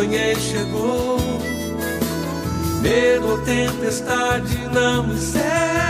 sonhei 0.00 0.34
chegou. 0.36 1.18
Medo 2.80 3.32
ou 3.32 3.38
tempestade 3.42 4.56
não 4.72 5.06
me 5.06 5.18
serve. 5.18 5.89